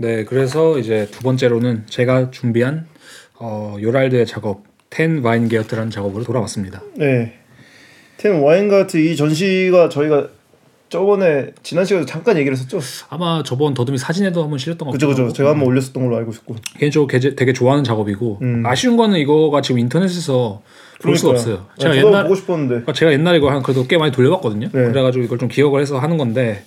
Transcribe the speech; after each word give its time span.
네, 0.00 0.24
그래서 0.24 0.78
이제 0.78 1.06
두 1.10 1.22
번째로는 1.22 1.84
제가 1.86 2.30
준비한 2.30 2.86
어, 3.38 3.76
요랄드의 3.80 4.24
작업 4.26 4.62
텐 4.88 5.22
바인게어트라는 5.22 5.90
작업으로 5.90 6.24
돌아왔습니다. 6.24 6.82
네. 6.96 7.38
텐 8.16 8.42
와인가트 8.42 8.96
이 8.96 9.14
전시가 9.14 9.90
저희가 9.90 10.28
저번에 10.88 11.52
지난 11.62 11.84
시간에 11.84 12.06
잠깐 12.06 12.36
얘기를 12.38 12.56
했었죠. 12.56 12.80
아마 13.10 13.42
저번 13.44 13.74
더듬이 13.74 13.98
사진에도 13.98 14.42
한번 14.42 14.58
실렸던 14.58 14.86
것 14.86 14.92
그죠 14.92 15.08
같고 15.08 15.22
그죠. 15.24 15.32
제가 15.34 15.50
한번 15.50 15.68
올렸었던 15.68 16.02
걸로 16.02 16.16
알고 16.16 16.32
있고. 16.32 16.56
개인적으로 16.78 17.06
되게, 17.36 17.52
좋아하는 17.52 17.84
작업이고 17.84 18.38
음. 18.42 18.62
아쉬운 18.66 18.96
거는 18.96 19.18
이거가 19.18 19.60
지금 19.60 19.78
인터넷에서 19.78 20.62
볼 21.02 21.16
수가. 21.16 21.32
없어요. 21.32 21.66
네, 21.78 21.82
제가 21.82 21.96
옛날 21.96 22.22
보고 22.24 22.34
싶었는데. 22.34 22.68
그러니까 22.70 22.92
제가 22.94 23.12
옛날에 23.12 23.38
이거 23.38 23.50
한 23.50 23.62
그래도 23.62 23.86
꽤 23.86 23.98
많이 23.98 24.12
돌려봤거든요. 24.12 24.70
네. 24.72 24.84
그래가지고 24.88 25.24
이걸 25.24 25.38
좀 25.38 25.48
기억을 25.48 25.80
해서 25.80 25.98
하는 25.98 26.16
건데 26.16 26.64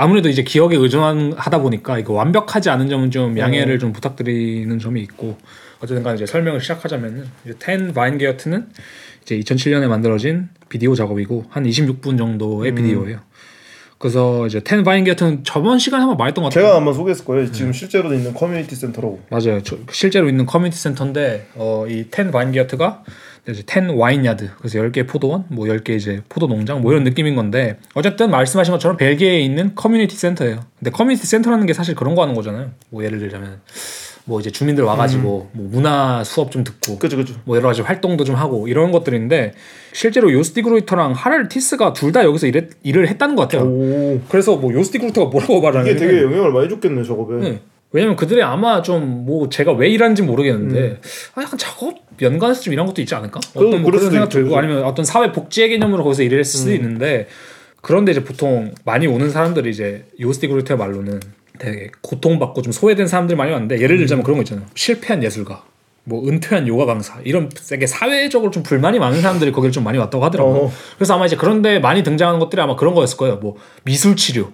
아무래도 0.00 0.30
이제 0.30 0.42
기억에 0.42 0.76
의존하다 0.76 1.58
보니까 1.58 1.98
이거 1.98 2.14
완벽하지 2.14 2.70
않은 2.70 2.88
점은 2.88 3.10
좀 3.10 3.36
양해를 3.36 3.78
좀 3.78 3.92
부탁드리는 3.92 4.78
점이 4.78 4.98
있고 5.02 5.36
어쨌든간 5.82 6.14
이제 6.16 6.24
설명을 6.24 6.62
시작하자면은 6.62 7.26
이제 7.44 7.54
Ten 7.58 7.92
Weyngaert는 7.92 8.66
이제 9.22 9.38
2007년에 9.38 9.88
만들어진 9.88 10.48
비디오 10.70 10.94
작업이고 10.94 11.44
한 11.50 11.64
26분 11.64 12.16
정도의 12.16 12.74
비디오예요. 12.74 13.20
그래서 13.98 14.46
이제 14.46 14.60
Ten 14.60 14.84
Weyngaert는 14.84 15.44
저번 15.44 15.78
시간에 15.78 16.00
한번 16.00 16.16
말했던 16.16 16.44
것 16.44 16.48
같아요. 16.48 16.64
제가 16.64 16.76
한번 16.76 16.94
소개했을 16.94 17.26
거예요. 17.26 17.52
지금 17.52 17.70
실제로도 17.74 18.14
있는 18.14 18.32
커뮤니티 18.32 18.74
센터라고. 18.74 19.20
맞아요. 19.28 19.62
저, 19.62 19.76
실제로 19.92 20.30
있는 20.30 20.46
커뮤니티 20.46 20.78
센터인데 20.78 21.48
어, 21.56 21.84
이텐 21.86 22.30
바인게어트가 22.30 23.04
이제 23.48 23.62
ten 23.66 23.88
wine 23.90 24.24
yard 24.24 24.50
그래서 24.58 24.78
10개 24.78 25.06
포도원, 25.08 25.44
뭐 25.48 25.66
10개 25.66 25.90
이제 25.90 26.22
포도 26.28 26.46
농장 26.46 26.82
뭐 26.82 26.92
이런 26.92 27.04
느낌인 27.04 27.34
건데 27.34 27.78
어쨌든 27.94 28.30
말씀하신 28.30 28.72
것처럼 28.72 28.96
벨기에에 28.96 29.40
있는 29.40 29.74
커뮤니티 29.74 30.16
센터예요. 30.16 30.60
근데 30.78 30.90
커뮤니티 30.90 31.26
센터라는 31.26 31.66
게 31.66 31.72
사실 31.72 31.94
그런 31.94 32.14
거 32.14 32.22
하는 32.22 32.34
거잖아요. 32.34 32.70
뭐 32.90 33.04
예를 33.04 33.18
들자면 33.18 33.60
뭐 34.26 34.38
이제 34.38 34.50
주민들 34.50 34.84
와가지고 34.84 35.50
뭐 35.52 35.68
문화 35.70 36.22
수업 36.22 36.52
좀 36.52 36.62
듣고 36.62 36.98
그죠 36.98 37.16
그죠. 37.16 37.34
뭐 37.44 37.56
여러 37.56 37.68
가지 37.68 37.80
활동도 37.80 38.24
좀 38.24 38.36
하고 38.36 38.68
이런 38.68 38.92
것들인데 38.92 39.54
실제로 39.92 40.30
요스티 40.32 40.62
그루이터랑 40.62 41.12
하랄 41.12 41.48
티스가 41.48 41.94
둘 41.94 42.12
다 42.12 42.24
여기서 42.24 42.46
일을 42.82 43.08
했다는 43.08 43.34
것 43.34 43.42
같아요. 43.42 43.68
오. 43.68 44.20
그래서 44.28 44.56
뭐 44.56 44.72
요스티 44.72 44.98
그루이터가 44.98 45.30
뭐라고 45.30 45.60
말하냐면 45.60 45.96
이게 45.96 46.06
되게 46.06 46.22
영향을 46.22 46.52
많이 46.52 46.68
줬겠네 46.68 47.02
작업에. 47.02 47.34
네. 47.36 47.60
왜냐면 47.92 48.16
그들이 48.16 48.42
아마 48.42 48.82
좀 48.82 49.24
뭐 49.26 49.48
제가 49.48 49.72
왜 49.72 49.88
일하는지 49.88 50.22
모르겠는데 50.22 50.80
음. 50.80 50.98
아, 51.34 51.42
약간 51.42 51.58
작업 51.58 51.94
연관에서 52.20 52.60
좀 52.62 52.72
이런 52.72 52.86
것도 52.86 53.00
있지 53.02 53.14
않을까? 53.14 53.40
그럼 53.52 53.68
어떤 53.68 53.82
뭐 53.82 53.90
그런 53.90 54.00
수도 54.00 54.10
생각 54.12 54.26
있죠, 54.26 54.38
들고? 54.40 54.56
아니면 54.56 54.84
어떤 54.84 55.04
사회 55.04 55.32
복지의 55.32 55.70
개념으로 55.70 56.04
거기서 56.04 56.22
일을 56.22 56.38
했을 56.38 56.58
수도 56.58 56.70
음. 56.70 56.76
있는데 56.76 57.28
그런데 57.82 58.12
이제 58.12 58.22
보통 58.24 58.74
많이 58.84 59.06
오는 59.06 59.30
사람들이 59.30 59.70
이제 59.70 60.04
요스티 60.20 60.48
그루트의 60.48 60.76
말로는 60.78 61.20
되게 61.58 61.90
고통받고 62.02 62.62
좀 62.62 62.72
소외된 62.72 63.06
사람들 63.06 63.36
많이 63.36 63.52
왔는데 63.52 63.80
예를 63.80 63.96
음. 63.96 63.98
들자면 63.98 64.24
그런 64.24 64.36
거 64.38 64.42
있잖아요. 64.42 64.66
실패한 64.74 65.22
예술가, 65.22 65.64
뭐 66.04 66.26
은퇴한 66.28 66.66
요가 66.68 66.86
강사 66.86 67.18
이런 67.24 67.48
되게 67.68 67.86
사회적으로 67.86 68.50
좀 68.50 68.62
불만이 68.62 68.98
많은 68.98 69.20
사람들이 69.20 69.52
거기를 69.52 69.72
좀 69.72 69.84
많이 69.84 69.98
왔다고 69.98 70.24
하더라고요. 70.24 70.64
어. 70.64 70.72
그래서 70.96 71.14
아마 71.14 71.26
이제 71.26 71.36
그런데 71.36 71.78
많이 71.78 72.02
등장하는 72.02 72.40
것들이 72.40 72.60
아마 72.60 72.76
그런 72.76 72.94
거였을 72.94 73.16
거예요. 73.16 73.36
뭐 73.36 73.56
미술 73.84 74.16
치료, 74.16 74.52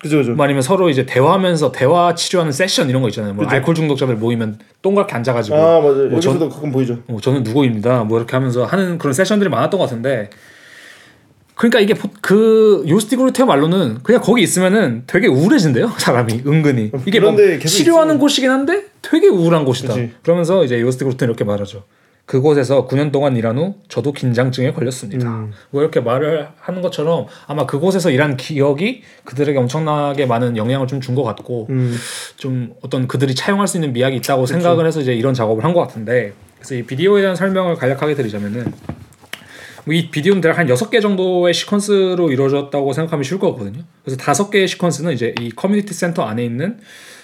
그죠 0.00 0.18
그죠. 0.18 0.32
뭐 0.32 0.44
아니면 0.44 0.62
서로 0.62 0.88
이제 0.90 1.04
대화하면서 1.06 1.72
대화 1.72 2.14
치료하는 2.14 2.52
세션 2.52 2.88
이런 2.88 3.02
거 3.02 3.08
있잖아요. 3.08 3.34
뭐 3.34 3.44
그죠. 3.44 3.56
알코올 3.56 3.74
중독자들 3.74 4.14
모이면 4.16 4.58
동그랗게 4.82 5.14
앉아가지고 5.14 5.56
아 5.56 5.80
맞아요. 5.80 6.08
뭐 6.08 6.20
전- 6.20 6.32
여기서도 6.34 6.48
가끔 6.48 6.70
보이죠. 6.70 6.98
어, 7.08 7.16
저는 7.20 7.42
누구입니다. 7.42 8.04
뭐 8.04 8.18
이렇게 8.18 8.36
하면서 8.36 8.64
하는 8.64 8.98
그런 8.98 9.12
세션들이 9.12 9.50
많았던 9.50 9.78
것 9.78 9.84
같은데 9.86 10.30
그러니까 11.56 11.80
이게 11.80 11.94
보- 11.94 12.08
그 12.20 12.84
요스티그루테어 12.86 13.44
말로는 13.46 13.98
그냥 14.04 14.20
거기 14.22 14.42
있으면은 14.42 15.02
되게 15.08 15.26
우울해진대요 15.26 15.90
사람이 15.98 16.42
은근히 16.46 16.92
이게 17.04 17.18
뭐 17.18 17.34
치료하는 17.66 18.14
있으면- 18.16 18.20
곳이긴 18.20 18.50
한데 18.50 18.84
되게 19.02 19.26
우울한 19.26 19.64
곳이다. 19.64 19.94
그치. 19.94 20.12
그러면서 20.22 20.62
이제 20.64 20.80
요스티그루테는 20.80 21.32
이렇게 21.32 21.42
말하죠. 21.44 21.82
그곳에서 22.28 22.86
9년 22.86 23.10
동안 23.10 23.36
일한 23.38 23.56
후 23.56 23.76
저도 23.88 24.12
긴장증에 24.12 24.72
걸렸습니다. 24.74 25.26
음. 25.28 25.52
뭐 25.70 25.80
이렇게 25.80 26.00
말을 26.00 26.48
하는 26.60 26.82
것처럼 26.82 27.26
아마 27.46 27.64
그곳에서 27.64 28.10
일한 28.10 28.36
기억이 28.36 29.02
그들에게 29.24 29.58
엄청나게 29.58 30.26
많은 30.26 30.56
영향을 30.58 30.86
좀 30.86 31.00
준 31.00 31.14
것 31.14 31.22
같고 31.22 31.68
음. 31.70 31.96
좀 32.36 32.74
어떤 32.82 33.08
그들이 33.08 33.34
차용할 33.34 33.66
수 33.66 33.78
있는 33.78 33.94
미학이 33.94 34.14
있다고 34.16 34.44
생각을 34.46 34.86
해서 34.86 35.00
이제 35.00 35.14
이런 35.14 35.32
작업을 35.32 35.64
한 35.64 35.72
것 35.72 35.80
같은데 35.80 36.34
그래서 36.56 36.74
이 36.74 36.82
비디오에 36.82 37.22
대한 37.22 37.34
설명을 37.34 37.76
간략하게 37.76 38.14
드리자면은 38.14 38.72
뭐이 39.86 40.10
비디오는 40.10 40.42
대략 40.42 40.58
한 40.58 40.66
6개 40.66 41.00
정도의 41.00 41.54
시퀀스로 41.54 42.30
이루어졌다고 42.30 42.92
생각하면 42.92 43.22
쉬울 43.24 43.40
것 43.40 43.52
같거든요. 43.52 43.84
그래서 44.04 44.18
다섯 44.18 44.50
개의 44.50 44.68
시퀀스는 44.68 45.14
이제 45.14 45.34
이 45.40 45.50
커뮤니티 45.50 45.94
센터 45.94 46.24
안에 46.24 46.44
있는 46.44 46.78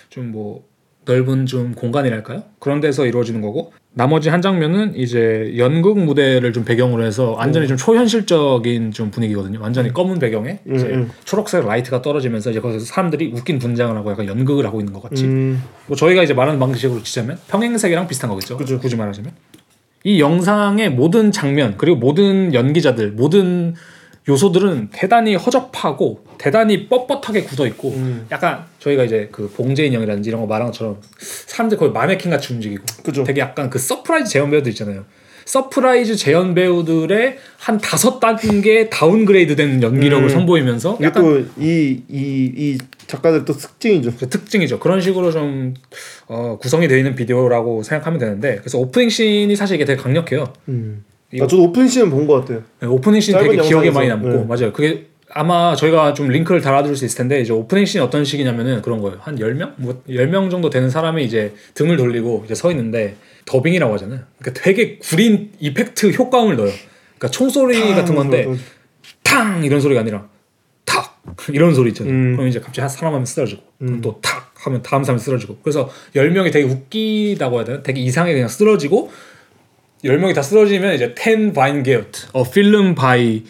좀뭐 0.09 0.63
넓은 1.05 1.47
좀 1.47 1.75
공간이랄까요? 1.75 2.43
그런 2.59 2.81
데서 2.81 3.07
이루어지는 3.07 3.41
거고 3.41 3.73
나머지 3.93 4.29
한 4.29 4.43
장면은 4.43 4.97
이제 4.97 5.55
연극 5.57 5.99
무대를 5.99 6.53
좀 6.53 6.65
배경으로 6.65 7.05
해서 7.05 7.33
완전히 7.33 7.69
좀 7.69 7.77
초현실적인 7.77 8.91
좀 8.91 9.11
분위기거든요. 9.11 9.61
완전히 9.61 9.93
검은 9.93 10.19
배경에 10.19 10.59
이제 10.75 10.87
음, 10.87 10.95
음. 10.95 11.11
초록색 11.25 11.65
라이트가 11.67 12.03
떨어지면서 12.03 12.51
이제 12.51 12.61
거기서 12.61 12.85
사람들이 12.85 13.33
웃긴 13.35 13.59
분장을 13.59 13.97
하고 13.97 14.11
약간 14.11 14.27
연극을 14.27 14.67
하고 14.67 14.81
있는 14.81 14.93
것 14.93 15.03
같이 15.03 15.25
음. 15.25 15.63
뭐 15.87 15.97
저희가 15.97 16.25
이제 16.25 16.35
말하는 16.35 16.59
방식으로 16.59 17.03
치자면 17.03 17.39
평행세계랑 17.49 18.09
비슷한 18.09 18.31
거겠죠. 18.31 18.57
그죠. 18.57 18.81
굳이 18.81 18.97
말하자면 18.97 19.33
이 20.03 20.21
영상의 20.21 20.91
모든 20.91 21.31
장면 21.31 21.75
그리고 21.79 21.97
모든 21.97 22.53
연기자들 22.53 23.13
모든 23.13 23.75
요소들은 24.29 24.89
대단히 24.91 25.35
허접하고 25.35 26.25
대단히 26.39 26.89
뻣뻣하게 26.89 27.47
굳어 27.47 27.67
있고 27.67 27.91
음. 27.91 28.27
약간 28.31 28.65
저희가 28.79 29.05
이제 29.05 29.29
그 29.31 29.51
봉제인형이라든지 29.51 30.31
이런 30.31 30.41
거 30.41 30.47
말한 30.47 30.69
것처럼 30.69 31.01
사람들 31.19 31.77
거의 31.77 31.93
마네킹 31.93 32.31
같이 32.31 32.55
움직이고 32.55 32.85
그죠. 33.03 33.25
되게 33.25 33.41
약간 33.41 33.69
그 33.69 33.79
서프라이즈 33.79 34.31
재현 34.31 34.51
배우들 34.51 34.71
있잖아요. 34.73 35.05
서프라이즈 35.45 36.17
재현 36.17 36.55
배우들의 36.55 37.37
한 37.59 37.79
다섯 37.79 38.19
단계 38.19 38.89
downgrade된 38.89 39.83
연기력을 39.83 40.25
음. 40.25 40.29
선보이면서 40.31 40.99
약간 41.03 41.23
또이이 41.23 42.03
이 42.09 42.79
작가들 43.07 43.45
또 43.45 43.53
특징이죠. 43.53 44.15
그 44.19 44.29
특징이죠. 44.31 44.79
그런 44.79 45.03
식으로 45.03 45.31
좀 45.33 45.75
어, 46.27 46.57
구성이 46.59 46.89
되어 46.89 46.97
있는 46.97 47.15
비디오라고 47.15 47.83
생각하면 47.83 48.19
되는데 48.19 48.57
그래서 48.57 48.79
opening 48.79 49.11
scene이 49.11 49.55
사실 49.55 49.77
이게 49.77 49.85
되게 49.85 50.01
강력해요. 50.01 50.53
음. 50.69 51.05
이거- 51.35 51.45
아, 51.45 51.49
저도 51.49 51.65
open 51.65 51.89
scene은 51.89 52.11
본것 52.11 52.41
같아요. 52.43 52.63
네, 52.81 52.87
opening 52.87 53.21
scene 53.21 53.33
짧은 53.33 53.51
되게 53.51 53.63
기억에 53.63 53.89
영상에서. 53.89 53.99
많이 53.99 54.09
남고 54.09 54.29
네. 54.29 54.45
맞아요. 54.47 54.73
그게 54.73 55.07
아마 55.31 55.75
저희가 55.75 56.15
좀 56.15 56.29
링크를 56.29 56.61
달아드릴 56.61 56.95
수 56.97 57.05
있을 57.05 57.19
텐데 57.19 57.41
이제 57.41 57.53
opening 57.53 57.85
scene이 57.87 58.01
어떤 58.03 58.25
식이냐면은 58.25 58.83
그런 58.83 59.01
거예요. 59.01 59.19
한 59.21 59.37
10명? 59.37 59.73
뭐 59.79 60.01
10명 60.09 60.49
정도 60.51 60.71
되는 60.71 60.89
사람이 60.89 61.25
이제 61.25 61.55
등을 61.75 61.97
돌리고 61.97 62.43
이제 62.45 62.55
서 62.55 62.71
있는데 62.71 63.17
더빙이라고 63.47 63.93
하잖아요. 63.95 64.21
그러니까 64.39 64.63
되게 64.63 64.97
구린 64.99 65.51
effect 65.59 66.13
효과음을 66.13 66.57
넣어요. 66.57 66.71
그러니까 67.19 67.29
총소리 67.31 67.95
같은 67.95 68.15
건데 68.15 68.47
탕 69.25 69.65
이런 69.65 69.81
소리가 69.81 70.03
아니라 70.03 70.29
탁 70.85 71.21
이런 71.53 71.75
소리 71.75 71.89
있잖아요. 71.91 72.13
음. 72.15 72.33
그럼 72.37 72.49
이제 72.49 72.61
갑자기 72.61 72.81
한 72.83 72.89
사람 72.89 73.15
하면 73.15 73.27
쓰러지고 73.27 73.63
그럼 73.79 73.95
음. 73.95 74.01
또 74.03 74.21
탁 74.23 74.53
하면 74.67 74.83
다음 74.83 75.03
사람이 75.05 75.21
쓰러지고 75.21 75.59
그래서 75.63 75.91
10명이 76.15 76.53
되게 76.53 76.65
웃기다고 76.67 77.57
해야 77.57 77.65
되나? 77.65 77.83
되게 77.83 78.01
이상하게 78.01 78.35
그냥 78.35 78.49
쓰러지고 78.49 79.11
10명이 80.05 80.35
다 80.35 80.43
쓰러지면 80.43 80.95
이제 80.95 81.15
Ten 81.17 81.53
Weyngaert 81.53 82.27
어 82.33 82.45
film 82.49 82.95
by 82.95 83.43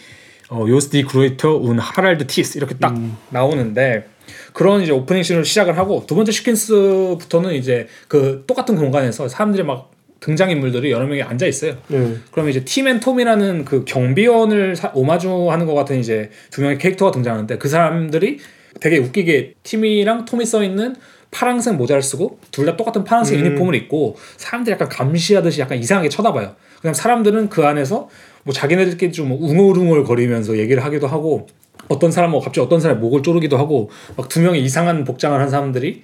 어 0.50 0.64
Jos 0.68 0.88
de 0.88 1.02
Gruyter 1.04 1.56
und 1.56 1.78
Harald 1.78 2.26
Thys 2.28 2.58
이렇게 2.58 2.74
딱 2.76 2.96
음. 2.96 3.16
나오는데 3.30 4.06
그런 4.52 4.82
이제 4.82 4.92
오프닝 4.92 5.22
씬으로 5.22 5.42
시작을 5.44 5.76
하고 5.76 6.04
두 6.06 6.14
번째 6.14 6.30
시퀀스부터는 6.30 7.54
이제 7.54 7.88
그 8.08 8.44
똑같은 8.46 8.76
공간에서 8.76 9.28
사람들이 9.28 9.64
막 9.64 9.90
등장 10.20 10.50
인물들이 10.50 10.90
여러 10.90 11.06
명이 11.06 11.22
앉아 11.22 11.44
있어요. 11.46 11.76
네. 11.88 12.14
그러면 12.30 12.50
이제 12.50 12.64
Tim 12.64 12.82
and 12.82 13.00
Tom이라는 13.00 13.64
그 13.66 13.84
경비원을 13.84 14.74
사- 14.76 14.90
오마주하는 14.94 15.66
것 15.66 15.74
같은 15.74 15.98
이제 16.00 16.30
두 16.50 16.62
명의 16.62 16.78
캐릭터가 16.78 17.10
등장하는데 17.10 17.58
그 17.58 17.68
사람들이 17.68 18.38
되게 18.80 18.98
웃기게 18.98 19.54
팀이랑 19.64 20.24
톰이 20.24 20.46
써 20.46 20.62
있는 20.64 20.94
파랑색 21.34 21.74
모자를 21.74 22.00
쓰고 22.02 22.38
둘 22.52 22.64
다 22.66 22.76
똑같은 22.76 23.02
파란색 23.04 23.38
음. 23.40 23.44
유니폼을 23.44 23.74
입고 23.74 24.16
사람들이 24.36 24.72
약간 24.72 24.88
감시하듯이 24.88 25.60
약간 25.60 25.76
이상하게 25.78 26.08
쳐다봐요. 26.08 26.54
그냥 26.80 26.94
사람들은 26.94 27.48
그 27.48 27.66
안에서 27.66 28.08
뭐 28.44 28.54
자기네들끼리 28.54 29.12
좀 29.12 29.32
웅얼웅얼 29.32 30.04
거리면서 30.04 30.56
얘기를 30.58 30.84
하기도 30.84 31.06
하고 31.08 31.46
어떤 31.88 32.10
사람은 32.12 32.38
갑자기 32.38 32.60
어떤 32.60 32.80
사람의 32.80 33.00
목을 33.02 33.22
조르기도 33.22 33.58
하고 33.58 33.90
막 34.16 34.28
두 34.28 34.40
명의 34.40 34.62
이상한 34.62 35.04
복장을 35.04 35.38
한 35.38 35.50
사람들이 35.50 36.02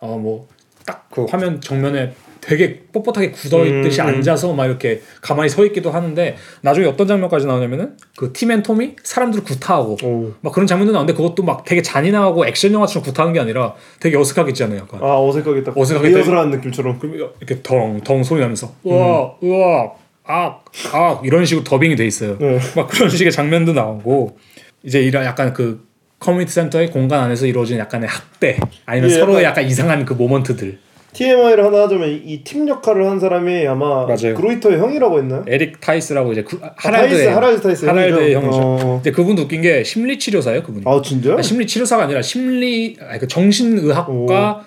어 0.00 0.16
뭐 0.18 0.46
딱 0.86 1.08
그 1.10 1.24
화면 1.24 1.60
정면에 1.60 2.12
되게 2.46 2.82
뻣뻣하게 2.92 3.32
굳어 3.32 3.64
있듯이 3.66 4.00
음, 4.00 4.06
음. 4.06 4.14
앉아서 4.14 4.52
막 4.52 4.66
이렇게 4.66 5.02
가만히 5.20 5.48
서 5.48 5.64
있기도 5.66 5.90
하는데 5.90 6.36
나중에 6.60 6.86
어떤 6.86 7.08
장면까지 7.08 7.46
나오냐면은 7.46 7.96
그 8.16 8.32
팀앤 8.32 8.62
톰이 8.62 8.96
사람들을 9.02 9.44
구타하고 9.44 9.96
오. 10.04 10.32
막 10.40 10.52
그런 10.52 10.66
장면도 10.66 10.92
나오는데 10.92 11.14
그것도 11.14 11.42
막 11.42 11.64
되게 11.64 11.82
잔인하고 11.82 12.46
액션 12.46 12.72
영화처럼 12.72 13.04
구타하는 13.04 13.32
게 13.32 13.40
아니라 13.40 13.74
되게 13.98 14.16
어색하게 14.16 14.50
있잖아요. 14.50 14.80
약간. 14.80 15.02
아 15.02 15.20
어색하게 15.20 15.64
딱 15.64 15.76
어색하게 15.76 16.08
리허설하는 16.08 16.50
느낌처럼. 16.58 16.98
그럼 16.98 17.16
이렇게 17.16 17.62
덩덩 17.62 18.22
소리 18.22 18.40
나면서 18.40 18.72
우와 18.84 19.34
우와 19.40 19.92
악 20.24 20.66
악 20.92 21.24
이런 21.24 21.44
식으로 21.44 21.64
더빙이 21.64 21.96
돼 21.96 22.06
있어요. 22.06 22.36
네. 22.38 22.58
막 22.74 22.88
그런 22.88 23.08
식의 23.08 23.32
장면도 23.32 23.72
나오고 23.72 24.38
이제 24.82 25.00
이런 25.00 25.24
약간 25.24 25.52
그 25.52 25.84
커뮤니티 26.18 26.52
센터의 26.52 26.90
공간 26.90 27.20
안에서 27.20 27.46
이루어지는 27.46 27.80
약간의 27.80 28.08
학대 28.08 28.58
아니면 28.86 29.10
예, 29.10 29.14
서로의 29.14 29.44
약간 29.44 29.66
이상한 29.66 30.04
그 30.04 30.14
moment들 30.14 30.78
TMI를 31.16 31.64
하나 31.64 31.82
하자면 31.84 32.22
이 32.24 32.42
팀 32.44 32.68
역할을 32.68 33.06
한 33.08 33.18
사람이 33.18 33.66
아마 33.66 34.04
맞아요. 34.06 34.34
그로이터의 34.34 34.78
형이라고 34.78 35.18
했나요? 35.18 35.44
에릭 35.48 35.80
타이스라고 35.80 36.32
이제 36.32 36.42
그, 36.44 36.58
아, 36.62 36.72
하랄드의 36.76 37.24
타이스, 37.24 37.34
하랄드 37.34 37.60
타이스 37.62 37.86
하랄드의 37.86 38.34
형이죠. 38.34 38.58
어. 38.58 39.00
근데 39.02 39.10
그분도 39.12 39.42
웃긴 39.42 39.62
게 39.62 39.82
심리 39.82 40.18
치료사예요, 40.18 40.62
그분이. 40.62 40.84
아 40.86 41.00
진짜요? 41.02 41.38
아, 41.38 41.42
심리 41.42 41.66
치료사가 41.66 42.04
아니라 42.04 42.20
심리 42.22 42.96
아니, 43.00 43.18
그 43.18 43.26
정신의학과 43.28 44.64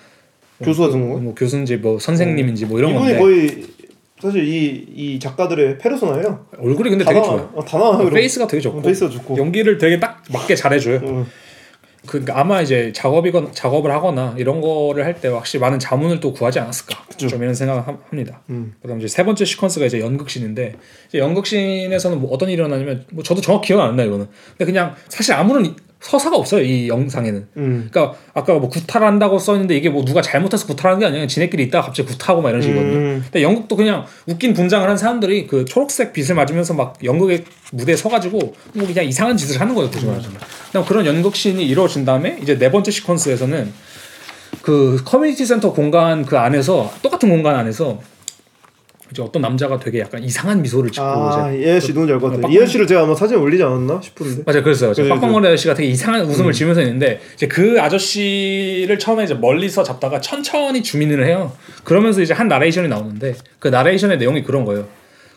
교수 0.62 0.82
같은 0.82 1.08
거? 1.08 1.18
뭐 1.18 1.34
교수인지 1.34 1.76
뭐 1.78 1.98
선생님인지 1.98 2.66
뭐 2.66 2.78
이런 2.78 2.90
이분인 2.90 3.04
건데 3.06 3.18
거의 3.20 3.62
사실 4.20 4.44
이, 4.46 4.84
이 4.94 5.18
작가들의 5.18 5.78
페르소나예요. 5.78 6.46
얼굴이 6.58 6.90
근데 6.90 7.04
다 7.04 7.10
되게 7.12 7.20
나와. 7.22 7.36
좋아요. 7.36 7.50
어, 7.54 7.64
다 7.64 7.78
나와요. 7.78 8.00
이런 8.02 8.10
페이스가 8.14 8.46
되게 8.46 8.60
좋고 8.60 8.82
페이스가 8.82 9.08
좋고. 9.10 9.38
연기를 9.38 9.78
되게 9.78 9.98
딱 9.98 10.22
맞게 10.30 10.54
잘해줘요. 10.56 11.00
어. 11.02 11.26
그러니까 12.10 12.40
아마 12.40 12.60
이제 12.60 12.92
작업이건 12.92 13.52
작업을 13.52 13.92
하거나 13.92 14.34
이런 14.36 14.60
거를 14.60 15.04
할 15.04 15.20
때 15.20 15.28
확실히 15.28 15.60
많은 15.60 15.78
자문을 15.78 16.18
또 16.20 16.32
구하지 16.32 16.58
않았을까 16.58 17.04
그쵸. 17.08 17.28
좀 17.28 17.40
이런 17.42 17.54
생각을 17.54 17.86
함- 17.86 17.98
합니다. 18.08 18.40
음. 18.50 18.74
그다음 18.82 18.98
이제 18.98 19.06
세 19.06 19.24
번째 19.24 19.44
시퀀스가 19.44 19.86
이제 19.86 20.00
연극신인데 20.00 20.74
이제 21.08 21.18
연극신에서는 21.18 22.20
뭐 22.20 22.32
어떤 22.32 22.48
일이 22.48 22.58
일어나냐면 22.60 23.04
뭐 23.12 23.22
저도 23.22 23.40
정확히 23.40 23.68
기억 23.68 23.80
안 23.82 23.94
나요 23.96 24.08
이거는. 24.08 24.26
근데 24.58 24.64
그냥 24.64 24.94
사실 25.08 25.34
아무런 25.34 25.66
이- 25.66 25.74
서사가 26.00 26.36
없어요 26.36 26.62
이 26.62 26.88
영상에는. 26.88 27.48
음. 27.58 27.88
그러니까 27.90 28.18
아까 28.32 28.54
뭐 28.54 28.68
구타를 28.68 29.06
한다고 29.06 29.38
써있는데 29.38 29.76
이게 29.76 29.90
뭐 29.90 30.04
누가 30.04 30.22
잘못해서 30.22 30.66
구타하는 30.66 30.98
게 31.00 31.06
아니라 31.06 31.26
지네끼리 31.26 31.64
있다가 31.64 31.86
갑자기 31.86 32.08
구타하고 32.08 32.40
막 32.40 32.50
이런 32.50 32.62
식이거든요. 32.62 32.96
음. 32.96 33.20
근데 33.22 33.42
연극도 33.42 33.76
그냥 33.76 34.06
웃긴 34.26 34.54
분장을 34.54 34.88
한 34.88 34.96
사람들이 34.96 35.46
그 35.46 35.64
초록색 35.66 36.12
빛을 36.12 36.34
맞으면서 36.34 36.74
막 36.74 36.96
연극의 37.04 37.44
무대에 37.72 37.96
서가지고 37.96 38.38
뭐 38.74 38.86
그냥 38.86 39.04
이상한 39.04 39.36
짓을 39.36 39.60
하는 39.60 39.74
거예요, 39.74 39.90
굳이 39.90 40.06
말하자면. 40.06 40.40
그냥 40.72 40.86
그런 40.86 41.04
연극씬이 41.04 41.64
이루어진 41.66 42.04
다음에 42.04 42.38
이제 42.42 42.58
네 42.58 42.70
번째 42.70 42.90
시퀀스에서는 42.90 43.68
그 44.62 45.02
커뮤니티 45.04 45.44
센터 45.44 45.72
공간 45.72 46.24
그 46.24 46.38
안에서 46.38 46.92
똑같은 47.02 47.28
공간 47.28 47.56
안에서 47.56 48.00
이제 49.12 49.22
어떤 49.22 49.42
남자가 49.42 49.78
되게 49.78 50.00
약간 50.00 50.22
이상한 50.22 50.62
미소를 50.62 50.90
짓고 50.90 51.04
아, 51.04 51.50
이제 51.52 51.62
이 51.62 51.80
아저씨 51.80 52.01
알 52.01 52.08
것 52.08 52.20
같아요. 52.22 52.40
빡빡- 52.42 52.52
이 52.52 52.64
아저씨를 52.66 52.86
제가 52.86 53.02
아마 53.02 53.14
사진에 53.14 53.40
올리지 53.40 53.62
않았나 53.62 54.00
싶은데. 54.02 54.42
맞아요, 54.46 54.62
그랬어요. 54.62 54.92
빡빡머리 55.08 55.46
아저씨가 55.48 55.74
되게 55.74 55.88
이상한 55.88 56.22
웃음을 56.26 56.52
지면서 56.52 56.80
있는데 56.82 57.20
이제 57.34 57.48
그 57.48 57.80
아저씨를 57.80 58.98
처음에 58.98 59.24
이제 59.24 59.34
멀리서 59.34 59.82
잡다가 59.82 60.20
천천히 60.20 60.82
zoom 60.82 61.02
in을 61.02 61.26
해요. 61.26 61.52
그러면서 61.82 62.20
이제 62.22 62.34
한 62.34 62.46
나레이션이 62.48 62.88
나오는데 62.88 63.34
그 63.58 63.68
나레이션의 63.68 64.18
내용이 64.18 64.42
그런 64.44 64.64
거예요. 64.64 64.86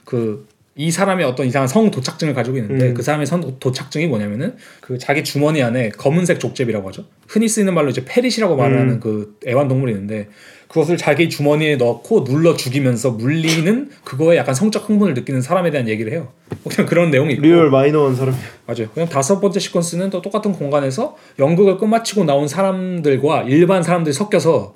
그 0.06 0.46
이 0.76 0.90
사람이 0.90 1.24
어떤 1.24 1.46
이상한 1.46 1.68
성 1.68 1.92
도착증을 1.92 2.34
가지고 2.34 2.58
있는데 2.58 2.90
음. 2.90 2.94
그 2.96 3.04
사람의 3.04 3.28
성 3.28 3.42
도- 3.42 3.60
도착증이 3.60 4.08
뭐냐면은 4.08 4.56
그 4.82 4.98
자기 4.98 5.24
주머니 5.24 5.62
안에 5.62 5.90
검은색 5.90 6.40
족제비라고 6.40 6.88
하죠. 6.88 7.06
흔히 7.28 7.48
쓰이는 7.48 7.74
말로 7.76 7.90
이제 7.90 8.04
ferret이라고 8.06 8.56
말하는 8.56 8.94
음. 8.96 9.00
그 9.00 9.38
애완동물이 9.46 9.92
있는데 9.92 10.30
그것을 10.68 10.98
자기 10.98 11.30
주머니에 11.30 11.76
넣고 11.76 12.24
눌러 12.24 12.56
죽이면서 12.56 13.12
물리는 13.12 13.92
그거에 14.04 14.38
약간 14.38 14.56
성적 14.56 14.90
흥분을 14.90 15.14
느끼는 15.14 15.42
사람에 15.44 15.70
대한 15.70 15.88
얘기를 15.88 16.12
해요. 16.12 16.30
그냥 16.68 16.88
그런 16.90 17.12
내용이 17.12 17.34
있고 17.34 17.44
real 17.44 17.70
마이너한 17.70 18.16
사람. 18.16 18.34
맞아요. 18.66 18.90
그냥 18.96 19.08
다섯 19.08 19.40
번째 19.40 19.60
시퀀스는 19.60 20.10
또 20.10 20.24
똑같은 20.24 20.54
공간에서 20.54 21.16
연극을 21.38 21.78
끝마치고 21.78 22.24
나온 22.24 22.48
사람들과 22.48 23.44
일반 23.44 23.84
사람들이 23.84 24.12
섞여서 24.14 24.76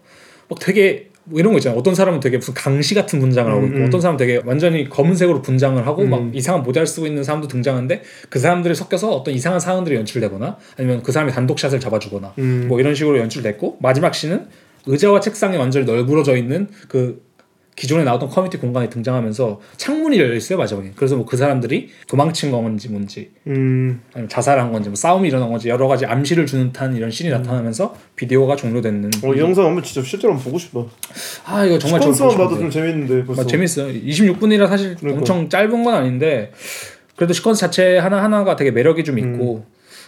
막 0.50 0.60
되게 0.60 1.07
뭐 1.30 1.40
이런 1.40 1.52
거 1.52 1.60
있잖아요. 1.60 1.78
어떤 1.78 1.94
사람은 1.94 2.22
되게 2.22 2.38
무슨 2.38 2.54
강시 2.54 2.96
같은 2.96 3.20
분장을 3.20 3.52
하고 3.52 3.66
있고 3.66 3.76
음, 3.76 3.82
음. 3.82 3.88
어떤 3.88 4.00
사람은 4.00 4.18
되게 4.18 4.42
완전히 4.46 4.88
검은색으로 4.88 5.42
분장을 5.42 5.86
하고 5.86 6.04
음. 6.04 6.10
막 6.10 6.36
이상한 6.36 6.64
모자를 6.64 6.88
쓰고 6.88 7.06
있는 7.06 7.24
사람도 7.24 7.50
등장하는데 7.50 8.02
그 8.30 8.40
사람들이 8.40 8.74
섞여서 8.74 9.12
어떤 9.12 9.34
이상한 9.34 9.60
상황들이 9.60 9.96
연출되거나 9.98 10.58
아니면 10.78 11.04
그 11.04 11.12
사람이 11.12 11.34
단독샷을 11.34 11.80
잡아주거나 11.80 12.34
음. 12.38 12.66
뭐 12.70 12.80
이런 12.80 12.96
식으로 12.96 13.18
연출됐고 13.20 13.78
마지막 13.82 14.16
씬은 14.16 14.48
의자와 14.86 15.20
책상이 15.20 15.58
완전히 15.58 15.86
널브러져 15.86 16.38
있는 16.38 16.70
그 16.88 17.27
기존에 17.78 18.04
나왔던 18.04 18.30
커뮤니티 18.30 18.58
공간에 18.58 18.90
등장하면서 18.90 19.62
창문이 19.78 20.18
열려 20.20 20.34
있어요 20.36 20.58
마지막에 20.58 20.92
그래서 20.96 21.16
뭐 21.16 21.28
그 21.28 21.38
사람들이 21.38 21.90
도망친 22.08 22.52
건지 22.52 22.90
뭔지 22.90 23.30
음. 23.46 24.02
아니면 24.14 24.28
자살한 24.30 24.72
건지 24.72 24.90
뭐 24.90 24.96
싸움이 24.96 25.28
일어난 25.28 25.50
건지 25.50 25.70
여러 25.70 25.88
가지 25.88 26.06
암시를 26.06 26.48
주는 26.48 26.72
듯한 26.72 26.96
이런 26.96 27.12
씬이 27.12 27.30
나타나면서 27.30 27.96
비디오가 28.16 28.56
종료되는 28.56 29.12
어, 29.24 29.34
이 29.34 29.40
영상 29.40 29.66
한번 29.66 29.84
진짜 29.84 30.02
실제로 30.02 30.34
한번 30.34 30.46
보고 30.46 30.58
싶다. 30.58 30.80
아 31.46 31.66
이거 31.66 31.78
정말 31.78 32.00
보고 32.00 32.30
봐도. 32.36 32.58
좀 32.58 32.70
재밌는데 32.72 33.26
벌써. 33.26 33.42
아, 33.44 33.46
재밌어요 33.46 33.94
26분이라 33.94 34.68
사실 34.68 34.96
그러니까. 34.96 35.20
엄청 35.20 35.48
짧은 35.50 35.84
건 35.84 35.94
아닌데 35.94 36.52
그래도 37.16 37.34
시퀀스 37.34 37.58
자체 37.58 37.98
하나 38.00 38.24
하나가 38.24 38.56
되게 38.56 38.72
매력이 38.72 39.04
좀 39.04 39.20
있고 39.20 39.58
음. 39.58 39.64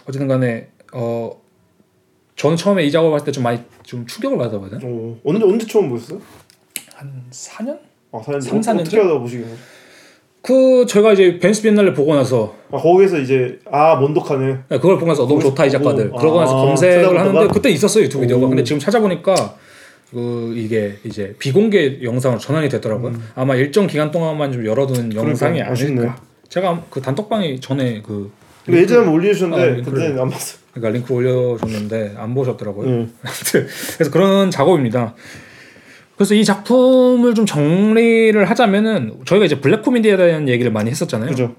어쨌든 0.08 0.26
간에 0.26 0.68
어 0.92 1.30
저는 2.34 2.56
처음에 2.56 2.84
이 2.84 2.90
작업을 2.90 3.18
할때 3.18 3.30
좀 3.30 3.44
많이 3.44 3.60
좀 3.84 4.06
충격을 4.06 4.38
받았거든요 4.38 4.80
어, 4.82 5.20
언제 5.24 5.44
언제 5.44 5.66
처음 5.66 5.90
보셨어요? 5.90 6.20
한 7.00 7.24
4년? 7.30 7.78
아, 8.12 8.20
사연 8.22 8.40
삼, 8.40 8.60
사년 8.60 8.82
어떻게 8.82 8.98
하다 9.00 9.18
보시긴 9.18 9.46
해요? 9.46 9.54
그 10.42 10.84
제가 10.86 11.12
이제 11.12 11.38
벤스 11.38 11.62
비엔날레 11.62 11.94
보고 11.94 12.14
나서 12.14 12.54
아, 12.70 12.76
거기서 12.76 13.18
이제 13.18 13.58
아 13.70 13.96
먼독하네. 13.96 14.58
그걸 14.68 14.96
보고 14.96 15.06
나서 15.06 15.26
너무 15.26 15.40
좋다 15.40 15.64
이. 15.66 15.70
작가들 15.70 16.10
그러고 16.10 16.40
나서 16.40 16.58
아, 16.58 16.66
검색을 16.66 17.02
찾아보다가? 17.02 17.28
하는데 17.28 17.52
그때 17.54 17.70
있었어요 17.70 18.04
유튜브 18.04 18.22
비디오가 18.22 18.46
오. 18.46 18.48
근데 18.48 18.62
지금 18.64 18.78
찾아보니까 18.78 19.34
그 20.10 20.52
이게 20.56 20.96
이제 21.04 21.34
비공개 21.38 22.00
영상으로 22.02 22.38
전환이 22.38 22.68
됐더라고요 22.68 23.14
아마 23.34 23.54
일정 23.54 23.86
기간 23.86 24.10
동안만 24.10 24.52
좀 24.52 24.66
열어두는 24.66 25.14
영상이 25.14 25.60
음. 25.62 25.66
아쉽네. 25.70 26.00
아닐까 26.00 26.20
제가 26.48 26.84
그 26.90 27.00
단톡방에 27.00 27.60
전에 27.60 28.02
그 28.02 28.30
근데 28.64 28.80
예전에 28.80 29.00
한번 29.00 29.14
아, 29.54 29.82
그때는 29.82 30.18
안 30.20 30.28
봤어요. 30.28 30.60
그러니까 30.72 30.90
링크 30.98 31.14
올려줬는데 31.14 32.14
안 32.16 32.34
보셨더라고요 32.34 32.88
음. 32.88 33.14
그래서 33.96 34.10
그런 34.10 34.50
작업입니다. 34.50 35.14
그래서 36.20 36.34
이 36.34 36.44
작품을 36.44 37.34
좀 37.34 37.46
정리를 37.46 38.44
하자면은 38.50 39.20
저희가 39.24 39.46
이제 39.46 39.58
블랙 39.58 39.80
코미디에 39.80 40.18
대한 40.18 40.50
얘기를 40.50 40.70
많이 40.70 40.90
했었잖아요. 40.90 41.30
그죠. 41.30 41.54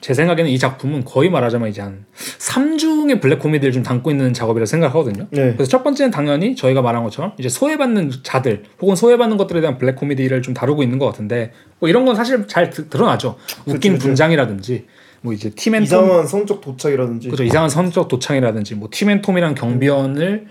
제 0.00 0.14
생각에는 0.14 0.50
이 0.50 0.58
작품은 0.58 1.04
거의 1.04 1.28
말하자면 1.28 1.68
이제 1.68 1.82
한 1.82 2.06
3중의 2.16 3.20
블랙 3.20 3.40
코미디를 3.40 3.72
좀 3.72 3.82
담고 3.82 4.10
있는 4.10 4.32
작업이라고 4.32 4.64
생각하거든요. 4.64 5.26
네. 5.28 5.52
그래서 5.52 5.66
첫 5.66 5.84
번째는 5.84 6.10
당연히 6.10 6.56
저희가 6.56 6.80
말한 6.80 7.04
것처럼 7.04 7.32
이제 7.38 7.50
소외받는 7.50 8.10
자들 8.22 8.62
혹은 8.80 8.96
소외받는 8.96 9.36
것들에 9.36 9.60
대한 9.60 9.76
블랙 9.76 9.96
코미디를 9.96 10.40
좀 10.40 10.54
다루고 10.54 10.82
있는 10.82 10.98
것 10.98 11.04
같은데 11.04 11.52
뭐 11.78 11.90
이런 11.90 12.06
건 12.06 12.16
사실 12.16 12.46
잘 12.46 12.70
드, 12.70 12.88
드러나죠. 12.88 13.36
웃긴 13.66 13.92
그쵸. 13.92 14.06
분장이라든지 14.06 14.86
뭐 15.20 15.34
이제 15.34 15.50
Tim 15.50 15.61
and 15.61 15.73
Tom 15.73 15.84
이상한 15.84 16.26
성적 16.26 16.62
도착이라든지. 16.62 17.28
그죠 17.28 17.44
이상한 17.44 17.68
성적 17.68 18.08
도착이라든지 18.08 18.76
뭐 18.76 18.88
Tim 18.90 19.04
and 19.04 19.18
Tom이랑 19.18 19.56
경비원을 19.56 20.46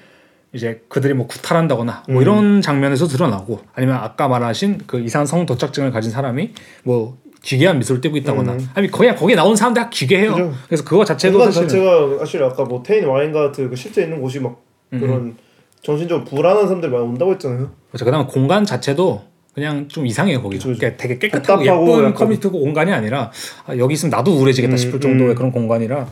이제 0.54 0.82
그들이 0.88 1.14
뭐 1.14 1.28
구타를 1.28 1.62
한다거나 1.62 2.04
뭐 2.10 2.18
음. 2.18 2.22
이런 2.22 2.62
장면에서 2.62 3.08
드러나고 3.08 3.60
아니면 3.74 3.98
아까 3.98 4.28
말하신 4.28 4.82
그 4.88 5.00
이상한 5.00 5.26
성 5.26 5.46
도착증을 5.46 5.92
가진 5.92 6.12
사람이 6.12 6.54
뭐 6.84 7.18
기괴한 7.44 7.78
미소를 7.80 8.02
띠고 8.02 8.18
있다거나 8.18 8.54
음. 8.54 8.70
아니 8.74 8.90
거의 8.90 9.16
거기에 9.16 9.36
나온 9.36 9.56
사람들 9.56 9.82
다 9.84 9.90
기괴해요. 9.90 10.32
그죠. 10.34 10.54
그래서 10.68 10.84
그거 10.84 11.06
자체도 11.06 11.40
사실 11.46 11.64
자체가 11.64 12.18
사실 12.20 12.44
아까 12.44 12.64
뭐 12.64 12.82
Ten 12.82 13.06
Weyngaert 13.06 13.70
그 13.70 13.76
실제 13.76 14.04
있는 14.04 14.22
곳이 14.22 14.40
막 14.40 14.62
음. 14.94 15.00
그런 15.00 15.36
정신적으로 15.84 16.26
불안한 16.26 16.64
사람들이 16.66 16.92
많이 16.92 17.04
온다고 17.06 17.32
했잖아요. 17.34 17.70
그렇죠. 17.90 18.06
그다음에 18.06 18.26
공간 18.28 18.66
자체도 18.66 19.24
그냥 19.54 19.88
좀 19.88 20.06
이상해요 20.06 20.42
그죠. 20.42 20.70
그러니까 20.72 20.98
되게 20.98 21.18
깨끗하고 21.18 21.66
예쁜 21.66 22.00
약간- 22.00 22.14
커뮤니티 22.14 22.48
공간이 22.48 22.92
아니라 22.94 23.32
아, 23.66 23.76
여기 23.78 23.96
있으면 23.96 24.12
나도 24.12 24.32
우울해지겠다 24.32 24.74
음, 24.74 24.78
싶을 24.78 25.00
정도의 25.00 25.32
음. 25.32 25.36
그런 25.36 25.52
공간이라 25.52 26.08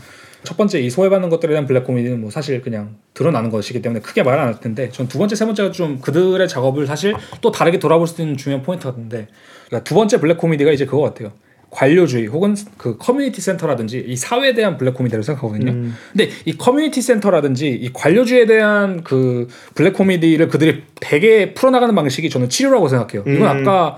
첫 0.46 0.56
번째 0.56 0.80
이 0.80 0.90
소외받는 0.90 1.30
것들에 1.30 1.50
대한 1.52 1.66
블랙 1.66 1.84
코미디는 1.84 2.22
뭐 2.22 2.32
사실 2.32 2.62
그냥 2.62 2.96
드러나는 3.14 3.50
것이기 3.50 3.82
때문에 3.82 4.00
크게 4.02 4.24
말 4.24 4.40
안 4.40 4.48
할 4.48 4.60
텐데 4.62 4.90
전 4.92 5.08
두 5.10 5.18
번째 5.18 5.36
세 5.36 5.46
번째가 5.46 5.72
좀 5.72 6.00
그들의 6.00 6.48
작업을 6.48 6.88
사실 6.88 7.14
또 7.42 7.52
다르게 7.52 7.80
돌아볼 7.80 8.08
수 8.08 8.22
있는 8.22 8.38
중요한 8.38 8.64
포인트 8.64 8.86
같은데 8.86 9.28
그러니까 9.68 9.84
두 9.84 9.96
번째 9.96 10.20
블랙 10.22 10.38
코미디가 10.38 10.72
이제 10.72 10.86
그거 10.86 11.02
같아요. 11.02 11.32
관료주의 11.72 12.28
혹은 12.28 12.56
그 12.78 12.98
커뮤니티 12.98 13.42
센터라든지 13.42 14.02
이 14.08 14.16
사회에 14.16 14.54
대한 14.54 14.78
블랙 14.78 14.94
코미디라고 14.94 15.24
생각하거든요. 15.24 15.72
음. 15.72 15.96
근데 16.14 16.30
이 16.46 16.56
커뮤니티 16.56 17.02
센터라든지 17.02 17.68
이 17.70 17.92
관료주의에 17.92 18.46
대한 18.46 19.04
그 19.04 19.50
블랙 19.74 19.92
코미디를 19.94 20.48
그들이 20.48 20.84
되게 21.02 21.54
풀어나가는 21.54 21.94
방식이 21.94 22.30
저는 22.30 22.48
치료라고 22.48 22.88
생각해요. 22.88 23.24
이건 23.28 23.42
음. 23.42 23.68
아까 23.68 23.98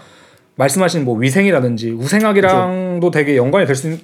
말씀하신 0.56 1.06
뭐 1.06 1.18
위생이라든지 1.20 1.92
우생학이랑도 1.92 3.12
되게 3.12 3.38
연관이 3.38 3.68
될 3.68 3.76
수 3.76 3.88
있는 3.88 4.00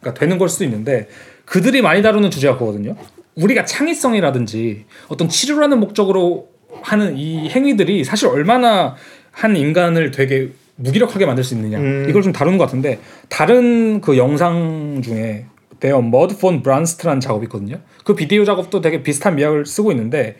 그러니까 0.00 0.20
되는 0.20 0.38
걸 0.38 0.48
수도 0.48 0.62
있는데 0.64 1.08
그들이 1.46 1.80
많이 1.80 2.02
다루는 2.02 2.30
주제가 2.30 2.54
그거거든요. 2.54 2.96
우리가 3.36 3.64
창의성이라든지 3.64 4.84
어떤 5.08 5.28
치료라는 5.28 5.80
목적으로 5.80 6.48
하는 6.82 7.16
이 7.16 7.48
행위들이 7.48 8.04
사실 8.04 8.28
얼마나 8.28 8.96
한 9.30 9.56
인간을 9.56 10.10
되게 10.10 10.50
무기력하게 10.76 11.24
만들 11.24 11.42
수 11.42 11.54
있느냐 11.54 11.78
음. 11.78 12.06
이걸 12.08 12.22
좀 12.22 12.32
다루는 12.32 12.58
것 12.58 12.64
같은데 12.64 12.98
다른 13.28 14.00
그 14.00 14.18
영상 14.18 15.00
중에 15.02 15.46
Der 15.80 16.02
Mud 16.02 16.38
von 16.38 16.62
Branst라는 16.62 17.20
작업이 17.20 17.44
있거든요. 17.44 17.80
그 18.04 18.14
비디오 18.14 18.44
작업도 18.44 18.80
되게 18.80 19.02
비슷한 19.02 19.36
미학을 19.36 19.66
쓰고 19.66 19.90
있는데 19.92 20.36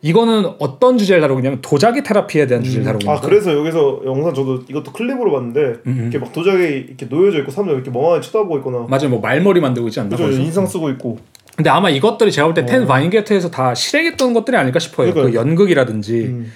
이거는 0.00 0.52
어떤 0.60 0.96
주제를 0.96 1.20
다루고 1.20 1.40
있냐면 1.40 1.60
도자기 1.60 2.02
테라피에 2.04 2.46
대한 2.46 2.62
주제를 2.62 2.84
다루고 2.84 3.02
있는 3.02 3.16
아 3.16 3.20
그래서 3.20 3.52
여기서 3.56 4.02
영상 4.04 4.32
저도 4.32 4.60
이것도 4.68 4.92
클립으로 4.92 5.32
봤는데 5.32 5.60
음. 5.86 5.98
이렇게 6.02 6.18
막 6.18 6.32
도자기 6.32 6.62
이렇게 6.88 7.06
놓여져 7.06 7.38
있고 7.40 7.50
사람들 7.50 7.74
이렇게 7.74 7.90
멍하게 7.90 8.20
쳐다보고 8.20 8.58
있거나 8.58 8.86
맞아요. 8.88 9.08
뭐 9.08 9.20
말머리 9.20 9.60
만들고 9.60 9.88
있지 9.88 9.98
않나? 10.00 10.16
그죠? 10.16 10.30
인상 10.30 10.66
쓰고 10.66 10.90
있고 10.90 11.18
근데 11.56 11.70
아마 11.70 11.90
이것들이 11.90 12.30
제가 12.30 12.46
볼 12.46 12.58
때 12.58 12.74
Ten 12.74 12.86
Weyngaert에서 12.86 13.50
다 13.50 13.74
실행했던 13.74 14.32
것들이 14.34 14.56
아닐까 14.56 14.78
싶어요. 14.78 15.08
그 15.08 15.14
그러니까요. 15.14 15.40
연극이라든지 15.40 16.20
음. 16.26 16.52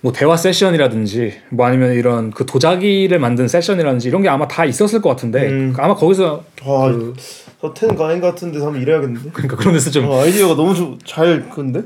뭐 0.00 0.12
대화 0.12 0.36
세션이라든지 0.36 1.34
뭐 1.50 1.66
아니면 1.66 1.92
이런 1.92 2.32
그 2.32 2.44
도자기를 2.44 3.20
만든 3.20 3.46
세션이라든지 3.46 4.08
이런 4.08 4.22
게 4.22 4.28
아마 4.28 4.48
다 4.48 4.64
있었을 4.64 5.00
것 5.00 5.08
같은데 5.10 5.48
음. 5.48 5.74
아마 5.78 5.94
거기서 5.94 6.42
아, 6.64 6.88
그- 6.92 7.14
저 7.60 7.77
Ten 7.77 7.94
Weyngaert 7.94 8.20
같은 8.20 8.50
데서 8.50 8.66
한번 8.66 8.82
일해야겠는데. 8.82 9.30
그러니까 9.32 9.56
그런 9.56 9.72
데서 9.74 9.90
좀 9.92 10.06
어, 10.08 10.20
아이디어가 10.20 10.54
너무 10.56 10.74
좀 10.74 10.98
잘 11.04 11.48
근데. 11.48 11.82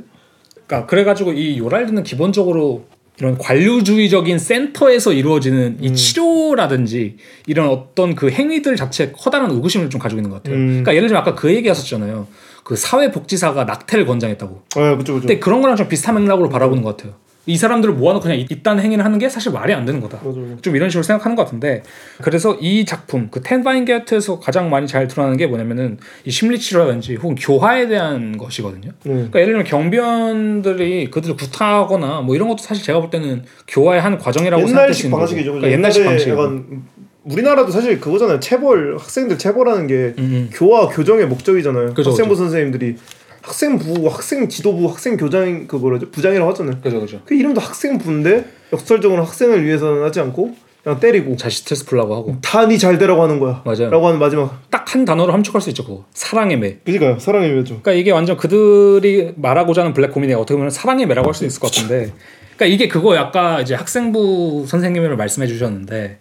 그러니까 0.71 0.87
그래가지고 0.87 1.33
이 1.33 1.59
요랄드는 1.59 2.05
기본적으로 2.05 2.85
이런 3.19 3.37
관료주의적인 3.37 4.39
센터에서 4.39 5.13
이루어지는 5.13 5.79
음. 5.81 5.85
이 5.85 5.95
치료라든지 5.95 7.17
이런 7.47 7.69
어떤 7.69 8.15
그 8.15 8.31
행위들 8.31 8.77
자체 8.77 9.13
커다란 9.13 9.51
의구심을 9.51 9.91
좀 9.91 10.01
가지고 10.01 10.21
있는 10.21 10.31
것 10.31 10.37
같아요. 10.37 10.57
음. 10.57 10.67
그러니까 10.69 10.95
예를 10.95 11.09
들면 11.09 11.21
아까 11.21 11.35
그 11.35 11.53
얘기하셨잖아요. 11.55 12.29
그 12.63 12.77
사회복지사가 12.77 13.65
낙태를 13.65 14.07
권장했다고. 14.07 14.63
아, 14.77 14.97
그죠 14.97 15.15
그죠. 15.15 15.27
근데 15.27 15.39
그런 15.39 15.61
거랑 15.61 15.77
좀 15.77 15.89
비슷한 15.89 16.15
맥락으로 16.15 16.49
바라보는 16.49 16.83
것 16.83 16.97
같아요. 16.97 17.15
이 17.47 17.57
사람들을 17.57 17.95
모아놓고 17.95 18.23
그냥 18.25 18.39
이- 18.39 18.47
이딴 18.51 18.79
행위를 18.81 19.05
하는 19.05 19.19
게 19.19 19.29
사실 19.29 19.51
말이 19.51 19.73
안 19.73 19.85
되는 19.87 20.01
거다. 20.01 20.19
맞아, 20.23 20.39
맞아. 20.39 20.57
좀 20.61 20.77
이런 20.77 20.91
식으로 20.91 21.03
생각하는 21.03 21.35
것 21.37 21.45
같은데 21.45 21.83
그래서 22.23 22.55
이 22.61 22.85
작품 22.85 23.29
그 23.31 23.41
텐바인게트에서 23.43 24.39
가장 24.41 24.69
많이 24.71 24.87
잘 24.87 25.09
드러나는 25.09 25.37
게 25.39 25.47
뭐냐면은 25.47 25.99
이 26.25 26.31
심리치료라든지 26.31 27.17
혹은 27.17 27.35
교화에 27.37 27.89
대한 27.89 28.37
것이거든요. 28.37 28.91
네. 29.05 29.13
그러니까 29.15 29.41
예를 29.41 29.53
들면 29.55 29.65
경비원들이 29.65 31.11
그들을 31.11 31.37
구타하거나 31.37 32.21
뭐 32.21 32.35
이런 32.35 32.49
것도 32.49 32.59
사실 32.63 32.85
제가 32.85 33.01
볼 33.01 33.11
때는 33.11 33.45
교화의 33.69 34.01
한 34.01 34.19
과정이라고 34.19 34.67
생각할 34.67 34.93
수 34.95 35.07
있는 35.07 35.11
거죠. 35.13 35.21
방식이죠. 35.21 35.53
그죠? 35.53 35.61
그러니까 35.61 35.73
옛날식 35.79 36.01
옛날에 36.03 36.17
방식. 36.17 36.31
약간 36.31 36.83
우리나라도 37.25 37.71
사실 37.71 38.01
그거잖아요. 38.01 38.41
체벌 38.41 38.97
학생들 38.99 39.39
체벌하는 39.39 39.87
게 39.87 40.15
음, 40.19 40.49
교화 40.53 40.89
교정의 40.89 41.27
목적이잖아요. 41.27 41.95
그죠, 41.95 42.11
학생부 42.11 42.31
그죠. 42.31 42.43
선생님들이 42.45 42.97
학생부, 43.43 44.09
학생 44.09 44.49
지도부, 44.49 44.87
학생 44.89 45.17
교장 45.17 45.67
그 45.67 45.77
뭐라죠 45.77 46.11
부장이라고 46.11 46.51
하잖아요. 46.51 46.81
그죠 46.83 47.01
그죠. 47.01 47.21
그 47.25 47.35
이름도 47.35 47.61
학생부인데 47.61 48.45
역설적으로 48.73 49.25
학생을 49.25 49.65
위해서는 49.65 50.03
하지 50.05 50.21
않고 50.21 50.55
그냥 50.83 50.99
때리고 50.99 51.37
자식 51.37 51.61
스트레스 51.61 51.85
풀라고 51.85 52.15
하고 52.15 52.37
다네잘 52.43 52.99
되라고 52.99 53.23
하는 53.23 53.39
거야. 53.39 53.63
맞아요. 53.65 53.91
라고 53.91 54.07
하는 54.07 54.19
마지막. 54.19 54.59
딱 54.71 54.81
한 54.91 55.05
단어로 55.05 55.33
함축할 55.33 55.61
수 55.61 55.69
있죠. 55.71 55.85
그거 55.85 56.05
사랑의 56.15 56.57
매. 56.59 56.79
그니까요. 56.79 57.17
사랑의 57.21 57.53
묘죠. 57.53 57.81
그러니까 57.81 57.93
이게 57.93 58.11
완전 58.11 58.37
그들이 58.37 59.35
말하고자 59.37 59.83
하는 59.83 59.93
블랙 59.95 60.11
코미디가 60.11 60.41
어떻게 60.41 60.57
보면 60.57 60.71
사랑의 60.71 61.07
매라고 61.07 61.29
할 61.29 61.35
수 61.35 61.45
있을 61.47 61.61
것 61.61 61.71
같은데 61.71 62.13
그러니까 62.57 62.67
이게 62.67 62.89
그거 62.89 63.17
아까 63.17 63.61
이제 63.61 63.77
학생부 63.77 64.65
선생님을 64.67 65.17
말씀해 65.17 65.47
주셨는데 65.47 66.19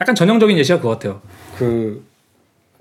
약간 0.00 0.14
전형적인 0.14 0.58
예시가 0.58 0.78
그거 0.78 0.90
같아요 0.90 1.22
그 1.58 2.04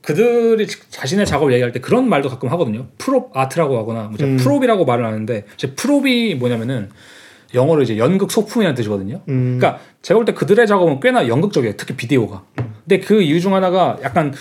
그들이 0.02 0.68
자신의 0.90 1.26
작업을 1.26 1.54
얘기할 1.54 1.72
때 1.72 1.80
그런 1.80 2.10
말도 2.10 2.30
가끔 2.30 2.50
하거든요 2.50 2.88
prop 2.98 3.36
art라고 3.36 3.78
하거나 3.78 4.04
뭐 4.04 4.18
음. 4.22 4.38
prop이라고 4.38 4.86
말을 4.86 5.06
하는데 5.06 5.46
제 5.58 5.72
prop이 5.76 6.36
뭐냐면은 6.36 6.90
영어로 7.54 7.82
이제 7.82 7.98
연극 7.98 8.32
소품이라는 8.32 8.76
뜻이거든요 8.76 9.22
음. 9.28 9.58
그러니까 9.60 9.82
제가 10.02 10.18
볼 10.18 10.26
때 10.26 10.34
그들의 10.34 10.66
작업은 10.68 11.00
꽤나 11.00 11.28
연극적이에요. 11.28 11.76
특히 11.78 11.96
비디오가. 11.96 12.44
근데 12.56 13.00
그 13.00 13.22
이유 13.22 13.40
중 13.40 13.54
하나가 13.56 13.98
약간 14.04 14.34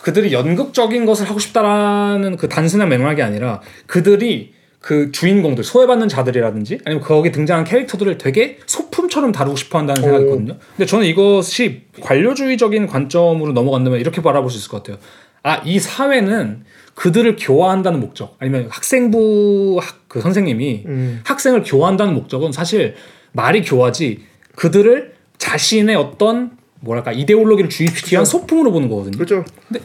그들이 0.00 0.32
연극적인 0.32 1.04
것을 1.06 1.28
하고 1.28 1.38
싶다라는 1.38 2.36
그 2.36 2.48
단순한 2.48 2.88
맥락이 2.88 3.22
아니라 3.22 3.60
그들이 3.86 4.54
그 4.78 5.10
주인공들 5.10 5.64
소외받는 5.64 6.08
자들이라든지 6.08 6.78
아니면 6.84 7.02
거기 7.02 7.32
등장한 7.32 7.64
캐릭터들을 7.64 8.18
되게 8.18 8.58
소품 8.66 8.95
처럼 9.08 9.32
다루고 9.32 9.56
싶어 9.56 9.78
한다는 9.78 10.02
생각이 10.02 10.24
오. 10.24 10.26
있거든요. 10.28 10.56
근데 10.76 10.86
저는 10.86 11.06
이것이 11.06 11.82
관료주의적인 12.00 12.86
관점으로 12.86 13.52
넘어간다면 13.52 14.00
이렇게 14.00 14.22
바라볼 14.22 14.50
수 14.50 14.58
있을 14.58 14.70
것 14.70 14.82
같아요. 14.82 14.98
아, 15.42 15.62
이 15.64 15.78
사회는 15.78 16.64
그들을 16.94 17.36
교화한다는 17.38 18.00
목적 18.00 18.36
아니면 18.40 18.68
학생부 18.70 19.78
학, 19.80 20.00
그 20.08 20.20
선생님이 20.20 20.84
음. 20.86 21.20
학생을 21.24 21.62
교화한다는 21.64 22.14
목적은 22.14 22.52
사실 22.52 22.94
말이 23.32 23.62
교화지 23.62 24.22
그들을 24.56 25.14
자신의 25.38 25.94
어떤 25.96 26.52
뭐랄까 26.80 27.12
이데올로기를 27.12 27.70
주입시키기 27.70 28.14
위한 28.14 28.24
소품으로 28.24 28.72
보는 28.72 28.88
거거든요. 28.88 29.16
그렇죠. 29.16 29.44
근데 29.68 29.80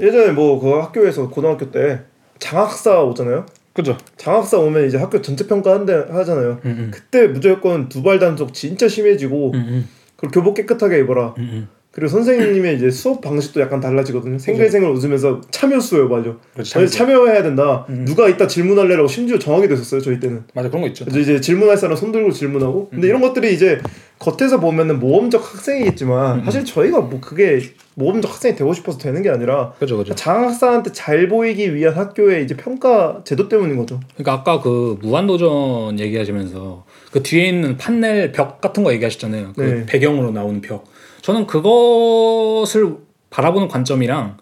예전에 0.00 0.32
뭐 0.32 0.58
그 0.58 0.70
학교에서 0.70 1.28
고등학교 1.28 1.70
때 1.70 2.00
장학사 2.38 3.02
오잖아요. 3.02 3.46
그죠. 3.74 3.98
장학사 4.16 4.58
오면 4.58 4.86
이제 4.86 4.96
학교 4.98 5.20
전체 5.20 5.46
평가 5.46 5.72
한대 5.74 5.92
하잖아요. 5.92 6.60
음, 6.64 6.70
음. 6.70 6.90
그때 6.92 7.26
무조건 7.26 7.88
두 7.88 8.02
발 8.02 8.18
단속 8.20 8.54
진짜 8.54 8.86
심해지고 8.88 9.50
음, 9.52 9.54
음, 9.56 9.88
그리고 10.16 10.32
교복 10.32 10.54
깨끗하게 10.54 11.00
입어라. 11.00 11.34
음, 11.38 11.42
음. 11.52 11.68
그리고 11.94 12.08
선생님의 12.08 12.74
이제 12.76 12.90
수업 12.90 13.20
방식도 13.20 13.60
약간 13.60 13.78
달라지거든요. 13.78 14.36
생글생글 14.38 14.90
웃으면서 14.90 15.40
참여 15.52 15.78
수요, 15.78 16.08
맞아. 16.08 16.34
그렇죠, 16.52 16.70
저희 16.70 16.88
참여해야 16.88 17.44
된다. 17.44 17.86
음. 17.88 18.04
누가 18.04 18.28
이따 18.28 18.48
질문할래라고 18.48 19.06
심지어 19.06 19.38
정하게 19.38 19.68
됐었어요, 19.68 20.00
저희 20.00 20.18
때는. 20.18 20.42
맞아 20.54 20.68
그런 20.68 20.82
거 20.82 20.88
있죠. 20.88 21.04
그래서 21.04 21.20
이제 21.20 21.40
질문할 21.40 21.76
사람 21.76 21.96
손 21.96 22.10
들고 22.10 22.32
질문하고. 22.32 22.88
음. 22.90 22.94
근데 22.94 23.06
이런 23.06 23.20
것들이 23.20 23.54
이제 23.54 23.80
겉에서 24.18 24.58
보면은 24.58 24.98
모험적 24.98 25.40
학생이겠지만 25.54 26.40
음. 26.40 26.44
사실 26.44 26.64
저희가 26.64 27.00
뭐 27.00 27.20
그게 27.20 27.60
모험적 27.94 28.28
학생이 28.32 28.56
되고 28.56 28.72
싶어서 28.72 28.98
되는 28.98 29.22
게 29.22 29.30
아니라 29.30 29.72
그죠 29.78 29.96
그죠. 29.96 30.16
장학사한테 30.16 30.90
잘 30.90 31.28
보이기 31.28 31.76
위한 31.76 31.94
학교의 31.94 32.42
이제 32.42 32.56
평가 32.56 33.20
제도 33.24 33.48
때문인 33.48 33.76
거죠. 33.76 34.00
그러니까 34.16 34.32
아까 34.32 34.60
그 34.60 34.98
무한도전 35.00 36.00
얘기하시면서 36.00 36.84
그 37.12 37.22
뒤에 37.22 37.48
있는 37.48 37.76
판넬 37.76 38.32
벽 38.32 38.60
같은 38.60 38.82
거 38.82 38.92
얘기하셨잖아요. 38.94 39.52
그 39.54 39.60
네. 39.60 39.86
배경으로 39.86 40.32
나오는 40.32 40.60
벽. 40.60 40.92
저는 41.24 41.46
그것을 41.46 42.96
바라보는 43.30 43.68
관점이랑 43.68 44.36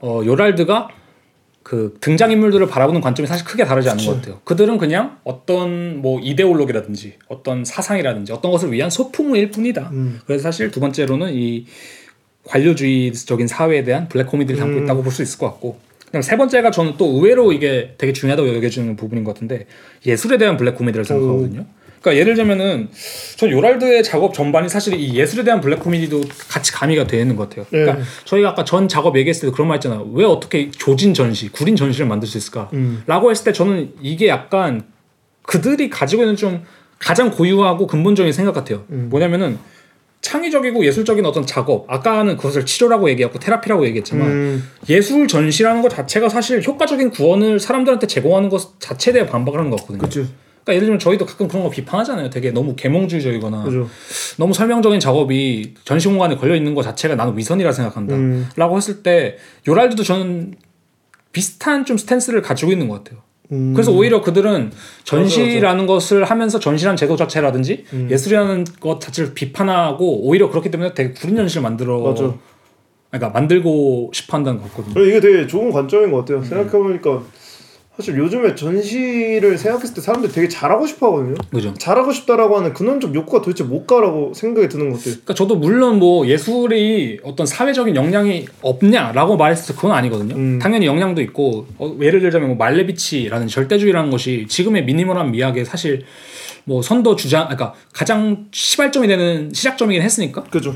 어, 0.00 0.20
요랄드가 0.24 0.88
그 1.62 1.96
등장 2.00 2.32
인물들을 2.32 2.66
바라보는 2.66 3.00
관점이 3.00 3.28
사실 3.28 3.46
크게 3.46 3.64
다르지 3.64 3.88
않은 3.88 4.04
것 4.04 4.16
같아요. 4.16 4.40
그들은 4.42 4.76
그냥 4.78 5.18
어떤 5.22 6.02
뭐 6.02 6.18
이데올로기라든지 6.20 7.14
어떤 7.28 7.64
사상이라든지 7.64 8.32
어떤 8.32 8.50
것을 8.50 8.72
위한 8.72 8.90
소품일 8.90 9.52
뿐이다. 9.52 9.90
음. 9.92 10.20
그래서 10.26 10.42
사실 10.42 10.72
두 10.72 10.80
번째로는 10.80 11.34
이 11.34 11.66
관료주의적인 12.48 13.46
사회에 13.46 13.84
대한 13.84 14.08
블랙 14.08 14.26
코미디를 14.26 14.58
담고 14.58 14.78
음. 14.78 14.84
있다고 14.84 15.02
볼 15.04 15.12
수 15.12 15.22
있을 15.22 15.38
것 15.38 15.46
같고 15.46 15.78
그다음 16.06 16.20
세 16.20 16.36
번째가 16.36 16.72
저는 16.72 16.94
또 16.98 17.06
의외로 17.12 17.52
이게 17.52 17.94
되게 17.96 18.12
중요하다고 18.12 18.56
여겨지는 18.56 18.96
부분인 18.96 19.22
것 19.22 19.34
같은데 19.34 19.66
예술에 20.04 20.36
대한 20.36 20.56
블랙 20.56 20.74
코미디를 20.74 21.04
생각하거든요. 21.04 21.64
그러니까 22.04 22.20
예를 22.20 22.34
들면은 22.34 22.90
전 23.36 23.50
요랄드의 23.50 24.04
작업 24.04 24.34
전반이 24.34 24.68
사실 24.68 24.94
이 24.94 25.14
예술에 25.14 25.42
대한 25.42 25.62
블랙 25.62 25.80
코미디도 25.80 26.20
같이 26.48 26.70
가미가 26.70 27.06
되어 27.06 27.20
있는 27.20 27.34
것 27.34 27.48
같아요. 27.48 27.66
그러니까 27.70 27.96
네. 27.96 28.04
저희가 28.26 28.50
아까 28.50 28.64
전 28.64 28.88
작업 28.88 29.16
얘기했을 29.16 29.48
때 29.48 29.52
그런 29.52 29.68
말 29.68 29.76
했잖아요. 29.76 30.10
왜 30.12 30.26
어떻게 30.26 30.70
조진 30.70 31.14
전시, 31.14 31.48
구린 31.48 31.76
전시를 31.76 32.06
만들 32.06 32.28
수 32.28 32.36
있을까? 32.36 32.68
음. 32.74 33.02
라고 33.06 33.30
했을 33.30 33.44
때 33.44 33.52
저는 33.52 33.94
이게 34.02 34.28
약간 34.28 34.84
그들이 35.42 35.88
가지고 35.88 36.22
있는 36.22 36.36
좀 36.36 36.62
가장 36.98 37.30
고유하고 37.30 37.86
근본적인 37.86 38.32
생각 38.34 38.52
같아요. 38.52 38.84
음. 38.90 39.08
뭐냐면은 39.10 39.58
창의적이고 40.20 40.84
예술적인 40.86 41.24
어떤 41.26 41.46
작업, 41.46 41.84
아까는 41.88 42.36
그것을 42.36 42.64
치료라고 42.64 43.10
얘기했고 43.10 43.38
테라피라고 43.38 43.86
얘기했지만 43.86 44.26
음. 44.26 44.70
예술 44.88 45.28
전시라는 45.28 45.82
것 45.82 45.90
자체가 45.90 46.28
사실 46.30 46.62
효과적인 46.62 47.10
구원을 47.10 47.60
사람들한테 47.60 48.06
제공하는 48.06 48.48
것 48.50 48.78
자체에 48.80 49.12
대해 49.12 49.26
반박을 49.26 49.58
하는 49.58 49.70
거거든요. 49.70 49.98
그치. 49.98 50.26
그러니까 50.64 50.74
예를 50.74 50.86
들면 50.86 50.98
저희도 50.98 51.26
가끔 51.26 51.46
그런 51.46 51.62
거 51.62 51.70
비판하잖아요. 51.70 52.30
되게 52.30 52.50
너무 52.50 52.74
계몽주의적이거나 52.74 53.64
그죠. 53.64 53.88
너무 54.38 54.54
설명적인 54.54 54.98
작업이 54.98 55.74
전시 55.84 56.08
공간에 56.08 56.36
걸려 56.36 56.56
있는 56.56 56.74
것 56.74 56.82
자체가 56.82 57.14
나는 57.14 57.36
위선이라 57.36 57.70
생각한다. 57.72 58.14
음. 58.16 58.48
라고 58.56 58.76
했을 58.76 59.02
때 59.02 59.36
요랄드도 59.68 60.02
저는 60.02 60.54
비슷한 61.32 61.84
좀 61.84 61.98
스탠스를 61.98 62.40
가지고 62.40 62.72
있는 62.72 62.88
것 62.88 63.04
같아요. 63.04 63.20
음. 63.52 63.74
그래서 63.74 63.92
오히려 63.92 64.22
그들은 64.22 64.72
전시라는 65.04 65.86
것을 65.86 66.24
하면서 66.24 66.58
전시란 66.58 66.96
제도 66.96 67.14
자체라든지 67.16 67.84
음. 67.92 68.08
예술이라는 68.10 68.64
것 68.80 69.00
자체를 69.02 69.34
비판하고 69.34 70.26
오히려 70.26 70.48
그렇기 70.48 70.70
때문에 70.70 70.94
되게 70.94 71.12
구린 71.12 71.36
전시를 71.36 71.62
만들어 71.62 72.00
맞아. 72.00 72.34
그러니까 73.10 73.38
만들고 73.38 74.12
싶어 74.14 74.38
한다는 74.38 74.60
것 74.60 74.70
같거든요. 74.70 75.04
이게 75.04 75.20
되게 75.20 75.46
좋은 75.46 75.70
관점인 75.70 76.10
것 76.10 76.28
음. 76.30 76.40
같아요. 76.40 76.42
생각해보니까 76.42 77.22
사실 77.96 78.18
요즘에 78.18 78.56
전시를 78.56 79.56
생각했을 79.56 79.94
때 79.94 80.00
사람들이 80.00 80.32
되게 80.32 80.48
잘하고 80.48 80.84
싶어 80.84 81.06
하거든요. 81.06 81.36
그죠? 81.50 81.72
잘하고 81.74 82.10
싶다라고 82.12 82.56
하는 82.56 82.72
근원적 82.74 83.14
욕구가 83.14 83.40
도대체 83.40 83.62
뭘까라고 83.62 84.34
생각이 84.34 84.68
드는 84.68 84.90
것 84.90 84.98
같아요. 84.98 85.14
그러니까 85.14 85.34
저도 85.34 85.54
물론 85.56 86.00
뭐 86.00 86.26
예술이 86.26 87.20
어떤 87.22 87.46
사회적인 87.46 87.94
영향이 87.94 88.46
없냐라고 88.62 89.36
말했을 89.36 89.68
때 89.68 89.74
그건 89.74 89.92
아니거든요. 89.92 90.34
음. 90.34 90.58
당연히 90.58 90.86
영향도 90.86 91.22
있고 91.22 91.66
어, 91.78 91.96
예를 92.00 92.18
들자면 92.18 92.48
뭐 92.48 92.56
말레비치라는 92.56 93.46
절대주의라는 93.46 94.10
것이 94.10 94.46
지금의 94.48 94.84
미니멀한 94.86 95.30
미학의 95.30 95.64
사실 95.64 96.02
뭐 96.64 96.82
선도 96.82 97.14
주장, 97.14 97.44
그러니까 97.44 97.74
가장 97.92 98.46
시발점이 98.50 99.06
되는 99.06 99.52
시작점이긴 99.52 100.02
했으니까 100.02 100.42
그죠. 100.44 100.74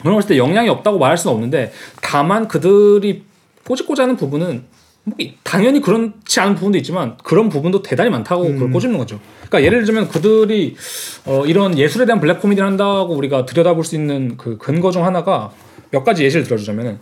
그런 0.00 0.14
것을 0.16 0.28
때 0.28 0.36
영향이 0.36 0.68
없다고 0.68 0.98
말할 0.98 1.16
수는 1.16 1.34
없는데 1.34 1.72
다만 2.02 2.46
그들이 2.46 3.22
꼬집고자 3.64 4.02
하는 4.02 4.16
부분은 4.16 4.64
뭐 5.10 5.16
이- 5.18 5.34
당연히 5.42 5.80
그렇지 5.80 6.40
않은 6.40 6.54
부분도 6.54 6.78
있지만 6.78 7.16
그런 7.24 7.48
부분도 7.48 7.82
대단히 7.82 8.10
많다고 8.10 8.44
음. 8.46 8.54
그걸 8.54 8.70
꼬집는 8.70 8.98
거죠. 8.98 9.18
그러니까 9.48 9.64
예를 9.64 9.84
들면 9.84 10.08
그들이 10.08 10.76
어, 11.26 11.44
이런 11.46 11.76
예술에 11.78 12.06
대한 12.06 12.20
블랙 12.20 12.40
코미디를 12.40 12.66
한다고 12.66 13.14
우리가 13.14 13.44
들여다볼 13.46 13.84
수 13.84 13.94
있는 13.96 14.36
그 14.36 14.56
근거 14.58 14.90
중 14.90 15.04
하나가 15.04 15.50
몇 15.90 16.04
가지 16.04 16.24
예시를 16.24 16.44
들어주자면은 16.44 16.98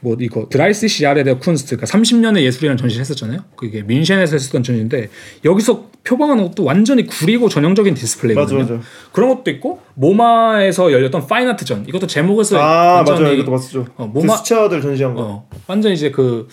뭐 0.00 0.16
이거 0.20 0.48
Dreißig 0.50 0.86
Jahre 0.86 1.22
der 1.22 1.34
Kunst 1.38 1.76
그러니까 1.78 1.86
30년의 1.86 2.42
예술이라는 2.42 2.76
전시를 2.76 3.00
했었잖아요. 3.00 3.40
그게 3.56 3.82
민셴에서 3.82 4.34
했었던 4.34 4.62
전시인데 4.62 5.08
여기서 5.46 5.88
표방하는 6.04 6.44
것도 6.48 6.62
완전히 6.64 7.06
구리고 7.06 7.48
전형적인 7.48 7.94
디스플레이거든요. 7.94 8.58
맞아, 8.58 8.74
맞아. 8.74 8.84
그런 9.12 9.30
것도 9.34 9.50
있고 9.52 9.80
MoMA에서 9.94 10.92
열렸던 10.92 11.26
Fine 11.26 11.48
Art전 11.48 11.86
이것도 11.88 12.06
제목에서 12.06 12.58
아 12.58 13.02
맞아요 13.02 13.32
이것도 13.32 13.50
봤었죠. 13.50 13.86
어, 13.96 14.10
그 14.12 14.18
뭐마- 14.18 14.36
수채화들 14.36 14.82
전시한 14.82 15.14
거. 15.14 15.22
어, 15.22 15.48
완전 15.68 15.92
이제 15.92 16.10
그 16.10 16.48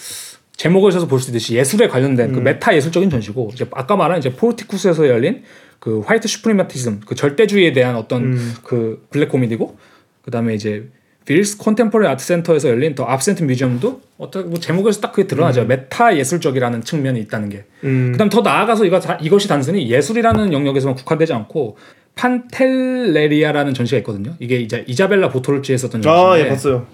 제목을 0.61 0.91
써서 0.91 1.07
볼 1.07 1.19
수 1.19 1.31
있듯이 1.31 1.55
예술에 1.55 1.87
관련된 1.87 2.33
그 2.33 2.37
음. 2.37 2.43
메타 2.43 2.75
예술적인 2.75 3.09
전시고 3.09 3.49
이제 3.53 3.65
아까 3.71 3.95
말한 3.95 4.19
이제 4.19 4.31
포르티쿠스에서 4.31 5.07
열린 5.07 5.41
그 5.79 6.01
White 6.01 6.27
Suprematism 6.27 7.01
그 7.07 7.15
절대주의에 7.15 7.73
대한 7.73 7.95
어떤 7.95 8.33
음. 8.33 8.53
그 8.63 9.03
블랙 9.09 9.29
코미디고 9.29 9.75
그다음에 10.21 10.53
이제 10.53 10.87
WIELS 11.25 11.57
Contemporary 11.57 12.05
Art 12.07 12.23
Center에서 12.23 12.69
열린 12.69 12.93
The 12.93 13.05
Absent 13.05 13.41
Museum도 13.43 14.01
어떻게 14.19 14.47
뭐 14.47 14.59
제목에서 14.59 15.01
딱 15.01 15.13
그게 15.13 15.27
드러나죠. 15.27 15.65
메타 15.65 16.17
예술적이라는 16.17 16.83
측면이 16.83 17.19
있다는 17.21 17.49
게. 17.49 17.63
음. 17.83 18.11
그다음 18.11 18.29
더 18.29 18.41
나아가서 18.41 18.85
이거 18.85 18.99
다, 18.99 19.17
이것이 19.19 19.47
단순히 19.47 19.89
예술이라는 19.89 20.53
영역에서만 20.53 20.95
국한되지 20.95 21.33
않고 21.33 21.77
판텔레리아라는 22.13 23.73
전시가 23.73 23.97
있거든요. 23.99 24.35
이게 24.39 24.57
이제 24.57 24.83
이자벨라 24.87 25.29
보톨치에 25.29 25.73
했었던 25.73 26.01
전시인데 26.03 26.29
아 26.29 26.45
예 26.45 26.47
봤어요. 26.49 26.85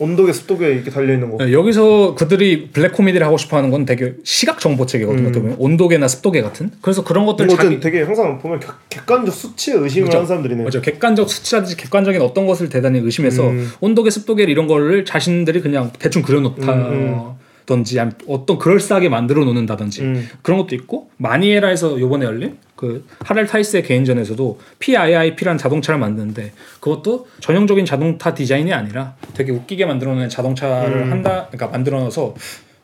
온도계 0.00 0.32
습도계 0.32 0.66
이렇게 0.72 0.90
달려 0.90 1.12
있는 1.12 1.30
거. 1.30 1.44
네, 1.44 1.52
여기서 1.52 2.14
그들이 2.14 2.70
블랙 2.72 2.92
코미디를 2.92 3.26
하고 3.26 3.36
싶어하는 3.36 3.70
건 3.70 3.84
되게 3.84 4.14
시각 4.24 4.58
정보체계거든요. 4.58 5.30
보면 5.30 5.56
온도계나 5.58 6.08
습도계 6.08 6.40
같은. 6.40 6.70
그래서 6.80 7.04
그런 7.04 7.26
것들 7.26 7.46
자기 7.48 7.78
되게 7.80 8.02
항상 8.02 8.38
보면 8.38 8.60
객- 8.60 8.70
객관적 8.88 9.34
수치에 9.34 9.74
의심을 9.74 10.06
그죠. 10.06 10.16
하는 10.18 10.26
사람들이네. 10.26 10.64
맞아 10.64 10.80
객관적 10.80 11.28
수치라든지 11.30 11.76
객관적인 11.76 12.20
어떤 12.22 12.46
것을 12.46 12.70
대단히 12.70 12.98
의심해서 13.00 13.48
음. 13.50 13.70
온도계, 13.80 14.08
습도계 14.10 14.44
이런 14.44 14.66
거를 14.66 15.04
자신들이 15.04 15.60
그냥 15.60 15.90
대충 15.98 16.22
그려놓다 16.22 17.39
든지 17.76 17.98
아니면 18.00 18.18
어떤 18.28 18.58
그럴싸하게 18.58 19.08
만들어 19.08 19.44
놓는다든지 19.44 20.02
음. 20.02 20.28
그런 20.42 20.58
것도 20.60 20.74
있고 20.74 21.10
마니에라에서 21.16 22.00
요번에 22.00 22.26
열린 22.26 22.58
그 22.76 23.06
하랄드 23.20 23.46
타이스의 23.46 23.82
개인전에서도 23.82 24.58
PIIP라는 24.78 25.58
자동차를 25.58 25.98
만드는데 26.00 26.52
그것도 26.80 27.26
전형적인 27.40 27.84
자동차 27.84 28.34
디자인이 28.34 28.72
아니라 28.72 29.14
되게 29.34 29.52
웃기게 29.52 29.86
만들어 29.86 30.14
놓은 30.14 30.28
자동차를 30.28 31.02
음. 31.02 31.10
한다 31.12 31.46
그러니까 31.50 31.68
만들어 31.68 32.00
놔서 32.00 32.34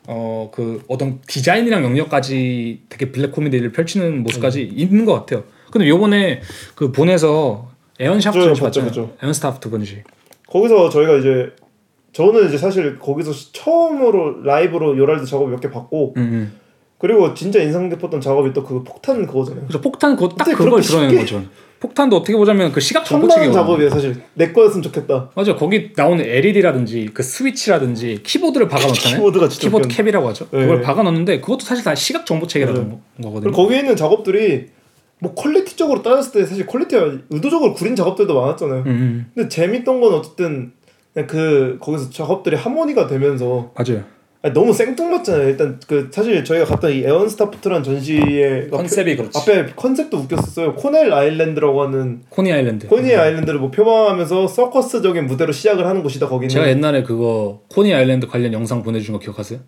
어 0.07 0.37
그 0.51 0.83
어떤 0.87 1.19
디자인이랑 1.27 1.83
영역까지 1.83 2.81
되게 2.89 3.11
블랙 3.11 3.31
코미디를 3.31 3.71
펼치는 3.71 4.23
모습까지 4.23 4.63
음. 4.63 4.79
있는 4.79 5.05
것 5.05 5.13
같아요. 5.13 5.43
근데 5.71 5.87
요번에 5.87 6.41
그 6.75 6.91
본에서 6.91 7.69
Ernsthaft 7.99 8.39
저 8.39 8.45
전시 8.47 8.61
봤죠. 8.61 8.81
봤죠. 8.83 9.13
Ernsthaft 9.21 9.69
전시. 9.69 9.97
거기서 10.47 10.89
저희가 10.89 11.17
이제 11.17 11.51
저는 12.17 12.47
이제 12.47 12.57
사실 12.57 12.97
거기서 12.97 13.31
처음으로 13.53 14.41
라이브로 14.41 14.97
요랄드 14.97 15.25
작업 15.27 15.49
몇개 15.51 15.69
봤고 15.69 16.15
음, 16.17 16.21
음. 16.21 16.51
그리고 16.97 17.35
진짜 17.35 17.61
인상 17.61 17.89
깊었던 17.89 18.19
작업이 18.21 18.53
또 18.53 18.63
그 18.63 18.81
폭탄 18.83 19.27
그거잖아요. 19.27 19.65
그래서 19.67 19.79
폭탄 19.81 20.15
그거 20.15 20.29
딱 20.29 20.45
그걸 20.45 20.81
드러내는 20.81 21.15
거죠. 21.19 21.43
폭탄도 21.79 22.15
어떻게 22.17 22.35
보자면 22.35 22.71
그 22.71 22.79
시각 22.79 23.05
정보체계거든요. 23.05 23.53
작업이에요 23.53 23.89
사실 23.91 24.15
내 24.33 24.51
거였으면 24.51 24.81
좋겠다. 24.81 25.29
맞아 25.35 25.55
거기 25.55 25.91
나오는 25.95 26.25
LED라든지 26.25 27.11
그 27.13 27.21
스위치라든지 27.21 28.21
키보드를 28.23 28.67
박아놓잖아요. 28.67 29.17
키보드가 29.19 29.47
진짜 29.47 29.67
키보드 29.67 29.85
웃겼네. 29.85 30.03
캡이라고 30.03 30.27
하죠. 30.29 30.47
네. 30.49 30.61
그걸 30.61 30.81
박아놓는데 30.81 31.39
그것도 31.41 31.59
사실 31.59 31.83
다 31.83 31.93
시각 31.93 32.25
정보체계라는. 32.25 32.89
거- 32.89 32.99
거거든요. 33.21 33.51
거기에 33.51 33.77
있는 33.81 33.95
작업들이 33.95 34.65
뭐 35.19 35.35
quality적으로 35.35 36.01
따졌을 36.01 36.31
때 36.41 36.45
사실 36.47 36.65
quality가 36.65 37.11
의도적으로 37.29 37.75
구린 37.75 37.95
작업들도 37.95 38.33
많았잖아요. 38.41 38.79
음, 38.81 38.87
음, 38.87 39.31
근데 39.35 39.47
재밌던 39.49 40.01
건 40.01 40.13
어쨌든 40.15 40.71
그 41.25 41.77
거기서 41.81 42.09
작업들이 42.09 42.55
하모니가 42.55 43.07
되면서 43.07 43.71
맞아요. 43.75 44.03
아니, 44.43 44.53
너무 44.53 44.71
생뚱맞잖아요. 44.71 45.49
일단 45.49 45.79
그 45.87 46.09
사실 46.11 46.43
저희가 46.43 46.65
갔던 46.65 46.91
이 46.91 46.99
Ernsthaft란 46.99 47.83
전시의 47.83 48.69
컨셉이 48.69 49.15
그렇지. 49.15 49.39
앞에 49.39 49.73
컨셉도 49.75 50.15
웃겼었어요. 50.17 50.75
코넬 50.75 51.11
아일랜드라고 51.11 51.81
하는 51.81 52.21
코니 52.29 52.51
아일랜드. 52.53 52.87
코니 52.87 53.15
아일랜드를 53.15 53.59
뭐 53.59 53.71
표방하면서 53.71 54.47
서커스적인 54.47 55.25
무대로 55.25 55.51
시작을 55.51 55.87
하는 55.87 56.03
곳이다. 56.03 56.27
거기는 56.27 56.49
제가 56.49 56.69
옛날에 56.69 57.01
그거 57.01 57.63
코니 57.69 57.93
아일랜드 57.95 58.27
관련 58.27 58.53
영상 58.53 58.83
보내준 58.83 59.13
거 59.13 59.19
기억하세요? 59.19 59.59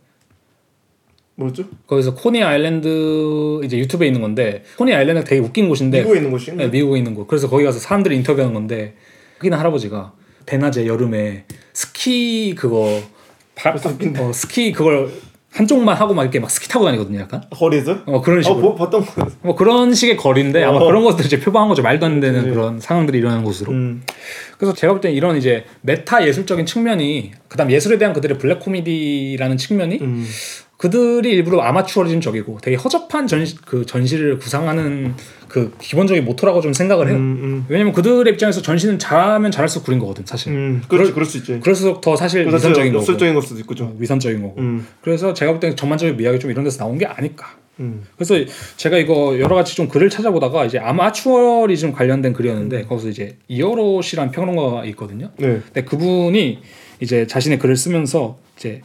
뭐였죠? 1.36 1.64
거기서 1.88 2.14
코니 2.16 2.44
아일랜드 2.44 3.62
이제 3.64 3.78
유튜브에 3.78 4.08
있는 4.08 4.22
건데 4.22 4.64
코니 4.78 4.94
아일랜드가 4.94 5.26
되게 5.28 5.42
웃긴 5.42 5.68
곳인데 5.70 6.00
미국에 6.02 6.18
있는 6.18 6.32
곳이. 6.32 6.52
네, 6.54 6.68
미국에 6.68 7.00
있는 7.00 7.16
곳. 7.16 7.28
그래서 7.28 7.50
거기 7.50 7.64
가서 7.64 7.80
사람들이 7.80 8.16
인터뷰하는 8.18 8.54
건데 8.54 8.94
거기는 9.40 9.58
할아버지가 9.58 10.14
대낮에 10.50 10.88
여름에 10.88 11.46
스키 11.74 12.56
그거 12.56 13.00
바. 13.54 13.72
어, 13.72 14.34
스키 14.34 14.72
그걸 14.72 15.12
한쪽만 15.52 15.96
하고 15.96 16.14
막 16.14 16.24
이렇게 16.24 16.40
막 16.40 16.50
스키 16.50 16.68
타고 16.68 16.86
다니거든요, 16.86 17.20
약간. 17.20 17.44
거리에서? 17.52 18.00
어 18.06 18.22
그런 18.22 18.40
아, 18.40 18.42
식으로. 18.42 18.62
뭐 18.62 18.76
봤던 18.76 19.06
거. 19.06 19.28
뭐 19.42 19.56
그런 19.56 19.94
식의 19.94 20.18
거리인데 20.18 20.64
아마 20.64 20.78
어. 20.78 20.86
그런 20.86 21.04
것들 21.04 21.26
이제 21.26 21.40
표방한 21.40 21.70
거죠. 21.70 21.82
말도 21.84 22.06
안 22.06 22.20
되는 22.20 22.44
네. 22.46 22.50
그런 22.50 22.80
상황들이 22.80 23.18
일어나는 23.20 23.44
곳으로. 23.44 23.72
음. 23.72 24.04
그래서 24.58 24.74
제가 24.74 24.94
볼 24.94 25.02
때는 25.02 25.16
이런 25.16 25.38
이제 25.38 25.66
메타 25.82 26.26
예술적인 26.28 26.66
측면이 26.66 27.32
그다음 27.48 27.72
예술에 27.72 27.98
대한 27.98 28.14
그들의 28.14 28.38
블랙 28.40 28.60
코미디라는 28.60 29.58
측면이 29.58 30.00
음. 30.02 30.28
그들이 30.78 31.32
일부러 31.32 31.62
아마추어리즘 31.62 32.22
적이고 32.22 32.60
되게 32.62 32.78
허접한 32.78 33.28
전시 33.28 33.58
그 33.58 33.86
전시를 33.86 34.40
구상하는 34.40 35.16
그 35.50 35.74
기본적인 35.80 36.24
모토라고 36.24 36.62
좀 36.62 36.72
생각을 36.74 37.10
해요. 37.10 37.18
음, 37.18 37.66
왜냐면 37.68 37.92
그들의 37.92 38.32
입장에서 38.34 38.62
전시는 38.62 39.00
잘하면 39.00 39.52
잘할수록 39.52 39.84
구린 39.86 40.00
거거든 40.00 40.26
사실. 40.26 40.54
음. 40.54 40.56
음. 40.56 40.82
그렇지, 40.88 41.12
그럴 41.12 41.26
수 41.26 41.38
있지. 41.40 41.60
그래서 41.62 42.00
더 42.00 42.16
사실 42.16 42.48
위선적인 42.48 42.94
거고. 42.94 43.02
역설적인 43.02 43.34
걸 43.34 43.44
수도 43.44 43.60
있고 43.60 43.74
어, 43.74 43.76
좀. 43.76 43.96
위선적인 44.00 44.42
거고. 44.42 44.62
음. 44.62 44.88
그래서 45.02 45.34
제가 45.34 45.52
볼 45.52 45.60
때는 45.60 45.76
전반적인 45.76 46.16
미학이 46.16 46.40
좀 46.40 46.52
이런 46.52 46.64
데서 46.64 46.78
나온 46.78 46.98
게 46.98 47.06
아닐까. 47.06 47.58
음. 47.80 48.04
그래서 48.16 48.36
제가 48.78 48.98
이거 48.98 49.40
여러 49.40 49.56
가지 49.56 49.76
좀 49.76 49.88
글을 49.88 50.10
찾아보다가 50.10 50.66
이제 50.66 50.78
아마추어리즘 50.78 51.94
관련된 51.94 52.34
글이었는데 52.34 52.84
거기서 52.84 53.10
이제 53.10 53.38
이어롯이라는 53.48 54.32
평론가가 54.32 54.86
있거든요. 54.86 55.32
네. 55.38 55.62
근데 55.66 55.84
그분이 55.84 56.60
이제 57.00 57.26
자신의 57.26 57.58
글을 57.60 57.76
쓰면서 57.76 58.38
이제 58.58 58.82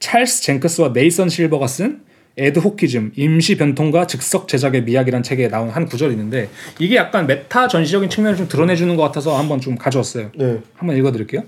찰스 0.00 0.42
젠크스와 0.42 0.90
네이선 0.92 1.28
실버가 1.28 1.66
쓴 1.66 2.00
Adhocism 2.38 3.12
임시 3.16 3.56
변통과 3.56 4.06
즉석 4.06 4.48
제작의 4.48 4.84
미학이라는 4.84 5.22
책에 5.22 5.48
나온 5.48 5.68
한 5.70 5.86
구절이 5.86 6.12
있는데 6.12 6.48
이게 6.78 6.96
약간 6.96 7.26
메타 7.26 7.68
전시적인 7.68 8.08
측면을 8.08 8.36
좀 8.36 8.48
드러내주는 8.48 8.94
것 8.96 9.02
같아서 9.02 9.36
한번 9.36 9.60
좀 9.60 9.76
가져왔어요. 9.76 10.30
네. 10.36 10.60
한번 10.74 10.96
읽어드릴게요. 10.96 11.42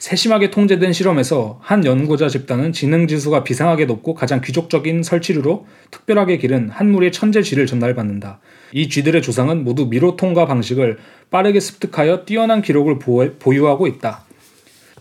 세심하게 0.00 0.50
통제된 0.50 0.92
실험에서 0.92 1.60
한 1.62 1.84
연구자 1.84 2.28
집단은 2.28 2.72
지능 2.72 3.06
지수가 3.06 3.44
비상하게 3.44 3.84
높고 3.84 4.14
가장 4.14 4.40
귀족적인 4.40 5.04
설치류로 5.04 5.64
특별하게 5.92 6.38
기른 6.38 6.70
한 6.70 6.90
무리의 6.90 7.12
천재 7.12 7.40
쥐를 7.40 7.66
전달받는다. 7.66 8.40
이 8.72 8.88
쥐들의 8.88 9.22
조상은 9.22 9.62
모두 9.62 9.86
미로 9.86 10.16
통과 10.16 10.46
방식을 10.46 10.98
빠르게 11.30 11.60
습득하여 11.60 12.24
뛰어난 12.24 12.62
기록을 12.62 12.98
보유하고 13.38 13.86
있다. 13.86 14.24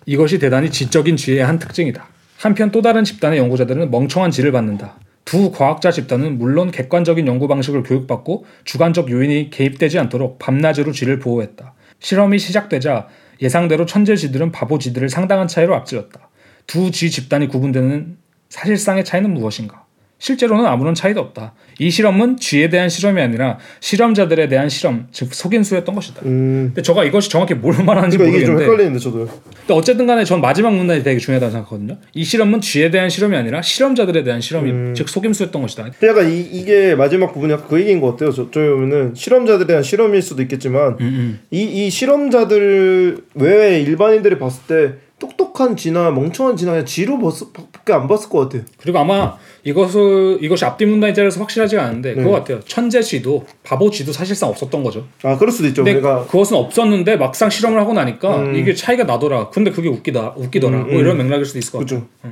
이것이 0.06 0.38
대단히 0.38 0.70
지적인 0.70 1.18
쥐의 1.18 1.40
한 1.44 1.58
특징이다. 1.58 2.08
한편 2.42 2.72
또 2.72 2.82
다른 2.82 3.04
집단의 3.04 3.38
연구자들은 3.38 3.92
멍청한 3.92 4.32
쥐를 4.32 4.52
받는다. 4.52 4.96
두 5.26 5.52
과학자 5.52 5.92
집단은 5.92 6.40
물론 6.40 6.72
객관적인 6.72 7.28
연구 7.28 7.48
방식을 7.48 7.84
교육받고 7.84 8.46
주관적 8.64 9.12
요인이 9.12 9.52
개입되지 9.52 10.00
않도록 10.00 10.40
밤낮으로 10.40 10.92
쥐를 10.92 11.20
보호했다. 11.20 11.76
실험이 12.00 12.40
시작되자 12.40 13.08
예상대로 13.44 13.86
천재 13.86 14.16
쥐들은 14.16 14.52
바보 14.52 14.80
쥐들을 14.80 15.08
상당한 15.10 15.48
차이로 15.48 15.76
앞질렀다. 15.76 16.30
두쥐 16.66 17.12
집단이 17.12 17.48
구분되는 17.48 18.18
사실상의 18.50 19.06
차이는 19.06 19.32
무엇인가? 19.32 19.86
실제로는 20.22 20.68
아무런 20.68 20.94
차이도 20.94 21.20
없다. 21.20 21.54
이 21.80 21.90
실험은 21.90 22.38
쥐에 22.38 22.70
대한 22.70 22.90
실험이 22.90 23.22
아니라 23.22 23.58
실험자들에 23.80 24.48
대한 24.50 24.70
실험, 24.70 25.08
즉 25.12 25.34
속임수였던 25.34 25.96
것이다. 25.96 26.22
음. 26.26 26.66
근데 26.68 26.84
저가 26.84 27.04
이것이 27.06 27.28
정확히 27.28 27.56
뭘 27.56 27.84
말하는지 27.84 28.18
그러니까 28.18 28.38
이게 28.38 28.46
좀 28.46 28.54
모르겠는데 28.54 28.64
헷갈리는데 28.64 29.00
저도요. 29.00 29.40
근데 29.62 29.74
어쨌든 29.74 30.06
간에 30.06 30.24
전 30.24 30.40
마지막 30.40 30.76
문단이 30.76 31.02
되게 31.02 31.18
중요하다고 31.18 31.52
생각하거든요. 31.52 31.98
이 32.14 32.24
실험은 32.24 32.62
쥐에 32.62 32.92
대한 32.92 33.10
실험이 33.10 33.36
아니라 33.36 33.64
실험자들에 33.64 34.24
대한 34.24 34.42
실험이 34.42 34.70
음. 34.70 34.94
즉 34.96 35.10
속임수였던 35.10 35.60
것이다. 35.60 35.86
근데 35.86 36.08
약간 36.08 36.32
이, 36.32 36.40
이게 36.40 36.94
마지막 36.94 37.34
부분이 37.34 37.54
약간 37.54 37.68
그 37.68 37.80
얘기인 37.80 38.00
것 38.00 38.12
같아요. 38.12 38.32
저, 38.32 38.52
저희 38.52 38.70
보면은 38.70 39.16
실험자들에 39.16 39.66
대한 39.66 39.82
실험일 39.82 40.22
수도 40.22 40.44
있겠지만 40.44 40.98
음, 41.02 41.40
이, 41.50 41.64
이 41.64 41.90
실험자들 41.90 43.18
외에 43.34 43.82
일반인들이 43.82 44.38
봤을 44.38 44.62
때 44.68 44.94
똑똑한 45.22 45.78
쥐나 45.78 46.10
멍청한 46.12 46.58
쥐나 46.58 46.72
그냥 46.72 46.86
쥐로 46.86 47.20
봤- 47.20 47.54
밖에 47.72 47.94
안 47.94 48.08
봤을 48.08 48.28
것 48.30 48.40
같아요. 48.40 48.64
그리고 48.78 48.98
아마 49.00 49.38
이것을 49.64 50.40
이것이 50.42 50.66
앞뒤 50.66 50.86
문단에 50.86 51.14
따라서 51.14 51.40
확실하지가 51.40 51.84
않은데 51.84 52.16
네. 52.16 52.24
그거 52.24 52.32
같아요. 52.32 52.60
천재 52.62 53.02
쥐도 53.02 53.46
바보 53.64 53.90
쥐도 53.92 54.12
사실상 54.12 54.50
없었던 54.50 54.84
거죠. 54.84 55.06
아 55.24 55.38
그럴 55.38 55.52
수도 55.52 55.68
있죠. 55.70 55.84
내가 55.84 56.26
그것은 56.26 56.58
없었는데 56.58 57.16
막상 57.18 57.50
실험을 57.50 57.80
하고 57.80 57.94
나니까 57.94 58.36
음. 58.38 58.56
이게 58.56 58.74
차이가 58.74 59.04
나더라. 59.04 59.50
근데 59.50 59.70
그게 59.72 59.88
웃기다, 59.88 60.34
웃기더라. 60.36 60.78
음, 60.78 60.84
뭐 60.88 60.94
음. 60.94 60.98
이런 61.00 61.18
맥락일 61.18 61.46
수도 61.46 61.60
있을 61.60 61.72
것 61.72 61.80
같아요. 61.80 62.08
그죠. 62.22 62.32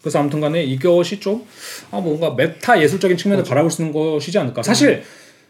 그래서 0.00 0.20
아무튼간에 0.20 0.62
이것이 0.62 1.18
좀 1.20 1.44
아, 1.90 1.98
뭔가 1.98 2.34
메타 2.34 2.80
예술적인 2.82 3.16
측면을 3.16 3.42
바라볼 3.44 3.70
수 3.70 3.82
있는 3.82 3.92
것이지 3.92 4.38
않을까. 4.38 4.62
사실 4.62 5.02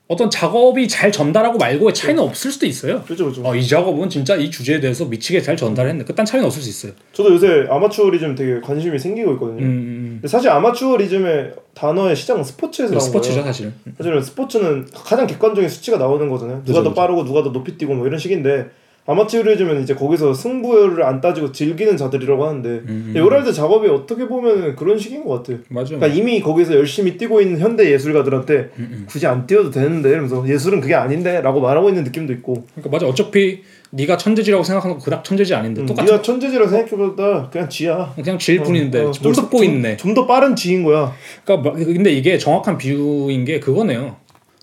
어떤 0.09 0.31
작업이 0.31 0.89
잘 0.89 1.13
전달하고 1.13 1.59
말고의 1.59 1.93
차이는 1.93 2.23
없을 2.23 2.51
수도 2.51 2.65
있어요. 2.65 3.03
그죠 3.03 3.27
그죠. 3.27 3.43
어, 3.45 3.55
이 3.55 3.67
작업은 3.67 4.09
진짜 4.09 4.35
이 4.37 4.51
주제에 4.51 4.81
대해서 4.81 5.05
미치게 5.05 5.43
잘 5.43 5.55
전달했네. 5.55 6.05
그딴 6.05 6.25
차이는 6.25 6.47
없을 6.47 6.63
수 6.63 6.71
있어요. 6.71 6.93
저도 7.13 7.35
요새 7.35 7.67
아마추어리즘 7.69 8.35
되게 8.35 8.59
관심이 8.61 8.99
생기고 8.99 9.35
있거든요. 9.35 9.59
음, 9.61 9.65
음, 9.67 10.09
근데 10.15 10.29
사실 10.29 10.49
아마추어리즘의 10.49 11.53
단어의 11.75 12.17
시작은 12.17 12.43
스포츠에서 12.43 12.95
음. 12.95 12.99
나온 12.99 13.01
스포츠죠 13.07 13.35
거예요. 13.35 13.47
사실은. 13.47 13.75
사실은 13.99 14.23
스포츠는 14.23 14.87
가장 14.95 15.27
객관적인 15.27 15.69
수치가 15.69 15.99
나오는 15.99 16.27
거잖아요. 16.31 16.63
누가 16.65 16.83
더. 16.83 16.95
빠르고 16.95 17.25
누가 17.25 17.43
더 17.43 17.53
높이 17.53 17.77
뛰고 17.77 17.93
뭐 17.95 18.07
이런 18.07 18.19
식인데 18.19 18.71
아마추어리즘은 19.13 19.83
이제 19.83 19.95
거기서 19.95 20.35
승부를 20.35 21.03
안 21.03 21.23
따지고 21.23 21.51
즐기는 21.51 21.97
자들이라고 21.97 22.47
하는데 22.47 22.69
음, 22.69 23.15
요랄드 23.17 23.55
작업이 23.55 23.89
어떻게 23.89 24.29
보면 24.29 24.77
그런 24.77 24.99
식인 24.99 25.25
것 25.25 25.31
같아요. 25.39 25.59
맞아요. 25.71 25.87
그러니까 25.99 26.09
이미 26.09 26.41
거기서 26.43 26.75
열심히 26.75 27.17
뛰고 27.17 27.41
있는 27.41 27.59
현대 27.59 27.91
예술가들한테 27.91 28.71
음, 28.79 29.07
굳이 29.09 29.27
안 29.27 29.47
뛰어도 29.47 29.71
되는데 29.71 30.11
이러면서 30.11 30.47
예술은 30.47 30.83
그게 30.83 30.95
아닌데라고 30.95 31.61
말하고 31.63 31.89
있는 31.89 32.05
느낌도 32.05 32.35
있고 32.35 32.67
그러니까 32.75 32.91
맞아. 32.91 33.07
어차피 33.07 33.63
네가 33.93 34.19
천재지라고 34.19 34.63
생각하는 34.63 34.99
거 34.99 35.03
그닥 35.05 35.25
천재지 35.25 35.55
아닌데 35.55 35.81
음, 35.81 35.87
네가 35.87 36.21
천재지라고 36.21 36.71
생각해보다 36.71 37.49
그냥 37.49 37.67
지야. 37.71 38.13
그냥 38.15 38.39
질 38.39 38.63
뿐인데 38.63 39.01
어, 39.01 39.09
어, 39.09 39.11
좀 39.13 39.33
속보 39.33 39.65
있네. 39.65 39.97
좀 39.97 40.15
더 40.15 40.27
빠른 40.27 40.55
지인 40.55 40.83
거야. 40.85 41.15
그러니까 41.45 41.71
뭐- 41.71 41.79
근데 41.79 42.11
이게 42.11 42.37
정확한 42.37 42.77
비유인 42.77 43.45
게 43.47 43.59
그거네요. 43.61 44.17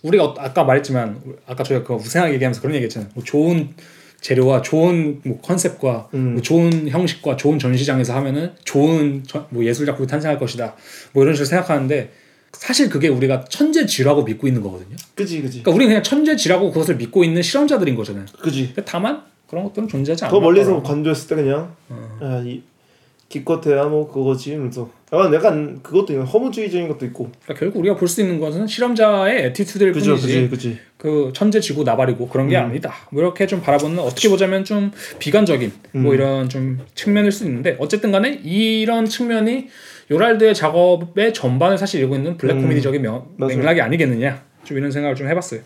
우리가 0.04 0.24
어- 0.26 0.36
아까 0.38 0.64
말했지만 0.66 1.18
아까 1.48 1.64
저희가 1.64 1.84
그 1.86 1.94
우생하게 1.96 2.34
얘기하면서 2.36 2.62
그런 2.62 2.76
얘기했잖아요. 2.76 3.10
뭐 3.16 3.24
좋은 3.24 3.70
재료와 4.26 4.64
좋은 4.64 5.22
뭐 5.24 5.40
컨셉과 5.40 6.10
음. 6.16 6.34
뭐 6.34 6.42
좋은 6.42 6.90
형식과 6.90 7.36
좋은 7.38 7.60
전시장에서 7.60 8.16
하면은 8.16 8.54
좋은 8.64 9.24
전- 9.24 9.46
뭐 9.52 9.64
예술 9.64 9.86
작품이 9.86 10.08
탄생할 10.08 10.40
것이다. 10.40 10.74
뭐 11.14 11.22
이런 11.22 11.36
식으로 11.36 11.46
생각하는데 11.46 12.12
사실 12.54 12.90
그게 12.90 13.08
우리가 13.08 13.46
천재지라고 13.46 14.24
믿고 14.24 14.48
있는 14.48 14.64
거거든요. 14.64 14.96
그지 15.14 15.44
그지 15.44 15.60
그러니까 15.62 15.72
우리는 15.72 15.90
그냥 15.92 16.02
천재지라고 16.02 16.72
그것을 16.72 16.96
믿고 16.96 17.24
있는 17.24 17.44
실험자들인 17.44 17.94
거잖아요. 17.94 18.26
그지. 18.42 18.74
다만 18.86 19.22
그런 19.48 19.64
것들은 19.66 19.88
존재하지 19.88 20.26
않아. 20.26 20.32
더 20.32 20.40
멀리서 20.40 20.82
관조했을 20.82 21.28
때 21.28 21.36
그냥 21.44 21.76
어. 21.90 22.18
아, 22.20 22.42
이 22.44 22.64
기껏해야 23.30 23.86
뭐 23.86 24.12
그거지 24.12 24.52
이러면서 24.52 24.90
약간 25.12 25.34
약간 25.34 25.80
그것도 25.82 26.14
있는 26.14 26.26
허무주의적인 26.26 26.88
것도 26.88 27.06
있고 27.08 27.30
그러니까 27.44 27.54
결국 27.60 27.80
우리가 27.80 27.96
볼 27.96 28.08
수 28.08 28.22
있는 28.22 28.40
것은 28.40 28.68
실험자의 28.68 29.46
attitude일 29.46 29.94
그죠 29.94 30.12
뿐이지. 30.16 30.28
그지 30.28 30.50
그지 30.50 30.80
그 30.98 31.32
천재지고 31.34 31.84
나발이고 31.84 32.28
그런 32.30 32.48
음. 32.48 32.50
게 32.50 32.58
아니다. 32.58 32.94
뭐 33.12 33.22
이렇게 33.22 33.48
좀 33.48 33.62
바라보는 33.62 34.00
어떻게 34.00 34.30
보자면 34.30 34.64
좀 34.64 34.92
비관적인 35.20 35.72
뭐 35.94 36.12
음. 36.12 36.16
이런 36.16 36.50
좀 36.50 36.80
측면일 36.96 37.32
수 37.32 37.46
있는데 37.46 37.76
어쨌든 37.80 38.12
간에 38.12 38.40
이런 38.44 39.06
측면이 39.06 39.70
요랄드의 40.12 40.54
작업의 40.54 41.34
전반을 41.34 41.78
사실 41.78 42.00
이루고 42.00 42.16
있는 42.16 42.38
블랙 42.38 42.54
음. 42.54 42.62
코미디적인 42.62 43.02
명-. 43.02 43.28
맥락이 43.38 43.82
아니겠느냐. 43.82 44.44
좀 44.64 44.78
이런 44.78 44.92
생각을 44.92 45.16
좀 45.16 45.28
해봤어요. 45.28 45.62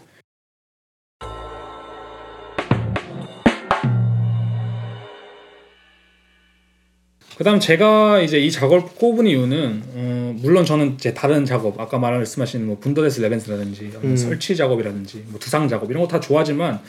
그다음 7.40 7.62
제가 7.62 8.20
이제 8.20 8.38
이 8.38 8.52
작업을 8.52 8.82
꼽은 8.82 9.26
이유는 9.26 9.84
어, 9.96 10.36
물론 10.42 10.66
저는 10.66 10.96
이제 10.96 11.14
다른 11.14 11.46
작업 11.46 11.80
아까 11.80 11.98
말씀하신 11.98 12.66
뭐 12.66 12.78
Wunder 12.80 13.08
des 13.08 13.22
Lebens라든지 13.22 13.92
음. 14.04 14.18
설치 14.18 14.58
작업이라든지 14.58 15.24
뭐 15.30 15.40
두상 15.40 15.70
작업 15.70 15.90
이런 15.90 16.04
거 16.04 16.10
다 16.10 16.20
좋아하지만 16.20 16.82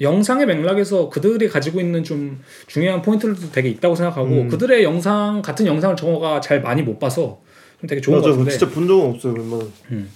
영상의 0.00 0.46
맥락에서 0.46 1.10
그들이 1.10 1.50
가지고 1.50 1.80
있는 1.82 2.02
좀 2.02 2.40
중요한 2.66 3.02
포인트들도 3.02 3.52
되게 3.52 3.68
있다고 3.68 3.94
생각하고 3.94 4.28
음. 4.28 4.48
그들의 4.48 4.84
영상 4.84 5.42
같은 5.42 5.66
영상을 5.66 5.96
저가 5.96 6.40
잘 6.40 6.62
많이 6.62 6.80
못 6.80 6.98
봐서 6.98 7.42
좀 7.78 7.88
되게 7.88 8.00
좋은 8.00 8.22
것 8.22 8.22
맞아 8.22 8.30
같은데 8.30 8.50
진짜 8.52 8.70
본 8.70 8.88
적은 8.88 9.10
없어요 9.10 9.34
웬만한 9.34 9.70
저는 9.90 10.08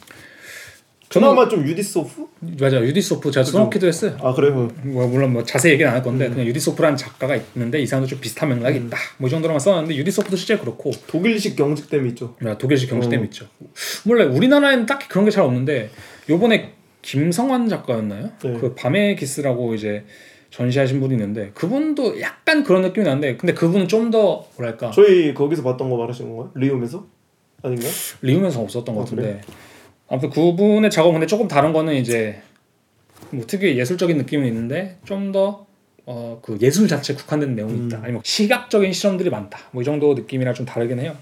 그나마 1.21 1.49
좀 1.49 1.67
유디소프 1.67 2.27
맞아 2.61 2.81
유디소프 2.81 3.31
제가 3.31 3.45
그죠. 3.45 3.53
써놓기도 3.59 3.87
했어요. 3.87 4.17
아 4.21 4.33
그래요 4.33 4.71
뭐 4.83 5.07
물론 5.07 5.33
뭐 5.33 5.45
자세히 5.45 5.73
얘기는 5.75 5.89
안 5.89 5.97
할 5.97 6.03
건데 6.03 6.27
음. 6.27 6.33
그냥 6.33 6.47
유디소프라는 6.47 6.97
작가가 6.97 7.37
있는데 7.37 7.81
이 7.81 7.87
사람도 7.87 8.09
좀 8.09 8.21
비슷한 8.21 8.49
맥락이 8.49 8.79
있다. 8.79 8.97
뭐 9.19 9.29
이 9.29 9.31
정도로만 9.31 9.61
써놨는데 9.61 9.97
유디소프도 9.97 10.37
실제 10.37 10.57
그렇고 10.59 10.91
독일식 11.07 11.57
경직됨이 11.57 12.09
있죠 12.11 12.37
야, 12.45 12.57
독일식 12.59 12.89
경직됨 12.91 13.21
어. 13.21 13.25
있죠. 13.25 13.47
원래 14.09 14.25
우리나라에는 14.25 14.87
딱히 14.87 15.09
그런 15.09 15.25
게 15.25 15.31
잘 15.31 15.45
없는데 15.45 15.91
요번에 16.29 16.73
김성환 17.03 17.69
작가였나요? 17.69 18.31
네. 18.43 18.53
그 18.61 18.75
밤의 18.75 19.17
기스라고 19.17 19.75
이제 19.75 20.05
전시하신 20.51 21.01
분이 21.01 21.15
있는데 21.15 21.51
그분도 21.55 22.21
약간 22.21 22.63
그런 22.63 22.83
느낌이 22.83 23.05
나는데 23.07 23.37
근데 23.39 23.55
그분은 23.55 23.89
좀 23.89 24.11
더 24.11 24.45
뭐랄까 24.59 24.91
저희 24.91 25.33
거기서 25.33 25.63
봤던 25.63 25.89
거 25.89 25.97
말하시는 25.97 26.29
건가요 26.31 26.51
리움에서 26.55 27.07
아닌가요 27.63 27.91
리우면서 28.21 28.61
없었던 28.61 28.95
것 28.95 29.01
아, 29.01 29.05
같은데 29.05 29.41
아무튼 30.13 30.29
그분의 30.29 30.91
작업 30.91 31.13
근데 31.13 31.27
조금 31.27 31.49
다른 31.49 31.73
거는 31.73 31.95
이제 31.95 32.43
뭐 33.31 33.47
특유의 33.47 33.79
예술적인 33.79 34.19
느낌은 34.19 34.47
있는데 34.47 34.99
좀 35.05 35.33
더 35.33 35.65
어 36.05 36.41
그 36.43 36.59
예술 36.61 36.89
자체 36.89 37.13
에 37.13 37.17
국한된 37.17 37.55
내용이 37.55 37.87
있다. 37.87 37.99
음. 37.99 38.03
아니면 38.03 38.23
시각적인 38.25 38.93
실험들이 38.93 39.31
많다. 39.31 39.59
뭐 39.71 39.83
이 39.83 39.85
정도 39.85 40.15
느낌이랑 40.15 40.53
좀 40.53 40.67
다르긴 40.67 40.99
해요. 40.99 41.17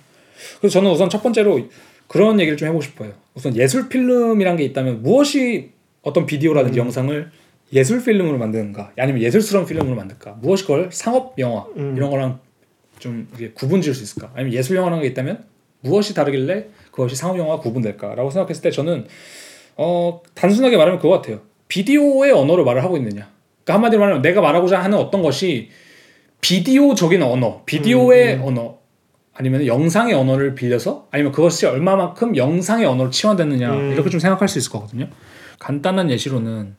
그래서 0.58 0.72
저는 0.72 0.90
우선 0.90 1.10
첫 1.10 1.22
번째로 1.22 1.68
그런 2.08 2.40
얘기를 2.40 2.56
좀 2.56 2.66
해보고 2.66 2.82
싶어요. 2.82 3.12
우선 3.34 3.54
예술 3.56 3.88
필름이란 3.88 4.56
게 4.56 4.64
있다면 4.64 5.02
무엇이 5.02 5.70
어떤 6.02 6.26
비디오라든지 6.26 6.80
음. 6.80 6.86
영상을 6.86 7.30
예술 7.72 8.02
필름으로 8.02 8.38
만드는가, 8.38 8.92
아니면 8.98 9.22
예술스러운 9.22 9.64
필름으로 9.66 9.94
만들까, 9.94 10.32
무엇이 10.40 10.64
그걸 10.64 10.88
상업 10.90 11.38
영화 11.38 11.66
음. 11.76 11.94
이런 11.96 12.10
거랑 12.10 12.40
좀 12.98 13.28
구분 13.54 13.82
지을 13.82 13.94
수 13.94 14.02
있을까, 14.02 14.32
아니면 14.34 14.54
예술 14.54 14.76
영화라는 14.76 15.02
게 15.02 15.08
있다면 15.10 15.44
무엇이 15.82 16.14
다르길래 16.14 16.66
그것이 17.00 17.16
상업 17.16 17.38
영화와 17.38 17.60
구분될까라고 17.60 18.30
생각했을 18.30 18.62
때 18.62 18.70
저는 18.70 19.06
어 19.76 20.20
단순하게 20.34 20.76
말하면 20.76 21.00
그거 21.00 21.10
같아요. 21.14 21.40
비디오의 21.68 22.32
언어로 22.32 22.64
말을 22.64 22.82
하고 22.84 22.96
있느냐. 22.96 23.28
그러니까 23.64 23.74
한마디로 23.74 24.00
말하면 24.00 24.22
내가 24.22 24.40
말하고자 24.40 24.78
하는 24.82 24.98
어떤 24.98 25.22
것이 25.22 25.68
비디오적인 26.40 27.22
언어, 27.22 27.62
비디오의 27.66 28.36
음, 28.36 28.42
언어 28.42 28.78
아니면 29.34 29.66
영상의 29.66 30.14
언어를 30.14 30.54
빌려서 30.54 31.06
아니면 31.10 31.32
그것이 31.32 31.66
얼마만큼 31.66 32.36
영상의 32.36 32.86
언어로 32.86 33.10
치환됐느냐 33.10 33.72
음. 33.72 33.92
이렇게 33.92 34.10
좀 34.10 34.20
생각할 34.20 34.48
수 34.48 34.58
있을 34.58 34.70
거거든요. 34.72 35.08
간단한 35.58 36.10
예시로는 36.10 36.76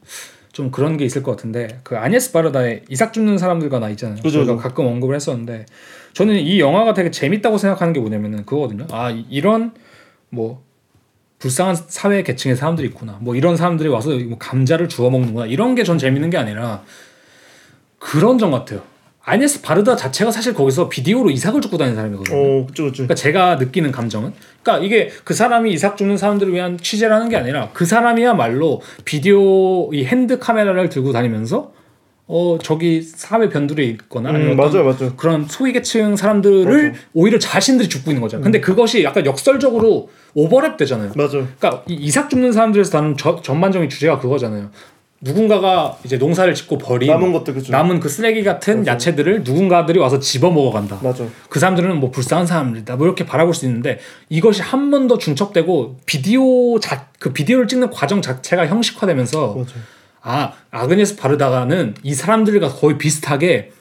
좀 0.51 0.69
그런 0.69 0.97
게 0.97 1.05
있을 1.05 1.23
것 1.23 1.31
같은데 1.31 1.79
그 1.83 1.97
아니에스 1.97 2.31
바르다의 2.33 2.83
이삭 2.89 3.13
죽는 3.13 3.37
사람들과 3.37 3.79
나 3.79 3.89
있잖아요. 3.91 4.21
그죠, 4.21 4.43
저희가. 4.45 4.61
가끔 4.61 4.85
언급을 4.87 5.15
했었는데 5.15 5.65
저는 6.13 6.35
이 6.35 6.59
영화가 6.59 6.93
되게 6.93 7.09
재밌다고 7.09 7.57
생각하는 7.57 7.93
게 7.93 7.99
뭐냐면은 8.01 8.45
그거거든요. 8.45 8.85
아 8.91 9.09
이- 9.11 9.25
이런 9.29 9.73
뭐 10.31 10.63
불쌍한 11.39 11.75
사회 11.87 12.23
계층의 12.23 12.55
사람들이 12.55 12.87
있구나. 12.89 13.17
뭐 13.21 13.35
이런 13.35 13.55
사람들이 13.57 13.89
와서 13.89 14.11
뭐 14.11 14.37
감자를 14.39 14.89
주워 14.89 15.09
먹는구나. 15.09 15.45
이런 15.45 15.75
게 15.75 15.83
전 15.83 15.97
재밌는 15.97 16.29
게 16.29 16.37
아니라 16.37 16.83
그런 17.99 18.37
점 18.37 18.51
같아요. 18.51 18.81
아니에스 19.23 19.61
바르다 19.61 19.95
자체가 19.95 20.31
사실 20.31 20.53
거기서 20.55 20.89
비디오로 20.89 21.29
이삭을 21.29 21.61
줍고 21.61 21.77
다니는 21.77 21.95
사람이거든요. 21.95 22.35
어 22.37 22.65
그쵸 22.65 22.85
그쵸 22.85 22.93
그러니까 23.03 23.13
제가 23.15 23.55
느끼는 23.57 23.91
감정은 23.91 24.33
그러니까 24.63 24.83
이게 24.85 25.09
그 25.23 25.33
사람이 25.35 25.71
이삭 25.73 25.95
줍는 25.97 26.17
사람들을 26.17 26.51
위한 26.53 26.77
취재라는 26.77 27.29
게 27.29 27.37
아니라 27.37 27.69
그 27.73 27.85
사람이야말로 27.85 28.81
비디오 29.05 29.93
이 29.93 30.05
핸드 30.05 30.39
카메라를 30.39 30.89
들고 30.89 31.11
다니면서 31.11 31.71
어 32.33 32.57
저기 32.63 33.01
사회 33.01 33.49
변두리에 33.49 33.85
있거나 33.87 34.29
아니면 34.29 34.53
음, 34.53 34.59
어떤 34.59 34.71
맞아요 34.85 34.85
맞아요 34.97 35.13
그런 35.17 35.45
소외계층 35.49 36.15
사람들을 36.15 36.89
맞아. 36.91 36.99
오히려 37.13 37.37
자신들이 37.37 37.89
줍고 37.89 38.11
있는 38.11 38.21
거잖아요. 38.21 38.43
근데 38.43 38.61
그것이 38.61 39.03
약간 39.03 39.25
역설적으로 39.25 40.09
오버랩 40.35 40.77
되잖아요. 40.77 41.11
맞아요 41.15 41.45
그러니까 41.59 41.83
이 41.87 41.93
이삭 41.95 42.29
줍는 42.29 42.53
사람들에서 42.53 43.15
저- 43.17 43.41
전반적인 43.41 43.89
주제가 43.89 44.17
그거잖아요. 44.19 44.69
누군가가 45.23 45.97
이제 46.03 46.17
농사를 46.17 46.51
짓고 46.55 46.77
버린 46.79 47.09
남은 47.11 47.31
것들 47.33 47.53
그쵸 47.53 47.71
남은 47.71 47.99
그 47.99 48.09
쓰레기 48.09 48.43
같은 48.43 48.79
맞아. 48.79 48.93
야채들을 48.93 49.43
누군가들이 49.43 49.99
와서 49.99 50.17
집어 50.19 50.49
먹어간다. 50.49 50.99
맞아 51.03 51.25
그 51.49 51.59
사람들은 51.59 51.99
뭐 51.99 52.09
불쌍한 52.11 52.47
사람들이다 52.47 52.95
뭐 52.95 53.05
이렇게 53.05 53.25
바라볼 53.25 53.53
수 53.53 53.65
있는데 53.65 53.99
이것이 54.29 54.61
한 54.63 54.89
번 54.89 55.07
더 55.07 55.17
중첩되고 55.17 55.97
비디오 56.05 56.79
자 56.79 57.07
그 57.19 57.33
비디오를 57.33 57.67
찍는 57.67 57.91
과정 57.91 58.19
자체가 58.21 58.65
형식화되면서 58.67 59.55
맞아 59.55 59.73
아 60.21 60.53
아그네스 60.71 61.15
바르다가는 61.17 61.95
이 62.03 62.13
사람들과 62.13 62.69
거의 62.69 62.97
비슷하게 62.97 63.71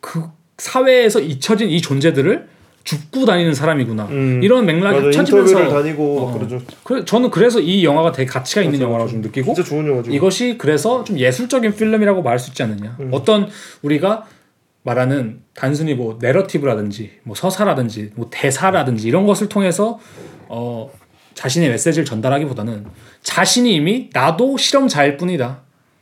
그 0.00 0.24
사회에서 0.56 1.20
잊혀진 1.20 1.68
이 1.68 1.80
존재들을 1.80 2.48
죽고 2.84 3.26
다니는 3.26 3.52
사람이구나 3.52 4.06
음, 4.06 4.40
이런 4.42 4.64
맥락이 4.64 4.98
합쳐지면서 4.98 5.68
다니고 5.68 6.20
어. 6.20 6.26
막 6.26 6.38
그러죠 6.38 6.62
그, 6.84 7.04
저는 7.04 7.30
그래서 7.30 7.60
이 7.60 7.84
영화가 7.84 8.12
되게 8.12 8.26
가치가 8.26 8.62
있는 8.62 8.78
맞아, 8.78 8.84
영화라고. 8.86 9.10
좀 9.10 9.20
느끼고 9.20 9.54
진짜 9.54 9.68
좋은 9.68 9.86
영화죠 9.86 10.10
이것이 10.10 10.56
그래서 10.56 11.04
좀 11.04 11.18
예술적인 11.18 11.74
필름이라고 11.74 12.22
말할 12.22 12.38
수 12.38 12.50
있지 12.50 12.62
않느냐. 12.62 12.96
음. 13.00 13.10
어떤 13.12 13.48
우리가 13.82 14.24
말하는 14.84 15.40
단순히 15.54 15.94
뭐 15.94 16.16
내러티브라든지 16.18 17.10
뭐 17.24 17.34
서사라든지 17.34 18.12
뭐 18.14 18.28
대사라든지 18.30 19.06
이런 19.06 19.26
것을 19.26 19.50
통해서 19.50 19.98
어 20.48 20.90
자신의 21.38 21.68
메시지를 21.70 22.04
전달하기보다는 22.04 22.84
자신이 23.22 23.72
이미 23.72 24.10
나도 24.12 24.56
실험자일 24.56 25.16
뿐이다. 25.18 25.60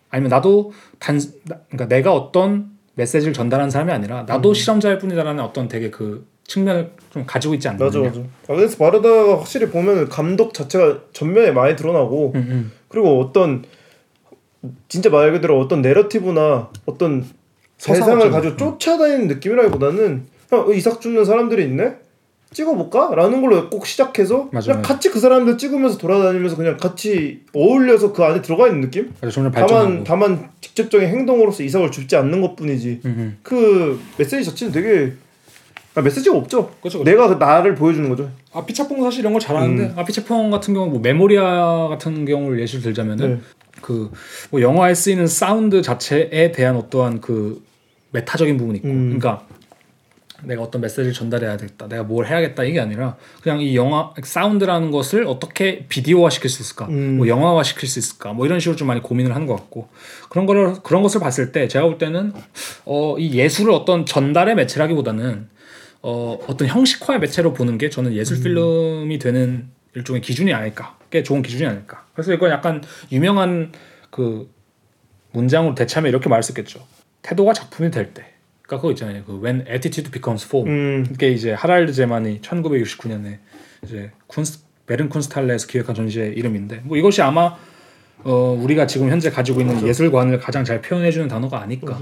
아니면 0.09 0.31
나도 0.31 0.73
단 0.99 1.21
나- 1.45 1.59
그러니까 1.69 1.89
내가 1.95 2.15
어떤 2.15 2.71
메시지를 2.95 3.35
전달하는 3.35 3.69
사람이 3.71 3.93
아니라 3.93 4.23
나도 4.23 4.49
음. 4.51 4.55
실험자일 4.55 4.97
뿐이다라는 4.99 5.45
어떤 5.45 5.69
되게 5.69 5.91
그 5.91 6.27
측면을 6.45 6.91
좀 7.11 7.27
가지고 7.27 7.53
있지 7.53 7.69
않느냐. 7.69 7.85
맞아 7.85 7.99
맞아 7.99 8.21
아그네스 8.49 8.79
바르다가 8.79 9.39
확실히 9.39 9.69
보면 9.69 10.09
감독 10.09 10.55
자체가 10.55 11.01
전면에 11.13 11.51
많이 11.51 11.77
드러나고 11.77 12.33
음, 12.35 12.39
음. 12.41 12.73
그리고 12.89 13.21
어떤 13.21 13.63
진짜 14.89 15.11
말 15.11 15.33
그대로 15.33 15.61
어떤 15.61 15.83
내러티브나 15.83 16.71
어떤 16.87 17.27
세상을 17.77 18.21
좀- 18.23 18.31
가지고 18.33 18.57
쫓아다니는 18.57 19.29
느낌이라기보다는 19.29 20.27
그냥 20.49 20.67
어, 20.67 20.73
이삭 20.73 21.03
죽는 21.03 21.27
사람들이 21.27 21.63
있네 21.65 21.97
찍어볼까? 22.57 23.15
라는 23.15 23.43
걸로 23.43 23.69
꼭 23.69 23.87
시작해서 23.87 24.49
맞아, 24.51 24.67
그냥 24.73 24.83
맞아. 24.83 24.95
같이 24.95 25.11
그 25.11 25.21
사람들 25.21 25.59
찍으면서 25.59 25.99
돌아다니면서 25.99 26.57
그냥 26.57 26.79
같이 26.79 27.43
어울려서 27.53 28.15
그 28.15 28.25
안에 28.25 28.41
들어가 28.41 28.67
있는 28.67 28.81
느낌? 28.81 29.13
점점 29.31 29.53
다만. 29.53 30.05
다만 30.05 30.49
직접적인 30.63 31.07
행동으로서 31.07 31.63
이삭을 31.63 31.91
죽지 31.91 32.17
않는 32.17 32.41
것뿐이지 32.41 33.01
음, 33.05 33.15
음. 33.19 33.39
그 33.43 34.01
메시지 34.17 34.45
자체는 34.45 34.73
되게 34.73 35.13
아, 35.95 36.01
메시지가 36.01 36.37
없죠. 36.37 36.71
그쵸, 36.83 36.99
그쵸. 36.99 37.05
내가 37.05 37.29
그 37.29 37.35
나를 37.35 37.75
보여주는 37.75 38.09
거죠. 38.09 38.31
아피차퐁 38.53 39.03
사실 39.03 39.21
이런 39.21 39.35
거 39.35 39.39
잘하는데 39.39 39.95
아피차퐁 39.97 40.51
같은 40.51 40.73
경우 40.73 40.89
뭐 40.89 41.01
메모리아 41.01 41.89
같은 41.89 42.25
경우를 42.25 42.61
예시를 42.61 42.83
들자면은 42.83 43.29
네. 43.29 43.41
그뭐 43.83 44.61
영화에 44.61 44.95
쓰이는 44.95 45.27
사운드 45.27 45.83
자체에 45.83 46.53
대한 46.53 46.77
어떠한 46.77 47.21
그 47.21 47.63
메타적인 48.13 48.57
부분이 48.57 48.79
있고 48.79 48.89
음. 48.89 49.19
그러니까 49.19 49.47
내가 50.45 50.63
어떤 50.63 50.81
메시지를 50.83 51.13
전달해야 51.13 51.57
겠다 51.57 51.89
내가 51.89 52.03
뭘 52.03 52.27
해야겠다 52.27 52.65
이게 52.65 52.81
아니라 52.81 53.17
그냥 53.43 53.61
이 53.61 53.75
영화 53.77 54.13
사운드라는 54.23 54.91
것을 54.91 55.27
어떻게 55.27 55.87
비디오화 55.89 56.31
시킬 56.31 56.51
수 56.51 56.63
있을까? 56.63 56.87
음. 56.89 57.17
뭐 57.17 57.29
영화화 57.29 57.63
시킬 57.63 57.89
수 57.89 57.99
있을까? 57.99 58.33
뭐 58.33 58.47
이런 58.47 58.61
식으로 58.61 58.77
좀 58.77 58.89
많이 58.89 59.01
고민을 59.03 59.35
하는 59.35 59.47
것 59.47 59.57
같고. 59.57 59.89
그런 60.29 60.47
거를 60.47 60.75
그런 60.83 61.03
것을 61.03 61.21
봤을 61.21 61.53
때 61.53 61.69
제가 61.69 61.87
볼 61.87 61.99
때는 61.99 62.33
어 62.85 63.17
이 63.19 63.35
예술을 63.35 63.73
어떤 63.73 64.05
전달의 64.05 64.55
매체라기보다는 64.57 65.49
어 66.03 66.39
어떤 66.49 66.69
형식화의 66.69 67.21
매체로 67.21 67.53
보는 67.55 67.79
게 67.79 67.89
저는 67.89 68.13
예술 68.15 68.43
필름이 68.43 69.19
되는 69.19 69.69
일종의 69.95 70.21
기준이 70.23 70.53
아닐까? 70.53 70.99
꽤 71.11 71.23
좋은 71.23 71.41
기준이 71.43 71.67
아닐까? 71.67 72.05
그래서 72.13 72.33
이건 72.35 72.51
약간 72.51 72.83
유명한 73.11 73.73
그 74.11 74.51
문장으로 75.33 75.75
대체하면 75.75 76.11
이렇게 76.11 76.29
말할 76.29 76.43
수 76.43 76.53
있겠죠. 76.53 76.87
태도가 77.23 77.53
작품이 77.55 77.91
될때 77.91 78.36
그러니까 78.67 78.77
그거 78.83 78.91
있잖아요. 78.91 79.23
그 79.25 79.41
when 79.43 79.65
attitude 79.69 80.11
becomes 80.11 80.45
form. 80.45 80.71
음, 80.71 81.07
이게 81.13 81.31
이제 81.31 81.53
하랄드 81.53 81.93
제만이 81.93 82.41
1969년에 82.41 83.39
이제 83.85 84.11
쿤스 84.29 84.61
베른 84.87 85.09
쿤스탈레에서 85.09 85.69
기획한 85.69 85.95
전시의 85.95 86.35
이름인데 86.35 86.83
뭐 86.85 86.97
이것이 86.97 87.23
아마 87.23 87.57
어 88.25 88.59
우리가 88.61 88.87
지금 88.87 89.11
현재 89.11 89.31
가지고 89.31 89.61
있는 89.61 89.87
예술관을 89.87 90.39
가장 90.39 90.65
잘 90.65 90.81
표현해주는 90.81 91.29
단어가 91.29 91.61
아닐까. 91.61 91.99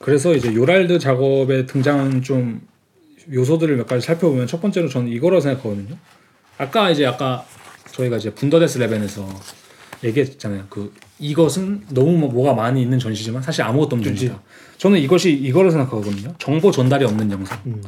그래서 0.00 0.34
이제 0.34 0.54
요랄드 0.54 0.98
작업에 0.98 1.66
등장하는 1.66 2.22
좀 2.22 2.60
요소들을 3.32 3.76
몇 3.76 3.86
가지 3.86 4.06
살펴보면 4.06 4.46
첫 4.46 4.60
번째로 4.60 4.88
저는 4.88 5.08
이거라고 5.08 5.40
생각하거든요. 5.40 5.96
아까 6.58 6.90
이제 6.90 7.04
아까 7.04 7.44
저희가 7.92 8.18
이제 8.18 8.30
분더데스 8.30 8.78
레벤에서 8.78 9.26
얘기했잖아요. 10.04 10.64
그 10.68 10.92
이것은 11.18 11.82
너무 11.90 12.12
뭐- 12.18 12.28
뭐가 12.30 12.54
많이 12.54 12.82
있는 12.82 12.98
전시지만 12.98 13.42
사실 13.42 13.62
아무것도 13.62 13.96
없는 13.96 14.04
전시다. 14.10 14.40
저는 14.78 14.98
이것이 14.98 15.32
이거를 15.32 15.70
생각하거든요. 15.70 16.34
정보 16.38 16.70
전달이 16.70 17.04
없는 17.04 17.30
영상. 17.30 17.58
음. 17.66 17.82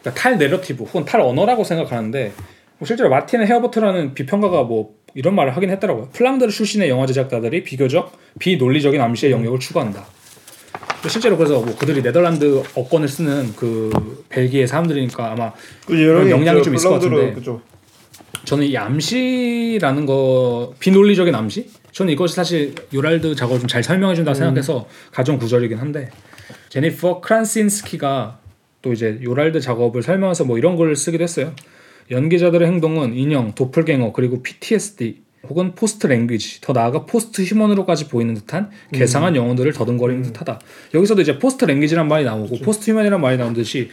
그러니까 0.00 0.20
탈 0.20 0.38
내러티브 0.38 0.84
혹은 0.84 1.04
탈 1.04 1.20
언어라고 1.20 1.62
생각하는데 1.64 2.32
뭐 2.78 2.86
실제로 2.86 3.08
마틴 3.10 3.42
헤어버트라는 3.46 4.14
비평가가 4.14 4.64
뭐 4.64 4.94
이런 5.14 5.34
말을 5.34 5.54
하긴 5.56 5.70
했더라고요. 5.70 6.08
플랑드르 6.12 6.50
출신의 6.50 6.88
영화 6.88 7.06
제작자들이 7.06 7.62
비교적 7.62 8.12
비논리적인 8.40 9.00
암시의 9.00 9.30
영역을 9.32 9.60
추구한다. 9.60 10.04
실제로 11.08 11.36
그래서 11.36 11.60
뭐 11.60 11.76
그들이 11.76 12.02
네덜란드 12.02 12.62
어권을 12.74 13.08
쓰는 13.08 13.52
그 13.56 14.24
벨기에 14.28 14.66
사람들이니까 14.66 15.32
아마 15.32 15.52
그 15.86 16.00
여러 16.00 16.28
영향이. 16.30 16.62
좀 16.62 16.74
있을 16.74 16.88
것 16.88 16.94
같은데. 16.94 17.32
그죠. 17.34 17.60
저는 18.44 18.66
이 18.66 18.76
암시라는 18.76 20.06
거 20.06 20.74
비논리적인 20.78 21.34
암시? 21.34 21.70
저는 21.92 22.12
이것이 22.12 22.34
사실 22.34 22.74
요랄드 22.92 23.34
작업을 23.34 23.60
좀 23.60 23.68
잘 23.68 23.82
설명해 23.82 24.14
준다 24.14 24.32
고 24.32 24.34
생각해서 24.34 24.88
가져온 25.12 25.38
구절이긴 25.38 25.78
한데 25.78 26.10
제니퍼 26.70 27.20
크란신스키가 27.20 28.38
또 28.82 28.92
이제 28.92 29.18
요랄드 29.22 29.60
작업을 29.60 30.02
설명해서 30.02 30.44
뭐 30.44 30.58
이런 30.58 30.76
걸 30.76 30.96
쓰기도 30.96 31.22
했어요. 31.22 31.54
연기자들의 32.10 32.66
행동은 32.66 33.14
인형, 33.14 33.54
도플갱어 33.54 34.12
그리고 34.12 34.42
PTSD 34.42 35.22
혹은 35.48 35.74
post 35.74 36.06
language 36.06 36.60
더 36.60 36.72
나아가 36.72 37.04
post 37.04 37.42
human으로까지 37.42 38.08
보이는 38.08 38.34
듯한 38.34 38.70
괴상한 38.92 39.34
영혼들을 39.36 39.72
더듬거리는 39.72 40.22
듯하다. 40.22 40.60
여기서도 40.94 41.22
이제 41.22 41.38
post 41.38 41.64
language란 41.64 42.08
말이 42.08 42.24
나오고 42.24 42.58
post 42.60 42.90
human이란 42.90 43.20
말이 43.20 43.36
나온 43.36 43.52
듯이 43.52 43.90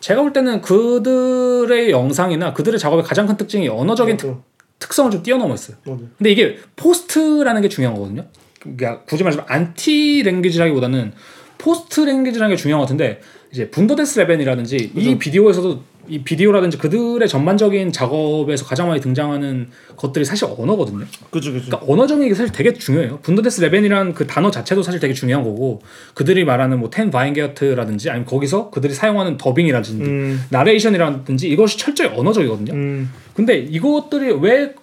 제가 0.00 0.22
볼 0.22 0.32
때는 0.32 0.60
그들의 0.60 1.90
영상이나 1.90 2.52
그들의 2.54 2.78
작업의 2.78 3.04
가장 3.04 3.26
큰 3.26 3.36
특징이 3.36 3.68
언어적인 3.68 4.16
특, 4.16 4.26
맞아. 4.28 4.40
특 4.78 4.92
성을 4.94 5.10
좀 5.10 5.22
뛰어넘어 5.22 5.54
있어요. 5.54 5.76
맞아. 5.84 6.02
근데 6.16 6.30
이게 6.30 6.58
post라는 6.76 7.62
게 7.62 7.68
중요한 7.68 7.94
거거든요. 7.96 8.26
그러니까 8.60 9.02
굳이 9.04 9.24
말하자면 9.24 9.46
anti 9.48 10.22
language라기보다는 10.24 11.12
post 11.58 12.00
language라는 12.00 12.54
게 12.54 12.60
중요한 12.60 12.78
것 12.80 12.84
같은데 12.84 13.20
이제 13.52 13.70
Wunder 13.70 14.03
des 14.03 14.20
Leben이라든지 14.20 14.92
이 14.94 15.18
비디오에서도 15.18 15.82
이 16.08 16.22
비디오라든지 16.22 16.78
그들의 16.78 17.28
전반적인 17.28 17.92
작업에서 17.92 18.64
가장 18.64 18.88
많이 18.88 19.00
등장하는 19.00 19.68
것들이 19.96 20.24
사실 20.24 20.46
언어거든요. 20.46 21.04
그죠, 21.30 21.52
그죠. 21.52 21.66
그러니까 21.66 21.92
언어적인 21.92 22.28
게 22.28 22.34
사실 22.34 22.52
되게 22.52 22.72
중요해요. 22.72 23.18
Wunder 23.22 23.47
des 23.47 23.60
Leben이라는 23.62 24.14
그 24.14 24.26
단어 24.26 24.50
자체도 24.50 24.82
사실 24.82 25.00
되게 25.00 25.12
중요한 25.14 25.44
거고 25.44 25.82
그들이 26.14 26.44
말하는 26.44 26.78
뭐 26.80 26.97
Ten 26.97 27.10
Weyngaert라든지 27.10 28.10
아니면 28.10 28.26
거기서 28.26 28.70
그들이 28.70 28.94
사용하는 28.94 29.36
더빙이라든지 29.36 30.02
음, 30.04 30.44
나레이션이라든지 30.50 31.48
이것이 31.48 31.78
철저히 31.78 32.08
언어적이거든요. 32.08 32.72
음, 32.72 33.12
근데 33.34 33.58
이것들이 33.58 34.32
왜 34.40 34.74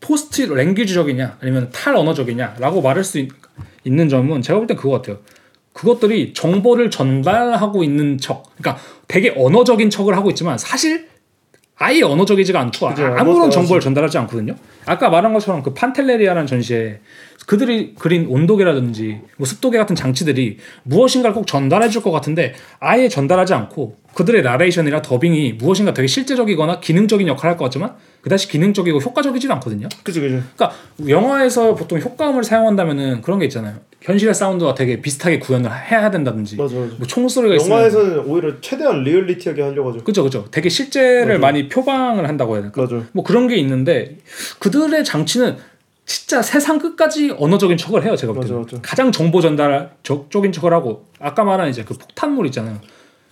post 0.00 0.42
language적이냐 0.42 1.38
아니면 1.40 1.70
탈 1.72 1.96
언어적이냐라고 1.96 2.82
말할 2.82 3.04
수 3.04 3.18
있, 3.18 3.28
는 3.84 4.08
점은 4.08 4.42
제가 4.42 4.58
볼 4.58 4.66
땐 4.68 4.76
그거 4.76 4.90
같아요. 4.90 5.18
그것들이 5.72 6.34
정보를 6.34 6.90
전달하고 6.90 7.82
있는 7.84 8.18
척, 8.18 8.44
그러니까 8.58 8.82
되게 9.08 9.32
언어적인 9.36 9.90
척을 9.90 10.16
하고 10.16 10.30
있지만 10.30 10.58
사실 10.58 11.08
아예 11.76 12.02
언어적이지가 12.02 12.60
않고 12.60 12.86
아, 12.86 12.90
무런 13.24 13.36
언어가 13.36 13.50
정보를 13.50 13.80
전달하지 13.80 14.18
않거든요. 14.18 14.54
아까 14.86 15.08
말한 15.10 15.32
것처럼 15.32 15.62
그 15.62 15.74
판텔레리아라는 15.74 16.46
전시에 16.46 17.00
그들이 17.46 17.94
그린 17.98 18.26
온도계라든지 18.28 19.20
뭐 19.36 19.46
습도계 19.46 19.76
같은 19.78 19.96
장치들이 19.96 20.58
무엇인가를 20.84 21.34
꼭 21.34 21.46
전달해 21.46 21.88
줄 21.88 22.02
것 22.02 22.12
같은데 22.12 22.54
아예 22.78 23.08
전달하지 23.08 23.54
않고 23.54 23.96
그들의 24.14 24.42
나레이션이나 24.42 25.02
더빙이 25.02 25.54
무엇인가 25.54 25.92
되게 25.92 26.06
실제적이거나 26.06 26.78
기능적인 26.80 27.26
역할을 27.26 27.52
할 27.52 27.56
것 27.58 27.64
같지만 27.64 27.94
그다지 28.20 28.46
기능적이고 28.48 28.98
효과적이지도 29.00 29.52
않거든요. 29.54 29.88
그죠, 30.04 30.20
그죠. 30.20 30.40
그러니까 30.54 30.72
영화에서 31.08 31.74
보통 31.74 31.98
효과음을 31.98 32.44
사용한다면은 32.44 33.22
그런 33.22 33.40
게 33.40 33.46
있잖아요. 33.46 33.74
현실의 34.02 34.34
사운드와 34.34 34.74
되게 34.74 35.00
비슷하게 35.00 35.38
구현을 35.38 35.70
해야 35.70 36.10
된다든지 36.10 36.56
맞아, 36.56 36.74
맞아. 36.76 36.94
뭐 36.98 37.06
총소리가 37.06 37.54
있으면 37.56 37.70
영화에서는 37.78 38.18
오히려 38.26 38.60
최대한 38.60 39.02
리얼리티하게 39.04 39.62
하려고 39.62 39.90
하죠. 39.92 40.04
그죠 40.04 40.22
그죠 40.24 40.44
되게 40.50 40.68
실제를 40.68 41.26
맞아요. 41.26 41.38
많이 41.40 41.68
표방을 41.68 42.28
한다고 42.28 42.54
해야 42.54 42.62
될까 42.62 42.82
맞아. 42.82 43.02
뭐 43.12 43.22
그런 43.24 43.48
게 43.48 43.56
있는데 43.56 44.18
그들의 44.58 45.04
장치는 45.04 45.56
진짜 46.04 46.42
세상 46.42 46.78
끝까지 46.80 47.34
언어적인 47.38 47.76
척을 47.76 48.04
해요 48.04 48.16
제가 48.16 48.32
볼 48.32 48.40
맞아, 48.42 48.48
때는 48.54 48.62
맞아. 48.62 48.78
가장 48.82 49.12
정보 49.12 49.40
전달 49.40 49.92
적인 50.02 50.50
척을 50.52 50.72
하고 50.72 51.04
아까 51.20 51.44
말한 51.44 51.68
이제 51.70 51.84
그 51.84 51.94
폭탄물 51.94 52.46
있잖아요 52.46 52.78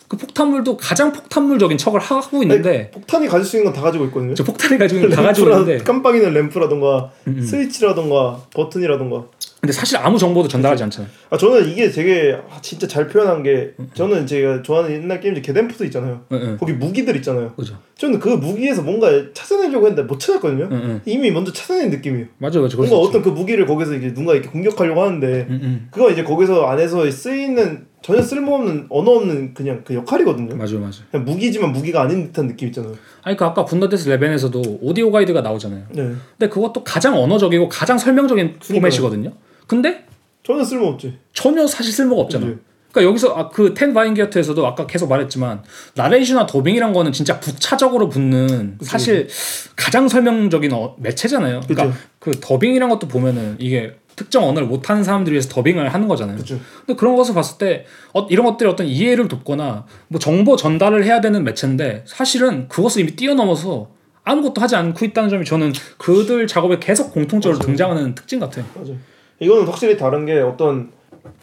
그 0.06 0.16
폭탄물도 0.16 0.76
가장 0.76 1.12
폭탄물적인 1.12 1.78
척을 1.78 2.00
하고 2.00 2.42
있는데 2.42 2.90
폭탄이 2.92 3.28
가질 3.28 3.46
수 3.46 3.56
있는 3.56 3.70
건 3.72 3.80
다 3.80 3.86
가지고 3.86 4.06
있거든요. 4.06 4.34
저 4.34 4.42
폭탄이 4.42 4.76
가지고 4.76 5.02
있는 5.02 5.14
다 5.14 5.22
가지고 5.22 5.50
있는데 5.50 5.78
깜빡이는 5.78 6.34
램프라던가 6.34 7.12
음, 7.28 7.40
스위치라던가 7.40 8.40
버튼이라던가. 8.52 9.24
근데 9.60 9.72
사실 9.72 9.98
아무 9.98 10.18
정보도 10.18 10.48
전달하지 10.48 10.82
않잖아요 10.84 11.10
아 11.28 11.36
저는 11.36 11.68
이게 11.68 11.90
되게 11.90 12.34
아, 12.50 12.58
진짜 12.62 12.86
잘 12.86 13.06
표현한 13.08 13.42
게 13.42 13.74
저는 13.92 14.26
제가 14.26 14.62
좋아하는 14.62 14.90
옛날 14.90 15.20
게임 15.20 15.34
게덴프도 15.34 15.84
있잖아요. 15.86 16.22
응, 16.32 16.40
응. 16.42 16.56
거기 16.58 16.72
무기들 16.72 17.14
있잖아요. 17.16 17.52
그죠 17.54 17.76
저는 17.98 18.18
그 18.18 18.30
무기에서 18.30 18.82
뭔가 18.82 19.10
찾아내려고 19.34 19.86
했는데 19.86 20.02
못 20.02 20.18
찾았거든요. 20.18 20.68
응, 20.70 20.80
응. 20.82 21.00
이미 21.04 21.30
먼저 21.30 21.52
찾아낸 21.52 21.90
느낌이에요. 21.90 22.26
맞아 22.38 22.58
맞아 22.60 22.76
뭔가. 22.76 22.96
어떤 22.96 23.22
그 23.22 23.28
무기를 23.28 23.66
거기서 23.66 23.94
이제 23.94 24.14
누가 24.14 24.32
이렇게 24.32 24.48
공격하려고 24.48 25.02
하는데. 25.02 25.46
그거 25.90 26.10
이제 26.10 26.24
거기서 26.24 26.64
안에서 26.66 27.10
쓰이는 27.10 27.86
전혀 28.02 28.22
쓸모없는 28.22 28.86
언어 28.88 29.10
없는 29.10 29.52
그냥 29.52 29.82
그 29.84 29.94
역할이거든요. 29.94 30.56
맞아 30.56 30.78
맞아 30.78 31.02
그냥 31.10 31.26
무기지만 31.26 31.72
무기가 31.72 32.00
아닌 32.00 32.26
듯한 32.28 32.46
느낌 32.46 32.68
있잖아요. 32.68 32.94
아니 33.22 33.36
그 33.36 33.44
아까 33.44 33.64
분더데스 33.64 34.08
레벤에서도 34.08 34.78
오디오 34.80 35.10
가이드가 35.10 35.42
나오잖아요 35.42 35.84
네. 35.90 36.12
근데 36.38 36.48
그것도 36.48 36.84
가장 36.84 37.18
언어적이고 37.18 37.68
가장 37.68 37.98
설명적인 37.98 38.60
포맷이거든요 38.66 39.32
근데 39.70 40.04
전혀 40.42 40.64
쓸모없지. 40.64 41.16
전혀 41.32 41.64
사실 41.64 41.92
쓸모가 41.92 42.22
없잖아. 42.22 42.44
그지. 42.44 42.58
그러니까 42.90 43.08
여기서 43.08 43.34
아, 43.36 43.48
그텐 43.48 43.94
바인게어트에서도 43.94 44.66
아까 44.66 44.84
계속 44.84 45.08
말했지만 45.08 45.62
나레이션이나 45.94 46.46
더빙이란 46.46 46.92
거는 46.92 47.12
진짜 47.12 47.38
부차적으로 47.38 48.08
붙는 48.08 48.78
사실 48.80 49.28
가장 49.76 50.08
설명적인 50.08 50.72
어, 50.72 50.96
매체잖아요. 50.98 51.60
그러니까. 51.68 51.96
그 52.18 52.32
더빙이란 52.40 52.88
것도 52.88 53.06
보면은 53.06 53.54
이게 53.60 53.94
특정 54.16 54.48
언어를 54.48 54.66
못하는 54.66 55.04
사람들을 55.04 55.34
위해서 55.34 55.48
더빙을 55.48 55.94
하는 55.94 56.08
거잖아요. 56.08 56.38
그죠. 56.38 56.58
근데 56.84 56.98
그런 56.98 57.14
것을 57.14 57.32
봤을 57.32 57.58
때 57.58 57.86
어, 58.12 58.26
이런 58.28 58.46
것들이 58.46 58.68
어떤 58.68 58.88
이해를 58.88 59.28
돕거나 59.28 59.86
뭐 60.08 60.18
정보 60.18 60.56
전달을 60.56 61.04
해야 61.04 61.20
되는 61.20 61.44
매체인데 61.44 62.02
사실은 62.08 62.66
그것을 62.66 63.02
이미 63.02 63.14
뛰어넘어서 63.14 63.90
아무것도 64.24 64.60
하지 64.60 64.74
않고 64.74 65.04
있다는 65.04 65.30
점이 65.30 65.44
저는 65.44 65.72
그들 65.96 66.48
작업에 66.48 66.80
계속 66.80 67.12
공통적으로 67.12 67.60
등장하는 67.60 68.16
특징 68.16 68.40
같아요. 68.40 68.64
맞아. 68.74 68.94
이거는 69.40 69.64
확실히 69.64 69.96
다른 69.96 70.26
게 70.26 70.38
어떤 70.38 70.90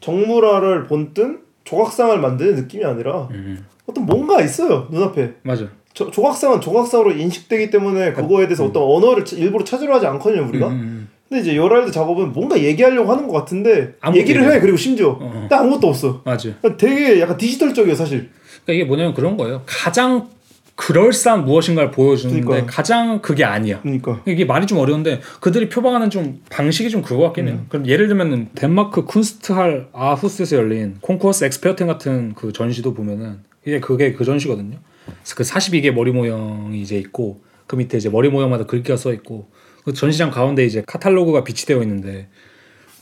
정물화를 0.02 0.86
본뜬 0.88 1.40
조각상을 1.64 2.18
만드는 2.20 2.56
느낌이 2.56 2.86
아니라 2.86 3.28
음. 3.32 3.66
어떤 3.88 4.06
뭔가 4.06 4.42
있어요 4.42 4.88
눈앞에. 4.92 5.34
맞아. 5.44 5.68
조, 5.94 6.12
조각상은 6.12 6.62
조각상으로 6.62 7.12
인식되기 7.12 7.70
때문에 7.72 8.14
그거에 8.14 8.46
대해서 8.48 8.66
어떤 8.66 8.84
언어를 8.84 9.26
차- 9.26 9.36
일부러 9.36 9.64
찾으려 9.64 9.96
하지 9.96 10.06
않거든요 10.08 10.48
우리가. 10.48 10.68
음, 10.68 10.72
음, 10.74 11.10
근데 11.28 11.42
이제 11.42 11.56
요랄드 11.58 11.92
작업은 11.92 12.32
뭔가 12.34 12.58
얘기하려고 12.62 13.12
하는 13.12 13.28
것 13.28 13.34
같은데 13.34 13.96
얘기를 14.16 14.42
얘기해. 14.44 14.56
해 14.58 14.60
그리고 14.62 14.78
심지어 14.78 15.10
어, 15.10 15.18
어. 15.20 15.32
근데 15.42 15.56
아무것도 15.56 15.88
없어. 15.88 16.22
맞아. 16.24 16.50
되게 16.78 17.20
약간 17.20 17.38
디지털적이에요 17.38 17.96
사실. 17.96 18.30
그러니까 18.64 18.74
이게 18.74 18.84
뭐냐면 18.86 19.14
그런 19.14 19.36
거예요. 19.36 19.64
가장 19.66 20.30
그럴싸한 20.78 21.44
무엇인가를 21.44 21.92
보여주는데 21.92 22.46
그러니까. 22.46 22.72
가장 22.72 23.20
그게 23.22 23.44
아니야. 23.44 23.82
그러니까. 23.82 24.22
이게 24.28 24.46
말이 24.46 24.68
좀 24.68 24.78
어려운데 24.78 25.20
그들이 25.42 25.70
표방하는 25.70 26.12
좀 26.12 26.40
방식이 26.50 26.90
좀 26.92 27.02
그거 27.02 27.24
같긴 27.24 27.48
해요. 27.48 27.66
그럼 27.68 27.88
예를 27.88 28.08
들면은 28.08 28.50
덴마크 28.54 29.04
Kunsthal 29.06 29.88
Aarhus에서 29.92 30.56
열린 30.56 30.98
Konkurs 31.02 31.46
Experten 31.46 31.88
같은 31.88 32.36
그 32.36 32.54
전시도 32.54 32.94
보면은 32.94 33.40
이게 33.66 33.80
그게 33.80 34.14
그 34.14 34.24
전시거든요. 34.24 34.78
그래서 35.06 35.36
그 35.36 35.44
42개 35.44 35.92
머리 35.92 36.12
모형이 36.12 36.80
이제 36.80 36.96
있고 36.98 37.42
그 37.66 37.76
밑에 37.76 37.98
이제 37.98 38.10
머리 38.10 38.30
모형마다 38.30 38.66
글귀가 38.66 38.98
써 38.98 39.12
있고 39.14 39.50
그 39.84 39.94
전시장 39.94 40.30
가운데 40.30 40.64
이제 40.64 40.84
카탈로그가 40.86 41.44
비치되어 41.44 41.82
있는데 41.82 42.28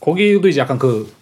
거기도 0.00 0.48
이제 0.48 0.60
약간 0.60 0.78
그 0.78 1.12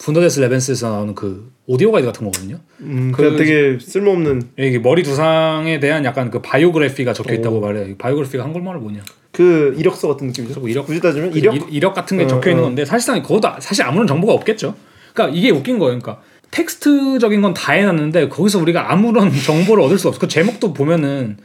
분더데스 0.00 0.40
레벤스에서 0.40 0.90
나오는 0.90 1.14
그 1.14 1.50
오디오 1.66 1.90
가이드 1.90 2.06
같은 2.06 2.24
거거든요. 2.24 2.58
음, 2.80 3.12
그 3.14 3.36
되게 3.36 3.78
쓸모없는 3.80 4.42
이게 4.58 4.78
머리 4.78 5.02
두상에 5.02 5.80
대한 5.80 6.04
약간 6.04 6.30
그 6.30 6.40
바이오그래피가 6.40 7.12
적혀 7.12 7.34
있다고 7.34 7.60
말해요. 7.60 7.96
바이오그래피가 7.98 8.44
한글말로 8.44 8.80
뭐냐? 8.80 9.00
그 9.32 9.74
이력서 9.76 10.08
같은 10.08 10.28
느낌이죠. 10.28 10.60
뭐 10.60 10.68
이력 10.68 10.86
굳이 10.86 11.00
따지면 11.00 11.32
이력, 11.34 11.54
이력. 11.54 11.74
이력 11.74 11.94
같은 11.94 12.16
게 12.18 12.24
어, 12.24 12.26
적혀 12.28 12.50
있는 12.50 12.62
어. 12.64 12.66
건데 12.68 12.84
사실상 12.84 13.20
그것도 13.22 13.48
사실 13.60 13.84
아무런 13.84 14.06
정보가 14.06 14.32
없겠죠. 14.34 14.74
그러니까 15.12 15.36
이게 15.36 15.50
웃긴 15.50 15.78
거예요. 15.78 15.98
그러니까 15.98 16.22
텍스트적인 16.50 17.42
건 17.42 17.52
다 17.54 17.72
해놨는데 17.72 18.28
거기서 18.28 18.58
우리가 18.60 18.90
아무런 18.92 19.30
정보를 19.34 19.82
얻을 19.84 19.98
수 19.98 20.08
없어. 20.08 20.18
그 20.20 20.28
제목도 20.28 20.72
보면은 20.72 21.36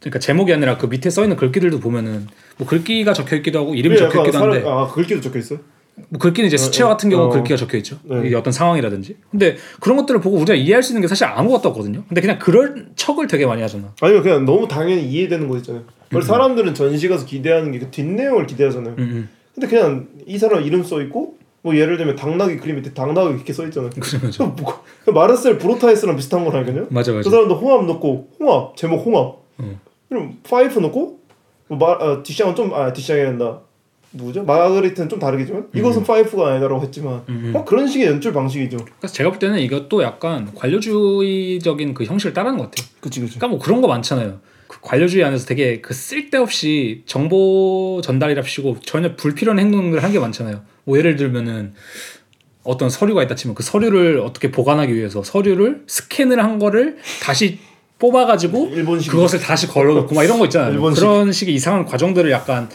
그러니까 0.00 0.18
제목이 0.18 0.52
아니라 0.52 0.76
그 0.76 0.86
밑에 0.86 1.08
써 1.08 1.22
있는 1.22 1.36
글귀들도 1.36 1.78
보면은 1.80 2.26
뭐 2.58 2.66
글귀가 2.66 3.12
적혀 3.12 3.36
있기도 3.36 3.60
하고 3.60 3.74
이름이 3.76 3.94
그게 3.96 4.08
적혀 4.08 4.20
있기도 4.22 4.38
한데 4.42 4.60
사람- 4.60 4.76
아 4.78 4.88
글귀도 4.88 5.20
적혀 5.20 5.38
있어요. 5.38 5.60
뭐 6.08 6.18
글귀는 6.18 6.46
이제 6.48 6.56
수채화 6.56 6.88
같은 6.88 7.10
경우 7.10 7.24
어. 7.26 7.28
글귀가 7.28 7.56
적혀 7.56 7.76
있죠. 7.78 7.98
네. 8.04 8.22
이게 8.26 8.36
어떤 8.36 8.52
상황이라든지. 8.52 9.16
근데 9.30 9.56
그런 9.80 9.96
것들을 9.98 10.20
보고 10.20 10.36
우리가 10.36 10.54
이해할 10.54 10.82
수 10.82 10.92
있는 10.92 11.02
게 11.02 11.08
사실 11.08 11.24
아무것도 11.26 11.68
없거든요. 11.70 12.04
근데 12.08 12.20
그냥 12.20 12.38
그럴 12.38 12.86
척을 12.96 13.26
되게 13.26 13.46
많이 13.46 13.60
하잖아. 13.62 13.92
아니면 14.00 14.22
그냥 14.22 14.44
너무 14.44 14.66
당연히 14.68 15.04
이해되는 15.08 15.48
거 15.48 15.56
있잖아요. 15.58 15.84
원래 16.12 16.24
사람들은 16.24 16.74
전시 16.74 17.08
가서 17.08 17.24
기대하는 17.26 17.72
게 17.72 17.78
그 17.78 17.90
뒷내용을 17.90 18.46
기대하잖아요. 18.46 18.94
음, 18.98 19.02
음. 19.02 19.28
근데 19.54 19.66
그냥 19.66 20.08
이 20.26 20.38
사람 20.38 20.62
이름 20.62 20.82
써 20.82 21.00
있고 21.02 21.36
뭐 21.62 21.76
예를 21.76 21.96
들면 21.96 22.16
당나귀 22.16 22.56
그림 22.56 22.76
밑에 22.76 22.92
당나귀 22.92 23.34
이렇게 23.34 23.52
써 23.52 23.64
있잖아요. 23.66 23.90
그죠, 23.90 24.20
그죠. 24.20 24.46
뭐, 24.56 24.82
그 25.04 25.10
마르셀 25.10 25.58
브로타이스랑 25.58 26.16
비슷한 26.16 26.44
거라니까요. 26.44 26.86
맞아, 26.90 27.12
맞아. 27.12 27.22
그 27.22 27.30
사람도 27.30 27.54
홍합 27.54 27.84
넣고 27.86 28.28
홍합 28.40 28.76
제목 28.76 29.04
홍합. 29.06 29.36
음. 29.60 29.78
그럼 30.08 30.38
파이프 30.42 30.78
넣고 30.80 31.20
뭐 31.68 31.78
마, 31.78 31.86
어, 31.92 32.22
뒤샹은 32.22 32.54
좀 32.54 32.92
아 32.92 32.95
뒤샹이 32.95 33.20
된다. 33.22 33.60
누구죠? 34.12 34.44
마그리트는 34.44 35.08
좀 35.08 35.18
다르겠지만 35.18 35.68
이것은 35.74 36.04
파이프가 36.04 36.52
아니다라고 36.52 36.82
했지만 36.82 37.22
음, 37.28 37.40
음. 37.46 37.52
뭐 37.52 37.64
그런 37.64 37.88
식의 37.88 38.06
연출 38.08 38.32
방식이죠. 38.32 38.76
그래서 38.98 39.14
제가 39.14 39.30
볼 39.30 39.38
때는 39.38 39.58
이것도 39.60 40.02
약간 40.02 40.50
관료주의적인 40.54 41.94
그 41.94 42.04
형식을 42.04 42.32
따르는 42.34 42.58
것 42.58 42.70
같아요. 42.70 42.86
그치 43.00 43.20
그치. 43.20 43.38
그러니까 43.38 43.48
뭐 43.48 43.58
그런 43.58 43.80
거 43.80 43.88
많잖아요. 43.88 44.40
그 44.68 44.78
관료주의 44.80 45.24
안에서 45.24 45.46
되게 45.46 45.80
그 45.80 45.94
쓸데없이 45.94 47.02
정보 47.06 48.00
전달이랍시고 48.02 48.78
전혀 48.84 49.16
불필요한 49.16 49.58
행동들을 49.58 50.02
한 50.02 50.12
게 50.12 50.18
많잖아요. 50.18 50.60
뭐 50.84 50.98
예를 50.98 51.16
들면은 51.16 51.72
어떤 52.64 52.90
서류가 52.90 53.22
있다 53.24 53.34
치면 53.34 53.54
그 53.54 53.62
서류를 53.62 54.20
어떻게 54.20 54.50
보관하기 54.50 54.94
위해서 54.94 55.22
서류를 55.22 55.82
스캔을 55.86 56.42
한 56.42 56.58
거를 56.58 56.98
다시 57.22 57.58
뽑아가지고 57.98 58.70
그것을 59.08 59.38
다시 59.40 59.68
걸어놓고 59.68 60.14
막 60.14 60.24
이런 60.24 60.38
거 60.38 60.44
있잖아요. 60.46 60.72
일본식. 60.72 61.00
그런 61.00 61.32
식의 61.32 61.54
이상한 61.54 61.84
과정들을 61.84 62.30
약간 62.30 62.68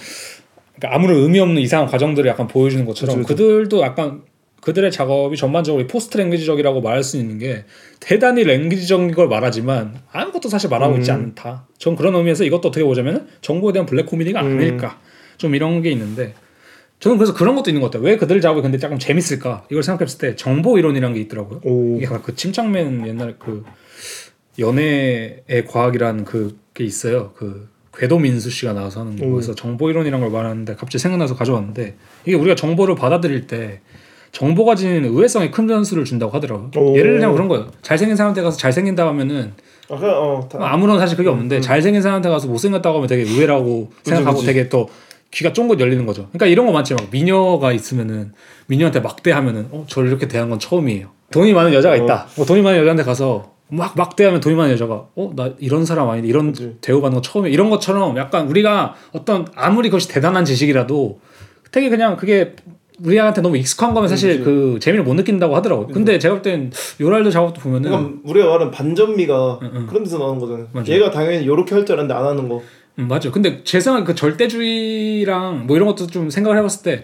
그러니까 0.78 0.96
아무런 0.96 1.18
의미 1.18 1.40
없는 1.40 1.62
이상한 1.62 1.88
과정들을 1.88 2.30
약간 2.30 2.48
보여주는 2.48 2.86
것처럼 2.86 3.24
그쵸, 3.24 3.28
그들도 3.28 3.82
약간 3.82 4.22
그들의 4.62 4.92
작업이 4.92 5.38
전반적으로 5.38 5.86
post 5.88 6.17
language적이라고 6.17 6.82
말할 6.82 7.04
수 7.04 7.18
있는 7.18 7.40
게 7.40 7.66
대단히 8.00 8.44
language적인 8.43 9.12
걸 9.13 9.28
말하지만 9.28 10.00
아무것도 10.12 10.50
사실 10.50 10.70
말하고 10.70 10.96
음. 10.96 11.00
있지 11.00 11.12
않다. 11.12 11.68
전 11.78 11.96
그런 11.96 12.16
의미에서 12.16 12.44
이것도 12.44 12.70
어떻게 12.70 12.84
보자면 12.84 13.28
정보에 13.42 13.74
대한 13.74 13.86
블랙 13.86 14.06
코미디가 14.06 14.42
음. 14.42 14.58
아닐까. 14.58 15.00
좀 15.38 15.56
이런 15.56 15.82
게 15.82 15.92
있는데 15.92 16.34
저는 17.00 17.18
그래서 17.18 17.34
그런 17.34 17.56
것도 17.56 17.70
있는 17.70 17.82
것 17.82 17.92
같아요. 17.92 18.04
왜 18.04 18.18
그들 18.18 18.42
작업이 18.42 18.62
근데 18.62 18.78
조금 18.78 18.98
재밌을까? 18.98 19.66
이걸 19.70 19.84
생각했을 19.84 20.18
때 20.20 20.36
정보 20.36 20.80
이론이라는 20.80 21.16
게 21.16 21.22
있더라고요. 21.22 21.62
오. 21.63 21.98
이게 21.98 22.06
약간 22.06 22.22
그 22.24 22.36
침착맨 22.36 23.08
옛날 23.08 23.36
그 23.38 23.63
연애의 24.60 25.66
과학이라는 25.68 26.26
그게 26.26 26.84
있어요. 26.84 27.34
그 27.36 27.70
궤도 27.97 28.19
민수 28.19 28.49
씨가 28.49 28.73
나와서 28.73 29.01
하는 29.01 29.17
오. 29.21 29.33
거에서 29.33 29.55
정보 29.55 29.89
이론이란 29.89 30.21
걸 30.21 30.29
말하는데 30.29 30.75
갑자기 30.75 30.99
생각나서 30.99 31.36
가져왔는데 31.36 31.95
이게 32.25 32.36
우리가 32.36 32.55
정보를 32.55 32.95
받아들일 32.95 33.47
때 33.47 33.81
정보가 34.31 34.75
지니는 34.75 35.05
의외성에 35.10 35.49
큰 35.49 35.65
변수를 35.67 36.05
준다고 36.05 36.31
하더라고요. 36.33 36.69
오. 36.75 36.95
예를 36.95 37.13
들면 37.13 37.33
그런 37.33 37.47
거예요. 37.47 37.71
잘생긴 37.81 38.15
사람한테 38.15 38.43
가서 38.43 38.57
잘생긴다 38.57 39.07
하면은 39.07 39.53
아 39.89 39.95
그냥 39.95 40.15
어 40.15 40.47
다, 40.51 40.60
아무런 40.62 40.99
사실 40.99 41.17
그게 41.17 41.29
없는데 41.29 41.60
잘생긴 41.62 42.01
사람한테 42.01 42.29
가서 42.29 42.47
못생겼다고 42.47 42.97
하면 42.97 43.07
되게 43.07 43.23
의외라고 43.23 43.91
생각하고 44.03 44.36
그치. 44.36 44.45
되게 44.45 44.69
또 44.69 44.89
귀가 45.31 45.53
쫑긋 45.53 45.79
열리는 45.79 46.05
거죠. 46.05 46.27
그러니까 46.27 46.45
이런 46.45 46.67
거 46.67 46.71
많지 46.71 46.93
막 46.93 47.07
미녀가 47.10 47.71
있으면은 47.71 48.33
미녀한테 48.67 48.99
막 48.99 49.23
대하면은 49.23 49.69
어 49.71 49.86
저를 49.88 50.10
이렇게 50.10 50.27
대한 50.27 50.49
건 50.49 50.60
처음이에요. 50.60 51.07
돈이 51.31 51.53
많은 51.53 51.73
여자가 51.73 51.95
어. 51.95 51.97
있다. 51.97 52.27
뭐 52.36 52.45
돈이 52.45 52.62
많은 52.62 52.79
여자한테 52.79 53.03
가서 53.03 53.57
막 53.69 53.93
막대하면 53.97 54.39
많은 54.56 54.71
여자가 54.71 55.08
어 55.15 55.34
나 55.36 55.51
이런 55.60 55.86
사람 55.86 56.10
아닌데 56.10 56.27
이런 56.30 56.51
그치. 56.53 56.75
대우받는 56.82 57.15
건 57.15 57.21
처음이야. 57.23 57.51
이런 57.51 57.69
것처럼 57.69 58.15
약간 58.17 58.47
우리가 58.47 58.95
어떤 59.12 59.45
아무리 59.56 59.89
그것이 59.89 60.08
대단한 60.08 60.45
지식이라도 60.45 61.19
되게 61.71 61.89
그냥 61.89 62.15
그게 62.15 62.56
우리한테 63.03 63.41
너무 63.41 63.58
익숙한 63.58 63.93
거면 63.93 64.08
사실 64.10 64.38
그치. 64.39 64.43
그 64.43 64.80
재미를 64.82 65.03
못 65.03 65.13
느낀다고 65.13 65.56
하더라고요. 65.56 65.88
근데 65.88 66.17
제가 66.17 66.36
볼 66.36 66.41
땐 66.41 66.71
요랄드 66.99 67.30
작업도 67.30 67.60
보면은 67.62 67.89
그러니까 67.91 68.19
우리가 68.23 68.45
말하는 68.47 68.71
반전미가 68.71 69.60
응, 69.62 69.71
응. 69.75 69.88
그런 69.88 70.03
데서 70.03 70.17
나오는 70.17 70.39
거잖아요. 70.39 70.67
맞아. 70.71 70.91
얘가 70.91 71.12
당연히 71.12 71.43
이렇게 71.43 71.75
할 71.75 71.86
줄 71.86 71.93
알았는데 71.95 72.13
안 72.19 72.25
하는 72.25 72.49
거. 72.49 72.62
음, 72.99 73.08
맞아. 73.08 73.30
근데 73.30 73.62
제 73.63 73.80
생각 73.80 74.03
그 74.06 74.15
절대주의랑 74.15 75.67
뭐 75.67 75.75
이런 75.75 75.88
것도 75.88 76.08
좀 76.08 76.30
생각을 76.30 76.58
해봤을 76.58 76.82
때 76.84 77.03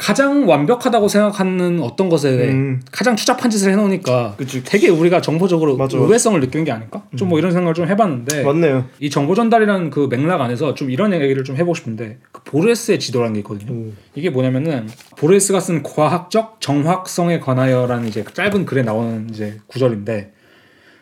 가장 0.00 0.48
완벽하다고 0.48 1.08
생각하는 1.08 1.82
어떤 1.82 2.08
것에 2.08 2.48
음. 2.48 2.80
가장 2.90 3.16
추잡한 3.16 3.50
짓을 3.50 3.70
해놓으니까 3.72 4.34
그치. 4.38 4.64
되게 4.64 4.88
우리가 4.88 5.20
정보적으로 5.20 5.76
맞아. 5.76 5.98
의외성을 5.98 6.40
느끼는 6.40 6.64
게 6.64 6.72
아닐까? 6.72 7.04
좀뭐 7.16 7.38
이런 7.38 7.52
생각을 7.52 7.74
좀 7.74 7.86
해봤는데 7.86 8.42
맞네요. 8.42 8.86
이 8.98 9.10
정보 9.10 9.34
전달이라는 9.34 9.90
그 9.90 10.08
맥락 10.10 10.40
안에서 10.40 10.72
좀 10.74 10.90
이런 10.90 11.12
얘기를 11.12 11.44
좀 11.44 11.56
해보고 11.56 11.74
싶은데 11.74 12.16
그 12.32 12.42
보레스의 12.44 12.98
지도라는 12.98 13.34
게 13.34 13.40
있거든요. 13.40 13.72
음. 13.72 13.96
이게 14.14 14.30
뭐냐면은 14.30 14.88
보레스가 15.18 15.60
쓴 15.60 15.82
과학적 15.82 16.62
정확성에 16.62 17.38
관하여라는 17.38 18.08
이제 18.08 18.24
짧은 18.24 18.64
글에 18.64 18.82
나오는 18.82 19.28
이제 19.28 19.58
구절인데 19.66 20.32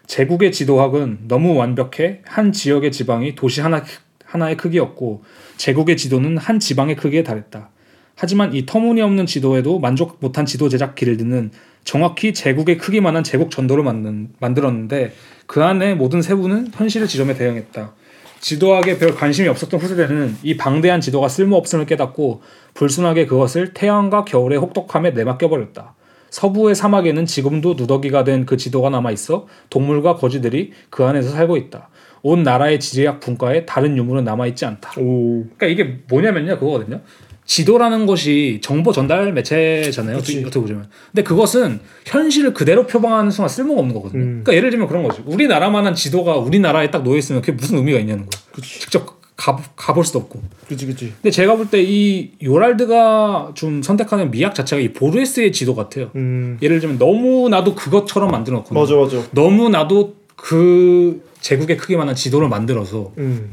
제국의 0.08 0.50
지도학은 0.50 1.28
너무 1.28 1.54
완벽해 1.54 2.22
한 2.24 2.50
지역의 2.50 2.90
지방이 2.90 3.36
도시 3.36 3.60
하나 3.60 3.84
하나의 4.24 4.56
크기였고 4.56 5.22
제국의 5.56 5.96
지도는 5.96 6.36
한 6.36 6.58
지방의 6.58 6.96
크기에 6.96 7.22
달했다. 7.22 7.70
하지만 8.18 8.52
이 8.52 8.66
터무니없는 8.66 9.26
지도에도 9.26 9.78
만족 9.78 10.16
못한 10.18 10.44
지도 10.44 10.68
제작 10.68 10.96
길드는 10.96 11.52
정확히 11.84 12.34
제국의 12.34 12.76
크기만한 12.76 13.22
제국 13.22 13.52
전도를 13.52 13.84
만든, 13.84 14.30
만들었는데 14.40 15.12
그 15.46 15.62
안에 15.62 15.94
모든 15.94 16.20
세부는 16.20 16.72
현실의 16.74 17.06
지점에 17.06 17.34
대응했다. 17.34 17.94
지도학에 18.40 18.98
별 18.98 19.14
관심이 19.14 19.46
없었던 19.48 19.78
후세대는 19.80 20.36
이 20.42 20.56
방대한 20.56 21.00
지도가 21.00 21.28
쓸모없음을 21.28 21.86
깨닫고 21.86 22.42
불순하게 22.74 23.26
그것을 23.26 23.72
태양과 23.72 24.24
겨울의 24.24 24.58
혹독함에 24.58 25.12
내맡겨버렸다. 25.12 25.94
서부의 26.30 26.74
사막에는 26.74 27.24
지금도 27.24 27.74
누더기가 27.74 28.24
된 28.24 28.44
그 28.46 28.56
지도가 28.56 28.90
남아 28.90 29.12
있어 29.12 29.46
동물과 29.70 30.16
거지들이 30.16 30.72
그 30.90 31.04
안에서 31.04 31.30
살고 31.30 31.56
있다. 31.56 31.88
온 32.22 32.42
나라의 32.42 32.80
지리학 32.80 33.20
분과에 33.20 33.64
다른 33.64 33.96
유물은 33.96 34.24
남아 34.24 34.48
있지 34.48 34.64
않다. 34.66 35.00
오. 35.00 35.44
그러니까 35.56 35.66
이게 35.66 36.00
뭐냐면요, 36.08 36.58
그거거든요. 36.58 37.00
지도라는 37.48 38.04
것이 38.06 38.60
정보 38.62 38.92
전달 38.92 39.32
매체잖아요. 39.32 40.18
그치. 40.18 40.40
어떻게, 40.44 40.60
보자면. 40.60 40.86
근데 41.10 41.22
그것은 41.24 41.80
현실을 42.04 42.52
그대로 42.52 42.86
표방하는 42.86 43.30
순간 43.30 43.48
쓸모가 43.48 43.80
없는 43.80 43.94
거거든요. 43.94 44.22
음. 44.22 44.26
그러니까 44.44 44.54
예를 44.54 44.70
들면 44.70 44.86
그런 44.86 45.02
거죠. 45.02 45.22
우리나라만한 45.26 45.94
지도가 45.94 46.36
우리나라에 46.36 46.90
딱 46.90 47.02
놓여 47.02 47.16
있으면 47.16 47.40
그게 47.40 47.52
무슨 47.52 47.78
의미가 47.78 47.98
있냐는 48.00 48.26
거예요. 48.26 48.44
그치. 48.52 48.80
직접 48.80 49.18
가, 49.34 49.56
가볼 49.76 50.04
수도 50.04 50.18
없고. 50.18 50.42
그치 50.68 50.84
그치. 50.86 51.12
근데 51.22 51.30
제가 51.30 51.56
볼 51.56 51.70
때 51.70 51.82
이 51.82 52.32
요랄드가 52.42 53.52
좀 53.54 53.82
선택하는 53.82 54.30
미학 54.30 54.54
자체가 54.54 54.82
이 54.82 54.92
보르헤스의 54.92 55.50
지도 55.52 55.74
같아요. 55.74 56.10
음. 56.16 56.58
예를 56.60 56.80
들면 56.80 56.98
너무 56.98 57.48
나도 57.48 57.74
그것처럼 57.74 58.30
만들어 58.30 58.58
놓거나 58.58 58.78
맞아 58.78 58.94
맞아. 58.94 59.22
너무 59.32 59.70
나도 59.70 60.16
그 60.36 61.22
제국의 61.40 61.78
크기만한 61.78 62.14
지도를 62.14 62.48
만들어서 62.50 63.12
음. 63.16 63.50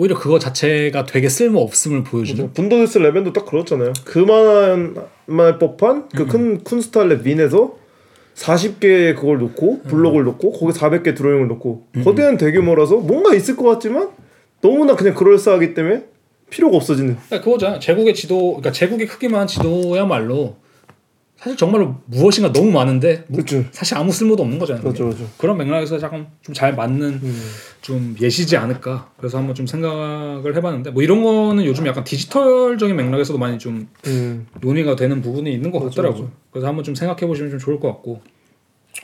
오히려 0.00 0.18
그거 0.18 0.38
자체가 0.38 1.04
되게 1.04 1.28
쓸모 1.28 1.60
없음을 1.60 2.04
보여주는. 2.04 2.54
분더데스 2.54 2.98
레벤도 2.98 3.34
딱 3.34 3.44
그렇잖아요. 3.44 3.92
그만한 4.06 4.96
말 5.26 5.58
법한 5.58 6.08
그큰 6.08 6.64
쿤스탈레 6.64 7.22
윈에서 7.22 7.76
40개 8.34 9.14
그걸 9.14 9.36
놓고 9.40 9.82
블록을 9.82 10.24
놓고 10.24 10.52
거기 10.52 10.72
400개 10.72 11.14
드로잉을 11.14 11.48
놓고 11.48 11.88
거대한 12.02 12.38
대규모라서 12.38 12.96
뭔가 12.96 13.34
있을 13.34 13.56
것 13.56 13.64
같지만 13.64 14.08
너무나 14.62 14.96
그냥 14.96 15.14
그럴싸하기 15.14 15.74
때문에 15.74 16.04
필요가 16.48 16.78
없어지는. 16.78 17.18
그러니까 17.26 17.44
그거잖아. 17.44 17.78
제국의 17.78 18.14
지도, 18.14 18.52
그러니까 18.54 18.72
제국의 18.72 19.06
크기만 19.06 19.40
한 19.42 19.46
지도야말로 19.46 20.56
사실 21.40 21.56
정말로 21.56 21.96
무엇인가 22.04 22.52
너무 22.52 22.70
많은데 22.70 23.24
무- 23.28 23.36
그렇죠. 23.42 23.64
사실 23.72 23.96
아무 23.96 24.12
쓸모도 24.12 24.42
없는 24.42 24.58
거잖아요. 24.58 24.82
그렇죠, 24.82 25.04
그렇죠. 25.06 25.26
그런 25.38 25.56
맥락에서 25.56 25.98
약간 26.02 26.28
좀잘 26.42 26.74
맞는 26.74 27.02
음. 27.22 27.42
좀 27.80 28.14
예시지 28.20 28.58
않을까. 28.58 29.10
그래서 29.16 29.38
한번 29.38 29.54
좀 29.54 29.66
생각을 29.66 30.54
해봤는데 30.54 30.90
뭐 30.90 31.02
이런 31.02 31.22
거는 31.22 31.64
요즘 31.64 31.86
약간 31.86 32.04
디지털적인 32.04 32.94
맥락에서도 32.94 33.38
많이 33.38 33.58
좀 33.58 33.88
음. 34.06 34.46
논의가 34.60 34.96
되는 34.96 35.22
부분이 35.22 35.50
있는 35.50 35.70
것 35.70 35.78
맞아, 35.82 35.88
같더라고요. 36.02 36.30
그래서 36.50 36.66
한번 36.68 36.84
좀 36.84 36.94
생각해 36.94 37.26
보시면 37.26 37.50
좀 37.52 37.58
좋을 37.58 37.80
것 37.80 37.88
같고. 37.88 38.20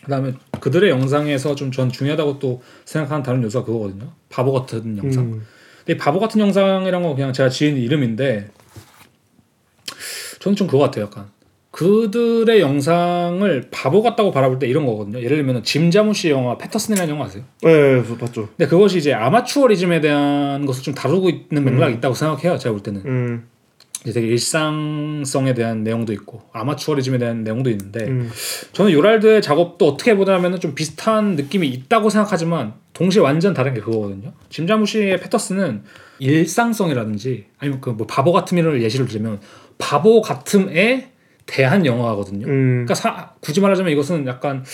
그다음에 0.04 0.34
그들의 0.60 0.90
영상에서 0.90 1.54
좀 1.54 1.70
전 1.70 1.90
중요하다고 1.90 2.38
또 2.38 2.60
생각하는 2.84 3.22
다른 3.22 3.42
요소가 3.44 3.64
그거거든요. 3.64 4.12
바보 4.28 4.52
같은 4.52 4.98
영상. 4.98 5.24
음. 5.24 5.46
근데 5.78 5.94
이 5.94 5.96
바보 5.96 6.20
같은 6.20 6.38
영상이란 6.40 7.02
건 7.02 7.14
그냥 7.14 7.32
제가 7.32 7.48
지은 7.48 7.78
이름인데 7.78 8.50
저는 10.40 10.54
좀 10.56 10.66
그거 10.66 10.80
같아요. 10.80 11.06
약간 11.06 11.28
그들의 11.76 12.58
영상을 12.62 13.68
바보 13.70 14.02
같다고 14.02 14.30
바라볼 14.30 14.58
때 14.58 14.66
이런 14.66 14.86
거거든요. 14.86 15.20
예를 15.20 15.36
들면 15.36 15.62
짐 15.62 15.90
자무시 15.90 16.30
영화 16.30 16.56
패터슨이라는 16.56 17.12
영화 17.14 17.26
아세요? 17.26 17.42
네, 17.62 18.02
저 18.08 18.16
봤죠. 18.16 18.48
근데 18.56 18.66
그것이 18.66 18.96
이제 18.96 19.12
아마추어리즘에 19.12 20.00
대한 20.00 20.64
것을 20.64 20.82
좀 20.82 20.94
다루고 20.94 21.28
있는 21.28 21.64
맥락이 21.66 21.96
있다고 21.96 22.14
생각해요. 22.14 22.56
제가 22.56 22.72
볼 22.72 22.82
때는 22.82 23.02
음. 23.04 23.46
이제 24.04 24.14
되게 24.14 24.26
일상성에 24.28 25.52
대한 25.52 25.84
내용도 25.84 26.14
있고 26.14 26.40
아마추어리즘에 26.54 27.18
대한 27.18 27.44
내용도 27.44 27.68
있는데 27.68 28.06
음. 28.06 28.30
저는 28.72 28.92
요랄드의 28.92 29.42
작업도 29.42 29.86
어떻게 29.86 30.16
보자면은 30.16 30.60
좀 30.60 30.74
비슷한 30.74 31.36
느낌이 31.36 31.68
있다고 31.68 32.08
생각하지만 32.08 32.72
동시에 32.94 33.20
완전 33.20 33.52
다른 33.52 33.74
게 33.74 33.80
그거거든요. 33.80 34.32
짐 34.48 34.66
자무시의 34.66 35.20
패터스는 35.20 35.82
일상성이라든지 36.20 37.44
아니면 37.58 37.82
그 37.82 37.90
뭐 37.90 38.06
바보 38.06 38.32
같음을 38.32 38.80
예시를 38.82 39.04
들자면 39.04 39.40
바보 39.76 40.22
같음에 40.22 41.10
대한 41.46 41.86
영화거든요. 41.86 42.46
음. 42.46 42.84
그러니까 42.86 42.94
사- 42.94 43.30
굳이 43.40 43.60
말하자면 43.60 43.92
이것은 43.92 44.26
약간 44.26 44.64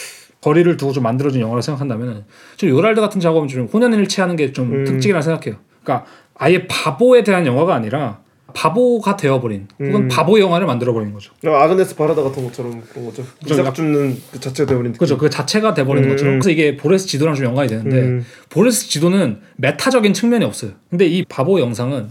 거리를 0.41 0.77
두고 0.77 0.93
좀 0.93 1.03
만들어진 1.05 1.41
영화를 1.41 1.63
생각한다면은 1.63 2.25
좀 2.57 2.69
요랄드 2.71 3.01
같은 3.01 3.21
작업은 3.21 3.49
좀 3.49 3.67
혼연일치하는 3.67 4.37
게좀 4.37 4.73
음. 4.73 4.85
특징이라 4.85 5.23
생각해요. 5.23 5.61
그러니까 5.83 6.07
아예 6.35 6.67
바보에 6.67 7.23
대한 7.23 7.47
영화가 7.47 7.75
아니라 7.75 8.21
바보가 8.55 9.17
되어버린 9.17 9.67
혹은 9.81 9.95
음. 9.95 10.09
바보 10.09 10.39
영화를 10.39 10.67
만들어버린 10.67 11.13
거죠. 11.13 11.33
아녜스 11.45 11.97
바르다 11.97 12.23
같은 12.23 12.45
것처럼 12.45 12.83
그런 12.91 13.07
거죠. 13.07 13.25
그죠. 13.43 13.55
이삭 13.55 13.75
줍는 13.75 14.17
그 14.33 14.41
자체가 14.41 14.69
되어버린. 14.69 14.93
그렇죠. 14.93 15.17
그 15.17 15.31
자체가 15.31 15.73
돼버리는 15.75 16.07
음, 16.07 16.13
것처럼. 16.13 16.35
음. 16.35 16.39
그래서 16.41 16.51
이게 16.51 16.77
보르헤스 16.77 17.07
지도랑 17.07 17.35
좀 17.35 17.47
연관이 17.47 17.69
되는데 17.69 17.99
음. 17.99 18.27
보르헤스 18.51 18.89
지도는 18.91 19.39
메타적인 19.57 20.13
측면이 20.13 20.45
없어요. 20.45 20.73
근데 20.91 21.07
이 21.07 21.25
바보 21.25 21.61
영상은 21.61 22.09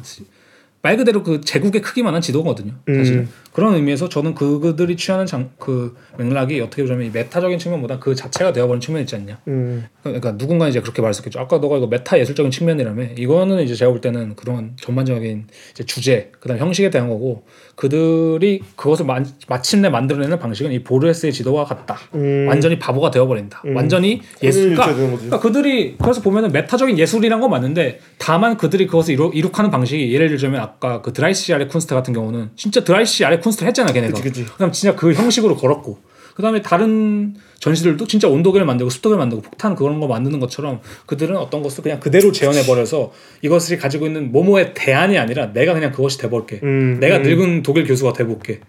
말 0.81 0.97
그대로 0.97 1.21
그 1.21 1.41
제국의 1.41 1.81
크기만한 1.83 2.21
지도거든요. 2.21 2.73
사실 2.87 3.17
음. 3.17 3.29
은 3.51 3.61
그런 3.61 3.75
의미에서 3.75 4.09
저는 4.09 4.33
그들이 4.33 4.95
취하는 4.95 5.25
장, 5.25 5.51
그 5.59 5.95
맥락이 6.17 6.59
어떻게 6.61 6.81
보자면 6.83 7.05
이 7.05 7.09
메타적인 7.11 7.59
측면보다 7.59 7.99
그 7.99 8.15
자체가 8.15 8.53
되어버린 8.53 8.79
측면이 8.79 9.03
있지 9.03 9.15
않냐. 9.15 9.39
음. 9.47 9.85
그러니까 10.03 10.37
누군가 10.37 10.67
이제 10.67 10.81
그렇게 10.81 11.01
말했었겠죠. 11.01 11.39
아까 11.39 11.57
너가 11.57 11.77
이거 11.77 11.87
메타 11.87 12.17
예술적인 12.19 12.51
측면이라며. 12.51 13.03
이거는 13.17 13.61
이제 13.63 13.75
제가 13.75 13.91
볼 13.91 14.01
때는 14.01 14.35
그런 14.35 14.73
전반적인 14.77 15.47
주제, 15.85 16.31
그다음 16.39 16.59
형식에 16.59 16.89
대한 16.89 17.09
거고 17.09 17.45
그들이 17.75 18.61
그것을 18.75 19.05
마, 19.05 19.21
마침내 19.47 19.89
만들어내는 19.89 20.39
방식은 20.39 20.71
이 20.71 20.83
보르헤스의 20.83 21.33
지도와 21.33 21.65
같다. 21.65 21.97
음. 22.15 22.45
완전히 22.47 22.79
바보가 22.79 23.11
되어버린다. 23.11 23.63
음. 23.65 23.75
완전히 23.75 24.21
예술. 24.41 24.71
혼연일치가 24.71 24.93
그러니까. 24.93 25.17
그러니까 25.17 25.39
그들이 25.39 25.95
그래서 25.97 26.21
보면은 26.21 26.51
메타적인 26.51 26.97
예술이란 26.97 27.39
건 27.39 27.49
맞는데 27.49 27.99
다만 28.17 28.57
그들이 28.57 28.87
그것을 28.87 29.13
이루, 29.13 29.31
이룩하는 29.33 29.71
방식이 29.71 30.13
예를 30.13 30.29
들자면 30.29 30.61
아까 30.61 31.01
그 31.01 31.13
Dreißig 31.13 31.53
Jahre 31.53 31.67
Kunst 31.67 31.89
같은 31.89 32.13
경우는 32.13 32.51
진짜 32.55 32.83
Dreißig 32.83 33.25
Jahre 33.25 33.39
Kunst 33.41 33.63
했잖아 33.63 33.91
걔네가. 33.91 34.13
그치, 34.13 34.23
그치. 34.23 34.45
그다음 34.45 34.71
진짜 34.71 34.95
그 34.95 35.13
형식으로 35.13 35.55
걸었고 35.55 35.99
그다음에 36.35 36.61
다른 36.61 37.35
전시들도 37.59 38.07
진짜 38.07 38.27
온도계를 38.27 38.65
만들고 38.65 38.89
습도계를 38.89 39.19
만들고 39.19 39.43
폭탄 39.43 39.75
그런 39.75 39.99
거 39.99 40.07
만드는 40.07 40.39
것처럼 40.39 40.79
그들은 41.05 41.37
어떤 41.37 41.61
것을 41.61 41.83
그냥 41.83 41.99
그대로 41.99 42.31
재현해 42.31 42.63
버려서 42.65 43.11
이것이 43.41 43.77
가지고 43.77 44.07
있는 44.07 44.31
모모의 44.31 44.73
대안이 44.73 45.17
아니라 45.17 45.53
내가 45.53 45.73
그냥 45.73 45.91
그것이 45.91 46.17
돼볼게. 46.17 46.59
음. 46.63 46.99
내가 46.99 47.17
음. 47.17 47.23
늙은 47.23 47.63
독일 47.63 47.85
교수가 47.85 48.13
돼볼게. 48.13 48.61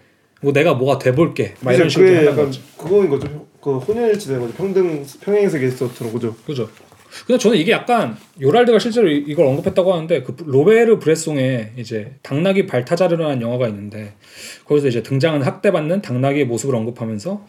뭐 0.42 0.52
내가 0.52 0.74
뭐가 0.74 0.98
돼볼게. 0.98 1.54
막 1.60 1.72
이런 1.72 1.88
식으로 1.88 2.08
하는 2.08 2.26
약간 2.26 2.46
거죠. 2.46 2.60
그거인 2.76 3.08
거죠. 3.08 3.46
그 3.60 3.78
혼연일치 3.78 4.26
되는 4.26 4.40
거죠. 4.40 4.54
평등 4.54 5.06
평행세계에서처럼 5.20 6.12
그죠. 6.12 6.34
그죠. 6.44 6.68
근데 7.26 7.38
저는 7.38 7.56
이게 7.58 7.72
약간 7.72 8.16
요랄드가 8.40 8.78
실제로 8.78 9.08
이- 9.08 9.24
이걸 9.26 9.46
언급했다고 9.46 9.92
하는데 9.92 10.22
그 10.22 10.34
로베르 10.44 10.98
브레송의 10.98 11.72
이제 11.76 12.14
당나귀 12.22 12.66
발타자르라는 12.66 13.42
영화가 13.42 13.68
있는데 13.68 14.14
거기서 14.64 14.88
이제 14.88 15.02
등장하는 15.02 15.46
학대받는 15.46 16.02
당나귀의 16.02 16.46
모습을 16.46 16.74
언급하면서 16.74 17.44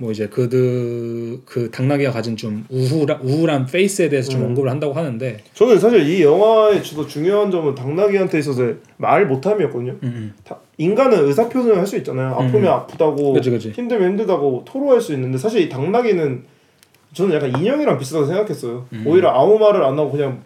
뭐 0.00 0.12
이제 0.12 0.28
그드 0.28 1.40
그 1.44 1.72
당나귀가 1.72 2.12
가진 2.12 2.36
좀 2.36 2.64
우울한 2.70 3.20
우울한 3.20 3.66
페이스에 3.66 4.08
대해서 4.08 4.30
좀 4.30 4.42
음. 4.42 4.46
언급을 4.46 4.70
한다고 4.70 4.92
하는데 4.92 5.38
저는 5.54 5.80
사실 5.80 6.08
이 6.08 6.22
영화의 6.22 6.84
주로 6.84 7.04
중요한 7.04 7.50
점은 7.50 7.74
당나귀한테 7.74 8.38
있어서 8.38 8.74
말 8.96 9.26
못함이었거든요. 9.26 9.96
음, 10.04 10.34
다- 10.44 10.60
인간은 10.76 11.26
의사 11.26 11.48
표현을 11.48 11.76
할 11.78 11.84
수 11.84 11.96
있잖아요. 11.96 12.28
아프면 12.34 12.62
음. 12.62 12.68
아프다고, 12.68 13.32
그치, 13.32 13.50
그치. 13.50 13.70
힘들면 13.70 14.10
힘들다고 14.10 14.62
토로할 14.64 15.00
수 15.00 15.12
있는데 15.14 15.36
사실 15.36 15.62
이 15.62 15.68
당나귀는 15.68 16.44
저는 17.12 17.34
약간 17.34 17.50
인형이랑 17.50 17.98
비슷하다고 17.98 18.26
생각했어요. 18.26 18.86
음. 18.92 19.04
오히려 19.06 19.30
아무 19.30 19.58
말을 19.58 19.82
안 19.84 19.98
하고 19.98 20.10
그냥 20.10 20.42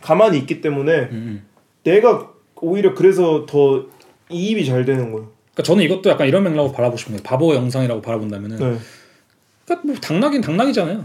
가만히 0.00 0.38
있기 0.38 0.60
때문에 0.60 0.92
음, 0.92 1.10
음. 1.12 1.46
내가 1.82 2.30
오히려 2.56 2.94
그래서 2.94 3.46
더 3.46 3.86
이입이 4.30 4.64
잘 4.64 4.84
되는 4.84 5.12
거예요. 5.12 5.28
그러니까 5.52 5.62
저는 5.62 5.84
이것도 5.84 6.10
약간 6.10 6.26
이런 6.26 6.44
맥락으로 6.44 6.72
바라보고 6.72 6.96
거예요. 6.98 7.22
바보 7.22 7.54
영상이라고 7.54 8.02
바라본다면은 8.02 8.56
네. 8.58 8.78
그러니까 9.64 9.86
뭐 9.86 9.96
당나귀는 9.96 10.42
당나귀잖아요. 10.42 11.04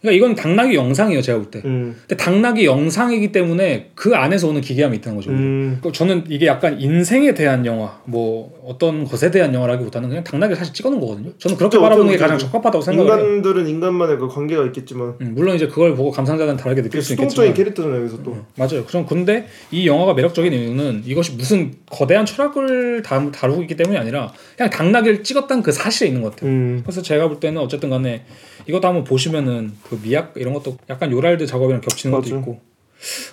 그러니까 0.00 0.16
이건 0.16 0.34
당나귀 0.34 0.74
영상이에요, 0.74 1.20
제가 1.20 1.38
볼 1.38 1.50
때. 1.50 1.60
음. 1.66 1.94
근데 2.00 2.16
당나귀 2.16 2.64
영상이기 2.64 3.32
때문에 3.32 3.90
그 3.94 4.14
안에서 4.14 4.48
오는 4.48 4.62
기괴함이 4.62 4.96
있다는 4.96 5.16
거죠. 5.16 5.30
음. 5.30 5.78
그 5.82 5.92
저는 5.92 6.24
이게 6.28 6.46
약간 6.46 6.80
인생에 6.80 7.34
대한 7.34 7.66
영화, 7.66 8.00
뭐 8.06 8.50
어떤 8.64 9.04
것에 9.04 9.30
대한 9.30 9.52
영화라기보다는 9.52 10.08
그냥 10.08 10.24
당나귀를 10.24 10.56
사실 10.56 10.72
찍어놓은 10.72 11.00
거거든요. 11.00 11.30
저는 11.36 11.56
그렇게 11.58 11.76
그쵸, 11.76 11.82
바라보는 11.82 12.12
게 12.12 12.16
가장. 12.16 12.38
적합하다고 12.38 12.82
생각을 12.82 13.12
해요. 13.12 13.26
인간들은 13.26 13.68
인간만의 13.68 14.18
그 14.18 14.28
관계가 14.28 14.64
있겠지만 14.66 15.14
음, 15.20 15.32
물론 15.34 15.54
이제 15.54 15.66
그걸 15.66 15.94
보고 15.94 16.10
감상자는 16.10 16.56
다르게 16.56 16.80
느낄 16.80 17.00
그수 17.00 17.10
수동적인 17.10 17.50
있겠지만 17.50 17.54
캐릭터잖아요. 17.54 18.00
여기서 18.00 18.22
또. 18.22 18.32
음, 18.32 18.44
맞아요. 18.56 18.84
그럼 18.86 19.04
근데 19.04 19.46
이 19.70 19.86
영화가 19.86 20.14
매력적인 20.14 20.50
이유는 20.50 21.02
이것이 21.04 21.32
무슨 21.32 21.72
거대한 21.90 22.24
철학을 22.24 23.02
다, 23.02 23.30
다루고 23.30 23.60
있기 23.62 23.76
때문이 23.76 23.98
아니라 23.98 24.32
그냥 24.60 24.68
당나귀를 24.68 25.22
찍었다는 25.24 25.62
그 25.62 25.72
사실에 25.72 26.08
있는 26.08 26.20
것 26.20 26.32
같아요. 26.32 26.50
음. 26.50 26.80
그래서 26.84 27.00
제가 27.00 27.28
볼 27.28 27.40
때는 27.40 27.62
어쨌든 27.62 27.88
간에 27.88 28.24
이것도 28.66 28.86
한번 28.86 29.04
보시면은 29.04 29.72
그 29.88 29.98
미학 30.02 30.34
이런 30.36 30.52
것도 30.52 30.76
약간 30.90 31.10
요랄드 31.10 31.46
작업이랑 31.46 31.80
겹치는 31.80 32.12
것도 32.14 32.28
맞아. 32.28 32.36
있고 32.40 32.60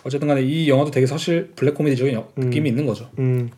어쨌든 0.06 0.30
간에 0.30 0.42
이 0.42 0.70
영화도 0.70 0.90
되게 0.92 1.06
사실 1.06 1.52
블랙 1.58 1.74
코미디적인 1.76 2.14
여- 2.14 2.30
음. 2.38 2.44
느낌이 2.44 2.70
있는 2.70 2.86
거죠. 2.86 3.10
음. 3.20 3.50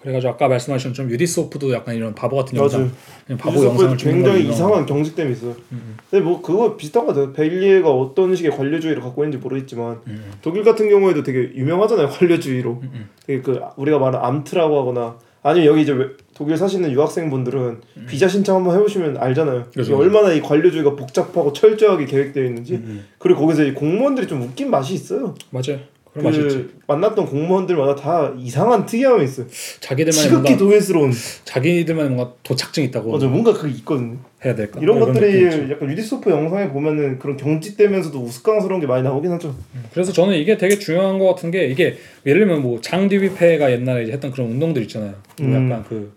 그래가지고 0.00 0.32
아까 0.32 0.46
말씀하신 0.46 0.94
좀 0.94 1.10
유디소프도 1.10 1.72
약간 1.72 1.96
이런 1.96 2.14
바보 2.14 2.36
같은 2.36 2.56
영상. 2.56 2.92
그냥 3.26 3.36
바보 3.38 3.64
영상을 3.64 3.96
굉장히 3.96 4.48
이상한 4.48 4.86
경직됨이 4.86 5.32
있어요. 5.32 5.56
음, 5.72 5.96
근데 6.08 6.24
뭐 6.24 6.40
그거 6.40 6.76
비슷한 6.76 7.04
것 7.06 7.14
같아요. 7.16 7.32
벨기에가 7.32 7.90
어떤 7.90 8.34
식의 8.36 8.52
관료주의를 8.52 9.02
갖고 9.02 9.24
있는지 9.24 9.42
모르겠지만 9.42 9.98
음, 10.06 10.24
독일 10.40 10.62
같은 10.62 10.88
경우에도 10.88 11.24
되게 11.24 11.50
유명하잖아요. 11.56 12.08
관료주의로. 12.10 12.70
음, 12.82 12.90
음. 12.94 13.08
되게 13.26 13.42
그 13.42 13.60
우리가 13.76 13.98
말하는 13.98 14.24
Amt라고 14.24 14.78
하거나 14.80 15.18
아니면 15.44 15.66
여기 15.68 15.82
이제 15.82 15.90
왜- 15.92 16.06
독일 16.42 16.56
사시는 16.56 16.90
유학생분들은 16.90 17.82
비자 18.08 18.26
신청 18.26 18.56
한번 18.56 18.76
해보시면 18.76 19.16
알잖아요. 19.16 19.58
음. 19.76 19.80
이게 19.80 19.94
얼마나 19.94 20.32
이 20.32 20.40
관료주의가 20.40 20.96
복잡하고 20.96 21.52
철저하게 21.52 22.04
계획되어 22.06 22.44
있는지. 22.44 22.74
음, 22.74 22.84
음. 22.84 23.04
그리고 23.18 23.42
거기서 23.42 23.62
이 23.62 23.72
공무원들이 23.74 24.26
좀 24.26 24.42
웃긴 24.42 24.68
맛이 24.68 24.92
있어요. 24.94 25.36
맞아요. 25.50 25.78
그런 26.12 26.24
맛이 26.24 26.40
있지. 26.40 26.56
그 26.56 26.78
만났던 26.88 27.26
공무원들마다 27.26 27.94
다 27.94 28.32
이상한 28.36 28.84
특이함이 28.86 29.22
있어요. 29.22 29.46
자기들만의 29.78 30.30
지극히 30.30 30.56
도회스러운. 30.56 31.12
자기들만의 31.44 32.10
뭔가 32.10 32.34
도착증 32.42 32.82
있다고 32.82 33.12
맞아, 33.12 33.28
뭔가 33.28 33.52
그게 33.52 33.72
있거든요. 33.76 34.18
해야 34.44 34.54
될까? 34.54 34.80
이런 34.80 34.98
뭐 34.98 35.06
것들이. 35.06 35.70
약간 35.70 35.90
유디소프 35.90 36.30
영상에 36.30 36.68
보면은 36.68 37.18
그런 37.18 37.36
경직되면서도 37.36 38.18
우스꽝스러운 38.20 38.80
게 38.80 38.86
많이 38.86 39.02
나오긴 39.02 39.30
하죠. 39.32 39.54
그래서 39.92 40.12
저는 40.12 40.34
이게 40.36 40.56
되게 40.56 40.78
중요한 40.78 41.18
것 41.18 41.26
같은 41.28 41.50
게 41.50 41.66
이게 41.66 41.96
예를 42.26 42.40
들면 42.46 42.62
뭐 42.62 42.80
장디비페가 42.80 43.70
옛날에 43.72 44.10
했던 44.10 44.30
그런 44.32 44.50
운동들 44.50 44.82
있잖아요. 44.82 45.14
뭐 45.40 45.48
음. 45.48 45.70
약간 45.70 45.84
그 45.88 46.16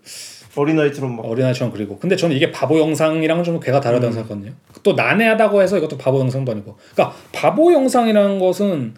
어린아이처럼 0.56 1.16
막. 1.16 1.26
어린아이처럼 1.26 1.72
그리고 1.72 1.98
근데 1.98 2.16
저는 2.16 2.34
이게 2.34 2.50
바보 2.50 2.80
영상이랑은 2.80 3.44
좀 3.44 3.60
괴가 3.60 3.80
다르다고 3.80 4.08
음. 4.08 4.12
생각하거든요. 4.12 4.52
또 4.82 4.94
난해하다고 4.94 5.62
해서 5.62 5.78
이것도 5.78 5.98
바보 5.98 6.18
영상도 6.20 6.50
아니고. 6.52 6.76
그러니까 6.94 7.16
바보 7.32 7.72
영상이라는 7.72 8.38
것은 8.38 8.94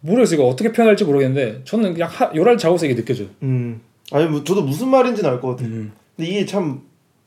모르겠어요. 0.00 0.40
이거 0.40 0.48
어떻게 0.48 0.70
표현할지 0.72 1.04
모르겠는데 1.04 1.62
저는 1.64 1.94
그냥 1.94 2.08
하, 2.10 2.30
요랄 2.34 2.58
이게 2.86 2.94
느껴져요. 2.94 3.28
음. 3.42 3.80
아니 4.12 4.26
뭐 4.26 4.44
저도 4.44 4.62
무슨 4.62 4.88
말인지는 4.88 5.28
알 5.30 5.40
것 5.40 5.48
같아. 5.56 5.64
음. 5.64 5.92
근데 6.16 6.30
이게 6.30 6.44
참 6.44 6.82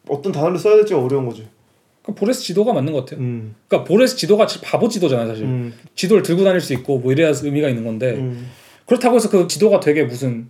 어떤 0.09 0.31
단어를 0.31 0.57
써야 0.57 0.75
될지가 0.75 1.01
어려운 1.01 1.25
거지. 1.25 1.47
그러니까 2.01 2.19
보레스 2.19 2.43
지도가 2.43 2.73
맞는 2.73 2.93
것 2.93 3.05
같아요. 3.05 3.19
음. 3.19 3.55
그러니까 3.67 3.87
보레스 3.87 4.15
지도가 4.15 4.47
바보 4.63 4.87
지도잖아요, 4.87 5.27
사실. 5.27 5.45
음. 5.45 5.73
지도를 5.95 6.23
들고 6.23 6.43
다닐 6.43 6.61
수 6.61 6.73
있고 6.73 6.99
뭐 6.99 7.11
이래야 7.11 7.31
의미가 7.33 7.69
있는 7.69 7.83
건데 7.83 8.11
음. 8.11 8.49
그렇다고 8.85 9.15
해서 9.15 9.29
그 9.29 9.47
지도가 9.47 9.79
되게 9.79 10.03
무슨 10.03 10.49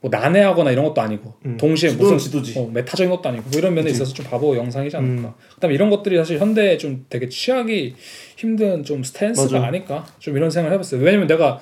뭐 0.00 0.10
난해하거나 0.10 0.72
이런 0.72 0.84
것도 0.84 1.00
아니고 1.00 1.32
음. 1.46 1.56
동시에 1.56 1.92
무슨 1.92 2.18
지도지. 2.18 2.58
어, 2.58 2.68
메타적인 2.72 3.08
것도 3.08 3.28
아니고 3.28 3.44
뭐 3.50 3.58
이런 3.58 3.72
면에 3.72 3.84
그치. 3.84 3.94
있어서 3.94 4.12
좀 4.12 4.26
바보 4.26 4.56
영상이지 4.56 4.96
않을까. 4.96 5.28
음. 5.28 5.32
그다음에 5.54 5.74
이런 5.74 5.90
것들이 5.90 6.16
사실 6.16 6.38
현대에 6.38 6.76
좀 6.76 7.06
되게 7.08 7.28
취하기 7.28 7.94
힘든 8.36 8.82
좀 8.82 9.02
스탠스가 9.04 9.58
맞아. 9.60 9.66
아닐까 9.68 10.06
좀 10.18 10.36
이런 10.36 10.50
생각을 10.50 10.74
해봤어요. 10.74 11.00
왜냐면 11.00 11.28
내가 11.28 11.60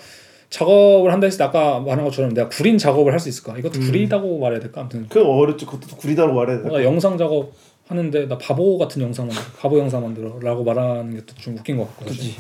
작업을 0.51 1.13
한다 1.13 1.27
했을 1.27 1.39
때 1.39 1.45
아까 1.45 1.79
말한 1.81 2.05
것처럼 2.05 2.35
내가 2.35 2.49
구린 2.49 2.77
작업을 2.77 3.13
할 3.13 3.21
수 3.21 3.29
있을까? 3.29 3.57
이것도 3.59 3.79
음. 3.79 3.87
구리다고 3.87 4.39
말해야 4.39 4.61
될까? 4.61 4.81
아무튼 4.83 5.07
그 5.09 5.23
어렵지. 5.25 5.65
그것도 5.65 5.97
구리다고 5.97 6.33
말해야 6.33 6.57
돼. 6.59 6.63
뭔가 6.63 6.83
영상 6.85 7.17
작업 7.17 7.53
하는데 7.87 8.27
나 8.27 8.37
바보 8.39 8.77
같은 8.79 9.01
영상 9.03 9.27
만들어 9.27 9.45
바보 9.59 9.79
영상 9.79 10.03
만들어라고 10.03 10.65
말하는 10.65 11.15
게좀 11.27 11.57
웃긴 11.57 11.77
것 11.79 11.87
같고. 11.89 12.05
그지. 12.07 12.35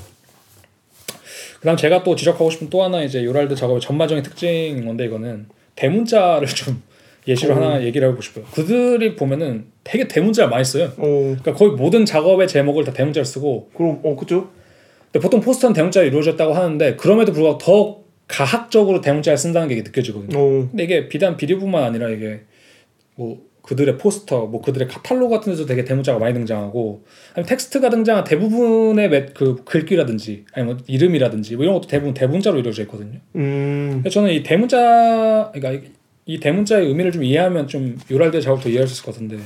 그다음 1.60 1.76
제가 1.76 2.02
또 2.02 2.16
지적하고 2.16 2.50
싶은 2.50 2.70
또 2.70 2.82
하나 2.82 3.02
이제 3.02 3.22
요랄드 3.24 3.54
작업의 3.54 3.80
전반적인 3.80 4.22
특징인 4.24 4.86
건데 4.86 5.04
이거는 5.04 5.46
대문자를 5.76 6.48
좀 6.48 6.82
예시로 7.28 7.52
어. 7.54 7.56
하나 7.56 7.82
얘기를 7.84 8.08
해보고 8.08 8.22
싶어요. 8.22 8.44
그들이 8.52 9.14
보면은 9.14 9.66
되게 9.84 10.08
대문자를 10.08 10.50
많이 10.50 10.64
써요. 10.64 10.86
어. 10.96 11.02
그러니까 11.06 11.52
거의 11.54 11.72
모든 11.72 12.06
작업의 12.06 12.48
제목을 12.48 12.84
다 12.84 12.92
대문자를 12.92 13.24
쓰고 13.26 13.70
그럼 13.76 14.00
어 14.02 14.16
그죠? 14.16 14.48
근데 15.12 15.22
보통 15.22 15.40
포스터는 15.40 15.74
대문자로 15.74 16.06
이루어졌다고 16.06 16.52
하는데 16.54 16.96
그럼에도 16.96 17.32
불구하고 17.32 17.58
더 17.58 18.00
가학적으로 18.28 19.00
대문자를 19.00 19.36
쓴다는 19.36 19.68
게 19.68 19.74
느껴지거든요. 19.76 20.38
어. 20.38 20.68
근데 20.70 20.84
이게 20.84 21.08
비단 21.08 21.36
비디오뿐만 21.36 21.82
아니라 21.82 22.08
이게 22.10 22.42
뭐 23.16 23.40
그들의 23.62 23.98
포스터, 23.98 24.46
뭐 24.46 24.62
그들의 24.62 24.88
카탈로그 24.88 25.34
같은 25.34 25.52
데서 25.52 25.66
되게 25.66 25.84
대문자가 25.84 26.18
많이 26.18 26.32
등장하고 26.34 27.04
아니면 27.34 27.46
텍스트가 27.48 27.90
등장한 27.90 28.24
대부분의 28.24 29.08
매- 29.10 29.26
그 29.26 29.56
글귀라든지 29.64 30.44
아니면 30.52 30.76
뭐 30.76 30.84
이름이라든지 30.88 31.56
뭐 31.56 31.64
이런 31.64 31.74
것도 31.74 31.88
대부분 31.88 32.14
대문자로 32.14 32.58
이루어져 32.58 32.82
있거든요. 32.82 33.18
음. 33.34 34.02
저는 34.10 34.30
이 34.30 34.42
대문자 34.42 35.50
그러니까 35.52 35.86
이- 35.86 35.90
이 36.34 36.40
대문자의 36.40 36.86
의미를 36.86 37.10
좀 37.12 37.24
이해하면 37.24 37.66
좀 37.66 37.98
요랄드 38.10 38.40
작업도 38.40 38.68
이해할 38.70 38.86
수 38.86 38.94
있을 38.94 39.04
것 39.04 39.12
같은데 39.12 39.38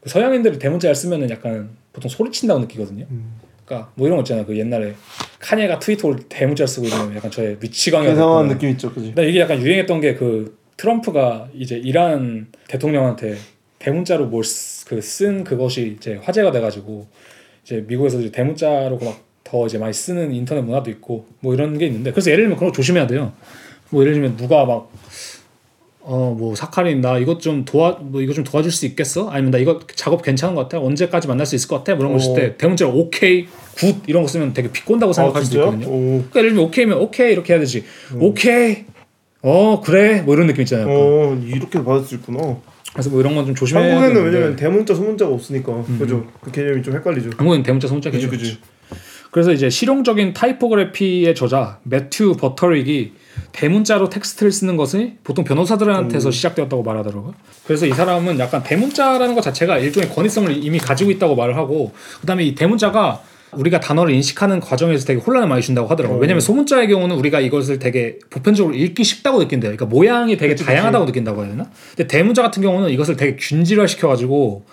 그 0.00 0.10
서양인들이 0.10 0.58
대문자를 0.58 0.94
쓰면은 0.94 1.30
약간 1.30 1.70
보통 1.92 2.08
소리친다고 2.10 2.60
느끼거든요. 2.60 3.06
음. 3.10 3.32
그러니까 3.66 3.90
뭐 3.94 4.06
이런 4.06 4.16
거 4.16 4.22
있잖아요. 4.22 4.46
그 4.46 4.56
옛날에 4.56 4.94
카니에가 5.40 5.78
트위터를 5.78 6.20
대문자를 6.28 6.66
쓰고 6.68 6.86
이러면 6.86 7.16
약간 7.16 7.30
저의 7.30 7.58
미치광이 7.60 8.12
이상한 8.12 8.48
느낌 8.48 8.70
있죠, 8.70 8.90
그지? 8.92 9.08
근데 9.08 9.28
이게 9.28 9.40
약간 9.40 9.60
유행했던 9.60 10.00
게 10.00 10.14
그 10.14 10.56
트럼프가 10.78 11.48
이제 11.54 11.76
이란 11.76 12.48
대통령한테 12.68 13.36
대문자로 13.78 14.26
뭘 14.26 14.42
그쓴 14.86 15.44
그것이 15.44 15.96
이제 15.98 16.20
화제가 16.22 16.52
돼가지고 16.52 17.06
이제 17.64 17.84
미국에서 17.86 18.20
이제 18.20 18.30
대문자로 18.30 18.98
막 18.98 19.26
더 19.46 19.66
이제 19.66 19.78
많이 19.78 19.92
쓰는 19.92 20.32
인터넷 20.32 20.60
문화도 20.62 20.90
있고 20.90 21.26
뭐 21.40 21.54
이런 21.54 21.78
게 21.78 21.86
있는데 21.86 22.10
그래서 22.10 22.30
예를 22.30 22.44
들면 22.44 22.58
그런 22.58 22.72
거 22.72 22.76
조심해야 22.76 23.06
돼요. 23.06 23.32
뭐 23.90 24.02
예를 24.02 24.14
들면 24.14 24.36
누가 24.36 24.64
막 24.64 24.90
어 26.08 26.34
뭐 26.38 26.54
사카린 26.54 27.00
나 27.00 27.18
이것 27.18 27.40
좀 27.40 27.64
도와 27.64 27.98
뭐 28.00 28.20
이거 28.22 28.32
좀 28.32 28.44
도와줄 28.44 28.70
수 28.70 28.86
있겠어? 28.86 29.28
아니면 29.28 29.50
나 29.50 29.58
이거 29.58 29.80
작업 29.96 30.22
괜찮은 30.22 30.54
것 30.54 30.62
같아? 30.62 30.78
언제까지 30.80 31.26
만날 31.26 31.46
수 31.46 31.56
있을 31.56 31.68
것 31.68 31.78
같아? 31.78 31.94
뭐 31.96 32.04
이런 32.06 32.12
거 32.12 32.18
있을 32.22 32.30
어. 32.30 32.34
때 32.34 32.56
대문자로 32.56 32.92
오케이 32.96 33.46
good 33.76 33.96
이런 34.06 34.22
거 34.22 34.28
쓰면 34.28 34.52
되게 34.52 34.70
비꼰다고 34.70 35.12
생각할 35.12 35.42
수도 35.44 35.52
진짜요? 35.54 35.72
있거든요. 35.72 35.88
오. 35.92 36.00
그러니까 36.30 36.38
예를 36.38 36.50
들면 36.50 36.64
오케이면 36.66 36.98
오케이 36.98 37.32
이렇게 37.32 37.52
해야 37.54 37.60
되지. 37.60 37.84
오케이. 38.20 38.84
어 39.42 39.80
그래 39.80 40.22
뭐 40.22 40.34
이런 40.34 40.46
느낌 40.46 40.62
있잖아요. 40.62 40.86
약간. 40.88 40.96
어 41.00 41.40
이렇게 41.44 41.82
받을 41.82 42.04
수 42.04 42.14
있구나. 42.14 42.56
그래서 42.92 43.10
뭐 43.10 43.20
이런 43.20 43.34
건 43.34 43.44
좀 43.44 43.54
조심해야 43.54 43.84
한국에는 43.96 44.14
되는데 44.14 44.36
왜냐면 44.38 44.56
대문자 44.56 44.94
소문자가 44.94 45.32
없으니까 45.32 45.84
그죠? 45.98 46.24
그 46.40 46.50
개념이 46.50 46.82
좀 46.82 46.94
헷갈리죠. 46.94 47.30
한국에는 47.36 47.62
대문자 47.62 47.88
소문자 47.88 48.10
개념이 48.10 48.30
그지. 48.30 48.58
그래서 49.36 49.52
이제 49.52 49.68
실용적인 49.68 50.32
타이포그래피의 50.32 51.34
저자 51.34 51.78
매튜 51.82 52.38
버터릭이 52.38 53.12
대문자로 53.52 54.08
텍스트를 54.08 54.50
쓰는 54.50 54.78
것이 54.78 55.18
보통 55.24 55.44
변호사들한테서 55.44 56.30
시작되었다고 56.30 56.82
말하더라고요. 56.82 57.34
그래서 57.66 57.84
이 57.84 57.90
사람은 57.90 58.38
약간 58.38 58.62
대문자라는 58.62 59.34
것 59.34 59.42
자체가 59.42 59.76
일종의 59.76 60.08
권위성을 60.08 60.64
이미 60.64 60.78
가지고 60.78 61.10
있다고 61.10 61.36
말을 61.36 61.54
하고 61.54 61.92
그다음에 62.22 62.44
이 62.46 62.54
대문자가 62.54 63.20
우리가 63.52 63.78
단어를 63.78 64.14
인식하는 64.14 64.60
과정에서 64.60 65.04
되게 65.04 65.20
혼란을 65.20 65.48
많이 65.48 65.60
준다고 65.60 65.86
하더라고요. 65.88 66.16
어. 66.16 66.20
왜냐면 66.22 66.40
소문자의 66.40 66.88
경우는 66.88 67.14
우리가 67.16 67.40
이것을 67.40 67.78
되게 67.78 68.18
보편적으로 68.30 68.74
읽기 68.74 69.04
쉽다고 69.04 69.38
느낀대요. 69.38 69.68
그러니까 69.68 69.84
모양이 69.84 70.38
되게 70.38 70.54
그치, 70.54 70.64
그치. 70.64 70.74
다양하다고 70.74 71.04
느낀다고 71.04 71.42
해야 71.42 71.50
되나? 71.50 71.70
근데 71.94 72.06
대문자 72.06 72.40
같은 72.40 72.62
경우는 72.62 72.88
이것을 72.88 73.18
되게 73.18 73.36
균질화 73.36 73.86
시켜가지고 73.86 74.64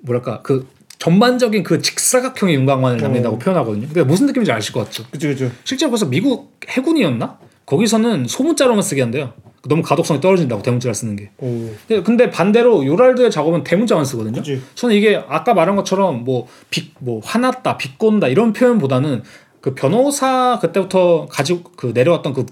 뭐랄까 0.00 0.40
그 0.40 0.66
전반적인 0.98 1.62
그 1.62 1.80
직사각형의 1.80 2.54
윤곽만을 2.56 2.98
남긴다고 2.98 3.36
어. 3.36 3.38
표현하거든요. 3.38 3.86
그러니까 3.88 4.04
무슨 4.04 4.26
느낌인지 4.26 4.50
아실 4.52 4.72
것 4.72 4.84
같죠? 4.84 5.04
그지 5.10 5.28
그지. 5.28 5.50
실제로 5.64 5.90
그래서 5.90 6.06
미국 6.06 6.58
해군이었나? 6.68 7.38
거기서는 7.66 8.26
소문자로만 8.26 8.82
쓰게 8.82 9.02
한대요. 9.02 9.32
너무 9.68 9.82
가독성이 9.82 10.20
떨어진다고 10.20 10.62
대문자를 10.62 10.94
쓰는 10.94 11.16
게. 11.16 11.30
오. 11.38 11.70
근데- 11.86 12.02
근데 12.02 12.30
반대로 12.30 12.84
요랄드의 12.86 13.30
작업은 13.30 13.64
대문자만 13.64 14.04
쓰거든요. 14.04 14.36
그지. 14.36 14.62
저는 14.74 14.94
이게 14.96 15.22
아까 15.28 15.52
말한 15.54 15.76
것처럼 15.76 16.24
뭐 16.24 16.46
비, 16.70 16.90
뭐 17.00 17.20
화났다, 17.22 17.76
비꼰다 17.76 18.28
이런 18.28 18.52
표현보다는 18.52 19.22
그 19.60 19.74
변호사 19.74 20.58
그때부터 20.60 21.26
가지고 21.30 21.70
그 21.76 21.92
내려왔던 21.94 22.32
그 22.32 22.46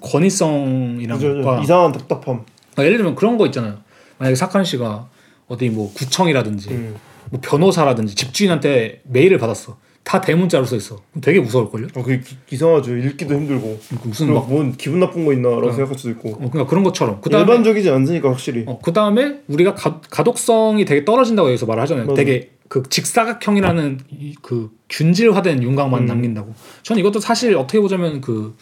그죠. 1.17 1.35
그죠. 1.35 1.61
이상한 1.63 1.93
답답함. 1.93 2.43
그러니까 2.73 2.85
예를 2.85 2.97
들면 2.99 3.15
그런 3.15 3.39
거 3.39 3.47
있잖아요. 3.47 3.79
만약에 4.19 4.35
사칸 4.35 4.65
씨가 4.65 5.09
어디 5.49 5.69
뭐 5.71 5.93
구청이라든지 5.95 6.71
음. 6.71 6.97
뭐 7.31 7.41
변호사라든지 7.43 8.15
집주인한테 8.15 9.01
메일을 9.05 9.39
받았어. 9.39 9.77
다 10.05 10.21
대문자로 10.21 10.65
써 10.67 10.77
있어. 10.77 11.01
되게 11.21 11.41
무서울걸요? 11.41 11.89
어, 11.97 12.03
그게 12.05 12.21
기- 12.21 12.37
이상하죠. 12.53 12.97
읽기도 12.97 13.35
힘들고. 13.35 13.81
무슨 14.05 14.33
막 14.33 14.47
뭔 14.49 14.73
기분 14.77 15.01
나쁜 15.01 15.25
거 15.25 15.33
있나라고 15.33 15.73
생각할 15.73 15.99
수도 15.99 16.11
있고. 16.11 16.29
어, 16.31 16.37
그러니까 16.37 16.67
그런 16.67 16.85
것처럼. 16.85 17.21
그 17.21 17.29
다음에 17.29 17.43
일반적이지 17.43 17.91
않으니까 17.91 18.29
확실히. 18.31 18.63
어, 18.69 18.79
그 18.81 18.93
다음에 18.93 19.41
우리가 19.49 19.75
가, 19.75 20.01
가독성이 20.09 20.85
되게 20.85 21.05
떨어진다고 21.05 21.49
여기서 21.49 21.67
말을 21.67 21.83
하잖아요. 21.83 22.07
맞아. 22.07 22.15
되게 22.15 22.51
그 22.69 22.85
직사각형이라는 22.89 24.01
이, 24.11 24.35
그 24.43 24.71
균질화된 24.91 25.63
윤곽만 25.65 26.03
음. 26.03 26.07
남긴다고. 26.07 26.55
저는 26.85 27.01
이것도 27.01 27.19
사실 27.19 27.57
어떻게 27.57 27.81
보자면 27.81 28.21
그 28.21 28.57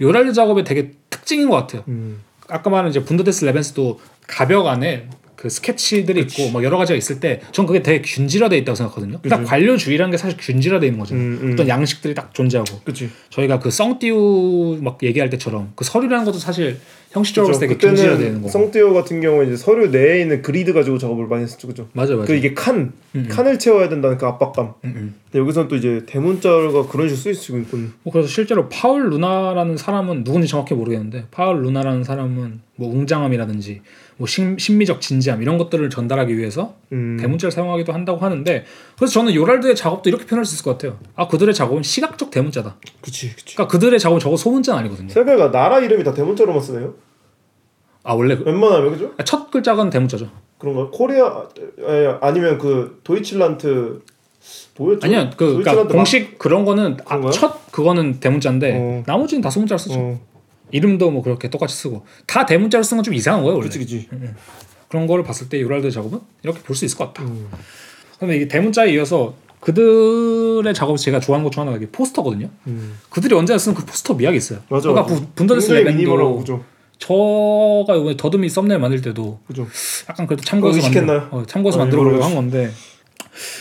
요랄드 0.00 0.32
작업의 0.34 0.62
되게 0.62 0.92
특징인 1.10 1.48
것 1.50 1.56
같아요. 1.56 1.82
음. 1.88 2.20
아까 2.48 2.70
말한 2.70 2.90
이제 2.90 3.02
분더데스 3.04 3.44
레벤스도 3.44 3.98
가벽 4.28 4.68
안에 4.68 5.08
그 5.36 5.48
스케치들이 5.50 6.20
있고 6.22 6.50
막 6.50 6.64
여러 6.64 6.78
가지가 6.78 6.96
있을 6.96 7.20
때 7.20 7.40
전 7.52 7.66
그게 7.66 7.82
되게 7.82 8.02
균질화돼 8.02 8.56
있다고 8.58 8.74
생각하거든요. 8.74 9.20
딱 9.28 9.38
그치. 9.38 9.48
관료주의라는 9.50 10.10
게 10.10 10.16
사실 10.16 10.36
균질화돼 10.40 10.86
있는 10.86 10.98
거잖아요. 10.98 11.24
음, 11.24 11.38
음. 11.42 11.52
어떤 11.52 11.68
양식들이 11.68 12.14
딱 12.14 12.32
존재하고 12.34 12.80
그치. 12.84 13.10
저희가 13.30 13.58
그 13.58 13.70
썽띠우 13.70 14.78
막 14.82 14.98
얘기할 15.02 15.30
때처럼 15.30 15.72
그 15.76 15.84
서류라는 15.84 16.24
것도 16.24 16.38
사실 16.38 16.78
형식적으로 17.16 17.52
그죠. 17.52 17.60
때 17.60 17.66
되게 17.68 17.86
균질화되는 17.86 18.18
그때는 18.18 18.42
거고. 18.42 18.48
성띠어 18.50 18.92
같은 18.92 19.20
경우는 19.20 19.46
이제 19.48 19.56
서류 19.56 19.88
내에 19.88 20.20
있는 20.20 20.42
그리드 20.42 20.72
가지고 20.72 20.98
작업을 20.98 21.26
많이 21.26 21.42
했었죠, 21.42 21.66
그죠? 21.66 21.88
맞아요, 21.92 22.16
맞아요. 22.16 22.26
그 22.26 22.34
이게 22.34 22.54
칸, 22.54 22.76
음, 22.76 22.92
음. 23.14 23.28
칸을 23.28 23.58
채워야 23.58 23.88
된다는 23.88 24.18
그 24.18 24.26
압박감. 24.26 24.74
음, 24.84 24.92
음. 24.94 25.14
근데 25.24 25.38
여기서는 25.40 25.68
또 25.68 25.76
이제 25.76 26.02
대문자가 26.06 26.86
그런 26.86 27.08
식으로 27.08 27.34
수 27.34 27.58
있군. 27.58 27.92
뭐 28.02 28.12
그래서 28.12 28.28
실제로 28.28 28.68
파울 28.68 29.10
루나라는 29.10 29.76
사람은 29.76 30.24
누군지 30.24 30.46
정확히 30.48 30.74
모르겠는데 30.74 31.26
파울 31.30 31.62
루나라는 31.62 32.04
사람은 32.04 32.60
뭐 32.76 32.94
웅장함이라든지 32.94 33.80
뭐 34.18 34.26
심, 34.26 34.58
심미적 34.58 35.00
진지함 35.00 35.42
이런 35.42 35.58
것들을 35.58 35.88
전달하기 35.90 36.36
위해서 36.36 36.74
음. 36.92 37.16
대문자를 37.20 37.50
사용하기도 37.50 37.92
한다고 37.92 38.18
하는데 38.18 38.64
그래서 38.96 39.12
저는 39.12 39.34
요랄드의 39.34 39.76
작업도 39.76 40.08
이렇게 40.08 40.26
표현할 40.26 40.44
수 40.44 40.54
있을 40.54 40.64
것 40.64 40.72
같아요. 40.72 40.98
아 41.14 41.28
그들의 41.28 41.54
작업은 41.54 41.82
시각적 41.82 42.30
대문자다. 42.30 42.76
그치, 43.00 43.34
그치. 43.34 43.54
그러니까 43.54 43.72
그들의 43.72 43.98
작업은 43.98 44.20
저거 44.20 44.36
소문자는 44.36 44.80
아니거든요. 44.80 45.08
세계가 45.08 45.50
나라 45.50 45.80
이름이 45.80 46.04
다 46.04 46.14
대문자로만 46.14 46.62
쓰네요. 46.62 46.94
아 48.06 48.14
원래 48.14 48.36
그- 48.36 48.44
웬만하면 48.44 48.92
그죠? 48.92 49.12
아, 49.18 49.24
첫 49.24 49.50
글자는 49.50 49.90
대문자죠. 49.90 50.30
그런가? 50.58 50.88
코리아 50.90 51.42
에, 51.86 52.06
아니면 52.20 52.56
그 52.56 53.00
도이칠란트 53.04 54.00
뭐였죠? 54.78 55.04
아니야 55.04 55.28
그 55.36 55.56
그러니까 55.58 55.88
공식 55.88 56.38
그런 56.38 56.64
거는 56.64 56.98
아? 57.06 57.30
첫 57.30 57.70
그거는 57.72 58.20
대문자인데 58.20 58.76
어. 58.78 59.02
나머지는 59.06 59.42
다 59.42 59.50
소문자를 59.50 59.78
쓰죠. 59.78 59.98
어, 59.98 60.20
이름도 60.70 61.10
뭐 61.10 61.22
그렇게 61.22 61.50
똑같이 61.50 61.74
쓰고 61.74 62.06
다 62.26 62.46
대문자를 62.46 62.84
쓰는 62.84 62.98
건 62.98 63.04
좀 63.04 63.14
이상한 63.14 63.42
거예요 63.42 63.56
원래. 63.56 63.66
그치, 63.68 63.78
그치. 63.80 64.08
그런 64.88 65.06
거를 65.08 65.24
봤을 65.24 65.48
때 65.48 65.60
요랄드 65.60 65.90
작업은 65.90 66.20
이렇게 66.44 66.60
볼 66.60 66.76
수 66.76 66.84
있을 66.84 66.96
것 66.96 67.12
같다. 67.12 67.24
음. 67.28 67.48
근데 68.20 68.36
이게 68.36 68.48
대문자에 68.48 68.92
이어서 68.92 69.34
그들의 69.60 70.72
작업 70.74 70.96
제가 70.96 71.18
좋아하는 71.18 71.44
것 71.44 71.50
중 71.50 71.62
하나가 71.66 71.84
포스터거든요. 71.90 72.48
음. 72.68 72.96
그들이 73.10 73.34
언제나 73.34 73.58
쓰는 73.58 73.74
그 73.74 73.84
포스터 73.84 74.14
미학이 74.14 74.36
있어요. 74.36 74.60
맞아. 74.68 74.88
그러니까 74.90 75.12
맞아. 75.12 75.26
미니멀하고 75.84 76.34
레벤도? 76.44 76.64
저가 76.98 77.94
이번에 77.96 78.16
더듬이 78.16 78.48
썸네일 78.48 78.80
만들 78.80 79.00
때도 79.02 79.40
그죠? 79.46 79.66
약간 80.08 80.26
그래도 80.26 80.42
참고해서 80.42 80.78
어? 80.78 80.90
만들, 80.90 81.28
어, 81.30 81.44
참고해서 81.46 81.78
아, 81.78 81.82
만들어 81.82 82.00
보려고 82.02 82.16
일부러 82.16 82.26
한 82.26 82.34
건데 82.34 82.70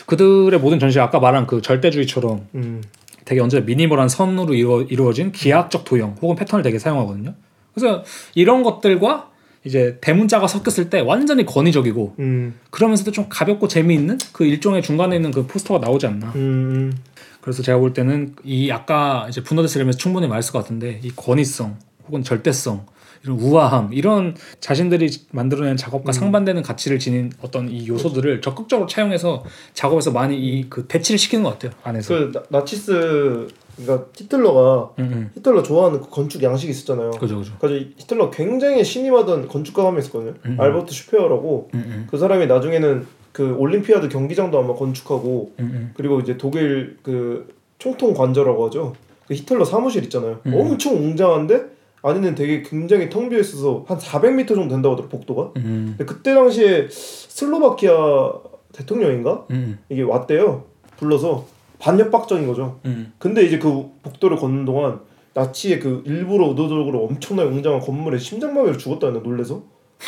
그들의 0.06 0.60
모든 0.60 0.80
전시 0.80 1.00
아까 1.00 1.20
말한 1.20 1.48
그 1.48 1.62
절대주의처럼 1.62 2.48
음. 2.56 2.82
되게 3.26 3.42
언제나 3.42 3.66
미니멀한 3.66 4.08
선으로 4.08 4.54
이루어, 4.54 4.82
이루어 4.84 5.12
진 5.12 5.32
기하학적 5.32 5.84
도형 5.84 6.16
혹은 6.22 6.36
패턴을 6.36 6.64
되게 6.64 6.80
사용하거든요. 6.80 7.34
그래서 7.74 8.04
이런 8.36 8.64
것들과 8.64 9.32
이제 9.66 9.98
대문자가 10.00 10.48
섞였을 10.48 10.92
때 10.92 11.00
완전히 11.00 11.44
권위적이고 11.44 12.16
음. 12.20 12.54
그러면서도 12.70 13.12
좀 13.12 13.26
가볍고 13.28 13.68
재미있는 13.68 14.20
그 14.32 14.46
일종의 14.46 14.84
중간에 14.84 15.16
있는 15.16 15.32
그 15.32 15.48
포스터가 15.48 15.80
나오지 15.80 16.06
않나. 16.06 16.32
음. 16.36 16.96
그래서 17.42 17.64
제가 17.64 17.80
볼 17.80 17.94
때는 17.94 18.36
이 18.44 18.72
아까 18.72 19.26
이제 19.28 19.42
분노데스레면서 19.44 19.98
충분히 19.98 20.28
말했을 20.28 20.54
것 20.54 20.60
같은데 20.60 21.00
이 21.04 21.12
권위성 21.16 21.78
혹은 22.08 22.24
절대성 22.24 22.86
이런 23.26 23.40
우아함 23.40 23.90
이런 23.94 24.36
자신들이 24.60 25.10
만들어낸 25.32 25.76
작업과 25.78 26.12
상반되는 26.12 26.62
가치를 26.62 27.00
지닌 27.00 27.32
어떤 27.42 27.70
이 27.70 27.88
요소들을 27.88 28.42
적극적으로 28.42 28.88
차용해서 28.88 29.44
작업에서 29.74 30.12
많이 30.12 30.38
이그 30.38 30.86
대치를 30.88 31.18
시키는 31.18 31.44
것 31.44 31.52
같아요 31.52 31.72
안에서. 31.84 32.14
그 32.14 32.32
나, 32.32 32.44
나치스 32.50 33.48
그러니까 33.78 34.08
히틀러가 34.16 34.92
음, 35.00 35.04
음. 35.04 35.32
히틀러 35.36 35.62
좋아하는 35.64 36.00
그 36.02 36.10
건축 36.10 36.42
양식이 36.42 36.72
있었잖아요. 36.72 37.12
그죠 37.12 37.40
그죠. 37.40 37.54
그래서 37.60 37.76
이 37.78 37.94
히틀러 37.98 38.30
굉장히 38.30 38.84
신임하던 38.84 39.48
건축가가 39.50 39.88
한 39.90 39.96
명 39.96 40.02
있었거든요. 40.02 40.34
음. 40.46 40.58
알버트 40.60 40.94
슈페어라고 40.94 41.70
음, 41.74 41.84
음, 41.88 42.08
그 42.10 42.18
사람이 42.18 42.48
나중에는 42.48 43.06
그 43.34 43.54
올림피아드 43.56 44.08
경기장도 44.10 44.58
아마 44.58 44.74
건축하고 44.76 45.52
음, 45.60 45.64
음. 45.74 45.92
그리고 45.98 46.20
이제 46.22 46.38
독일 46.38 46.98
그 47.04 47.54
총통 47.80 48.14
관저라고 48.14 48.68
하죠. 48.68 48.94
그 49.28 49.34
히틀러 49.34 49.66
사무실 49.66 50.04
있잖아요. 50.04 50.40
음. 50.46 50.54
엄청 50.54 50.94
웅장한데 50.96 51.75
안에는 52.08 52.36
되게 52.36 52.62
굉장히 52.62 53.10
텅 53.10 53.30
비어 53.30 53.40
있어서 53.40 53.84
한 53.88 53.98
400m 53.98 54.48
정도 54.50 54.68
된다고 54.70 54.94
하더라고 54.94 55.10
복도가. 55.10 55.52
음, 55.58 55.96
근데 55.98 56.06
그때 56.06 56.34
당시에 56.34 56.88
슬로바키아 56.90 58.34
대통령인가 58.74 59.46
음, 59.52 59.80
이게 59.90 60.02
왔대요. 60.04 60.64
불러서 60.98 61.46
반협박정인 61.80 62.48
거죠. 62.48 62.80
음. 62.86 63.14
근데 63.18 63.44
이제 63.44 63.60
그 63.60 63.90
복도를 64.04 64.38
걷는 64.38 64.66
동안 64.66 65.00
나치의 65.34 65.80
그 65.80 66.04
일부러 66.06 66.48
의도적으로 66.50 67.04
엄청나게 67.06 67.50
웅장한 67.50 67.82
건물에 67.82 68.18
심장마비로 68.18 68.78
죽었다는데 68.78 69.28
놀래서 69.28 69.64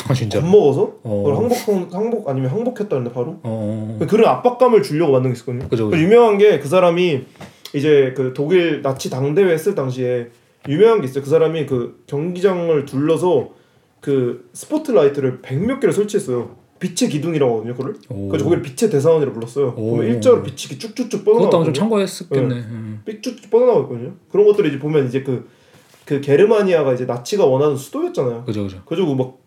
아 0.08 0.14
진짜. 0.14 0.40
겁먹어서 0.40 0.92
어. 1.02 1.22
그걸 1.24 1.36
항복 1.36 1.94
항복 1.94 2.28
아니면 2.28 2.50
항복했다는데 2.50 3.12
바로 3.12 3.38
어. 3.42 3.98
그런 4.08 4.26
압박감을 4.28 4.82
주려고 4.82 5.12
만든 5.12 5.30
게 5.30 5.34
있었거든요. 5.34 5.68
그죠, 5.68 5.86
그 5.86 5.90
그죠. 5.90 6.02
유명한 6.02 6.38
게 6.38 6.60
그 6.60 6.68
사람이 6.68 7.24
이제 7.74 8.14
그 8.16 8.32
독일 8.34 8.80
나치 8.82 9.10
당대회 9.10 9.52
했을 9.52 9.74
당시에 9.74 10.28
유명한 10.68 11.00
게 11.00 11.06
있어요. 11.06 11.24
그 11.24 11.30
사람이 11.30 11.66
그 11.66 12.02
경기장을 12.06 12.84
둘러서 12.84 13.50
그 14.00 14.48
스포트라이트를 14.52 15.40
백몇 15.42 15.80
개를 15.80 15.92
설치했어요. 15.92 16.56
빛의 16.78 17.10
기둥이라고 17.10 17.52
하거든요. 17.54 17.74
그걸. 17.74 17.96
오. 18.08 18.28
그래서 18.28 18.44
거기를 18.44 18.62
빛의 18.62 18.90
대사원이라고 18.90 19.34
불렀어요. 19.34 19.74
오. 19.76 19.96
그러면 19.96 20.14
일자로 20.14 20.42
빛이 20.42 20.78
쭉쭉쭉 20.78 21.24
그것도 21.24 21.56
아마 21.56 21.64
좀. 21.64 21.74
참고했었겠네. 21.74 22.54
음. 22.54 23.02
삑쭉 23.04 23.50
뻗어나가고 23.50 23.82
있거든요. 23.84 24.14
그런 24.30 24.46
것들을 24.46 24.70
이제 24.70 24.78
보면 24.78 25.08
이제 25.08 25.22
그, 25.22 25.48
그 26.04 26.20
게르마니아가 26.20 26.94
이제 26.94 27.04
나치가 27.04 27.46
원하는 27.46 27.76
수도였잖아요. 27.76 28.44
그죠 28.44 28.64
그죠. 28.64 28.82
그래가지고 28.84 29.14
막 29.16 29.38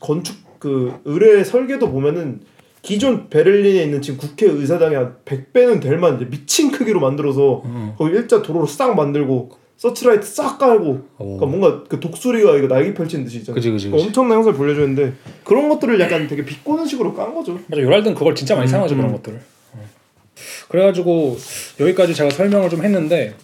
건축 0.00 0.36
그 0.58 0.94
의뢰 1.04 1.44
설계도 1.44 1.90
보면은 1.90 2.40
기존 2.82 3.28
베를린에 3.28 3.82
있는 3.84 4.00
지금 4.00 4.18
국회의사당의 4.18 4.96
한 4.96 5.16
100배는 5.26 5.82
될 5.82 5.98
만한 5.98 6.16
이제 6.18 6.30
미친 6.30 6.70
크기로 6.70 7.00
만들어서 7.00 7.62
어. 7.64 7.94
거기 7.98 8.12
일자 8.12 8.40
도로로 8.40 8.66
싹 8.66 8.94
만들고 8.94 9.50
서치라이트 9.84 10.26
싹 10.26 10.58
깔고 10.58 11.08
오. 11.16 11.38
그러니까 11.38 11.46
뭔가 11.46 11.84
그 11.88 11.98
독수리가 12.00 12.54
이거 12.58 12.68
날개 12.68 12.92
펼치는 12.92 13.24
듯이 13.24 13.38
있잖아요. 13.38 13.54
그지 13.54 13.70
그지 13.70 13.86
그러니까. 13.88 14.06
엄청난 14.08 14.36
형상을 14.36 14.58
보여주는데 14.58 15.14
그런 15.42 15.70
것들을 15.70 15.98
약간 16.00 16.28
되게 16.28 16.44
비꼬는 16.44 16.84
식으로 16.84 17.14
깐 17.14 17.34
거죠. 17.34 17.58
맞아 17.66 17.80
요랄드는 17.80 18.14
그걸 18.14 18.34
진짜 18.34 18.54
많이 18.54 18.66
음, 18.66 18.70
사용하죠 18.70 18.94
그런 18.94 19.08
음. 19.08 19.16
것들을. 19.16 19.40
어. 19.72 19.84
그래가지고 20.68 21.38
여기까지 21.80 22.14
제가 22.14 22.28
설명을 22.28 22.68
좀 22.68 22.84
했는데 22.84 23.34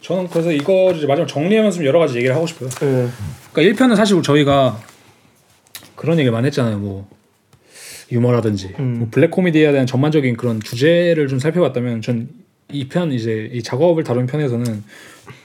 저는 0.00 0.26
그래서 0.30 0.50
이거 0.50 0.90
이제 0.96 1.06
마지막 1.06 1.28
정리하면서 1.28 1.76
좀 1.76 1.86
여러 1.86 2.00
가지 2.00 2.16
얘기를 2.16 2.34
하고 2.34 2.48
싶어요. 2.48 2.68
네. 2.70 3.08
그러니까 3.52 3.86
1편은 3.86 3.94
사실 3.94 4.20
저희가 4.20 4.80
그런 5.94 6.18
얘기를 6.18 6.32
많이 6.32 6.46
했잖아요. 6.46 6.76
뭐 6.78 7.08
유머라든지 8.10 8.74
음. 8.80 8.96
뭐 8.98 9.08
블랙 9.12 9.30
코미디에 9.30 9.70
대한 9.70 9.86
전반적인 9.86 10.36
그런 10.38 10.58
주제를 10.60 11.28
좀 11.28 11.38
살펴봤다면 11.38 12.02
전 12.02 12.28
이 12.72 12.88
편 12.88 13.12
이제 13.12 13.48
이 13.52 13.62
작업을 13.62 14.02
다룬 14.04 14.26
편에서는 14.26 14.82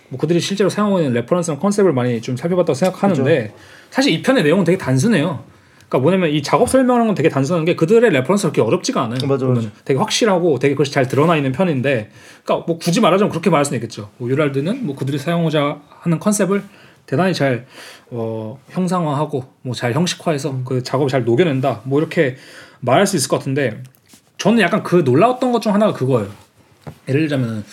뭐 0.10 0.20
그들이 0.20 0.39
실제로 0.39 0.70
사용하고 0.70 0.99
있는 0.99 1.14
reference랑 1.14 1.60
컨셉을 1.60 1.93
많이 1.93 2.22
좀 2.22 2.36
살펴봤다고 2.36 2.74
생각하는데 2.74 3.53
사실 3.91 4.14
이 4.14 4.22
편의 4.22 4.43
내용은 4.43 4.64
되게 4.66 4.78
단순해요. 4.78 5.43
그러니까 5.88 5.99
뭐냐면 6.03 6.30
이 6.30 6.43
작업 6.43 6.70
설명하는 6.70 7.07
건 7.07 7.16
되게 7.16 7.30
단순한 7.30 7.66
게 7.66 7.76
그들의 7.76 8.12
reference가 8.12 8.52
그렇게 8.51 8.68
어렵지가 8.68 9.01
않아요. 9.03 9.28
맞아. 9.28 9.45
맞아. 9.47 9.68
되게 9.86 9.97
확실하고 9.97 10.60
되게 10.60 10.76
그것이 10.76 10.91
잘 10.91 11.07
드러나 11.07 11.36
있는 11.36 11.51
편인데, 11.51 12.12
그러니까 12.43 12.66
뭐 12.68 12.78
굳이 12.78 13.01
말하자면 13.01 13.32
그렇게 13.32 13.49
말할 13.49 13.66
수는 13.66 13.78
있겠죠. 13.80 14.10
뭐 14.18 14.30
요랄드는 14.30 14.86
뭐 14.86 14.95
그들이 14.95 15.18
사용하고자 15.18 15.80
하는 16.01 16.20
컨셉을 16.20 16.62
대단히 17.07 17.34
잘 17.34 17.66
어, 18.12 18.60
형상화하고 18.70 19.45
뭐 19.64 19.74
잘 19.74 19.93
형식화해서 19.93 20.60
그 20.64 20.84
작업을 20.84 21.10
잘 21.10 21.24
녹여낸다. 21.26 21.82
뭐 21.86 21.99
이렇게 21.99 22.36
말할 22.82 23.07
수 23.07 23.16
있을 23.16 23.28
것 23.28 23.38
같은데 23.39 23.82
저는 24.38 24.60
약간 24.60 24.84
그 24.84 24.97
놀라웠던 24.97 25.51
것 25.51 25.60
중 25.62 25.74
하나가 25.74 25.91
그거예요. 25.93 26.30
예를 27.07 27.22
들자면 27.22 27.66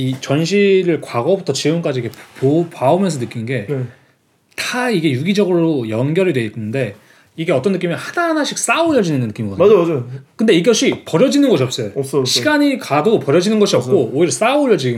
이 0.00 0.16
전시를 0.20 1.00
과거부터 1.02 1.52
지금까지 1.52 2.00
이렇게 2.00 2.16
보, 2.38 2.68
봐오면서 2.70 3.18
느낀 3.18 3.44
게다 3.44 3.74
네. 3.74 4.94
이게 4.94 5.10
유기적으로 5.12 5.88
연결이 5.90 6.32
돼 6.32 6.42
있는데 6.44 6.96
이게 7.36 7.52
어떤 7.52 7.72
느낌이 7.72 7.94
하나하나씩 7.94 8.58
쌓아올려지는 8.58 9.26
느낌이거든요. 9.28 9.66
맞아 9.66 9.92
맞아. 9.94 10.04
근데 10.36 10.52
이것이 10.54 11.04
버려지는 11.06 11.48
것이 11.48 11.62
없어요. 11.62 11.90
없어 11.94 12.18
없어. 12.18 12.24
시간이 12.24 12.78
가도 12.78 13.18
버려지는 13.18 13.58
것이 13.60 13.76
없고 13.76 14.10
오히려 14.14 14.30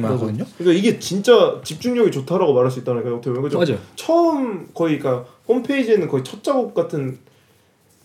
맞아. 0.00 0.14
하거든요. 0.14 0.44
그러니까 0.58 0.78
이게 0.78 0.98
진짜 0.98 1.60
집중력이 1.62 2.10
좋다라고 2.10 2.54
말할 2.54 2.70
수 2.70 2.80
있다는 2.80 3.02
거예요. 3.02 3.18
어떻게 3.18 3.30
보면 3.34 3.42
그죠? 3.42 3.58
맞아요. 3.58 3.78
처음 3.96 4.66
거의 4.72 4.98
그러니까 4.98 5.26
홈페이지에는 5.46 6.08
거의 6.08 6.24
첫 6.24 6.42
작업 6.42 6.74
같은 6.74 7.18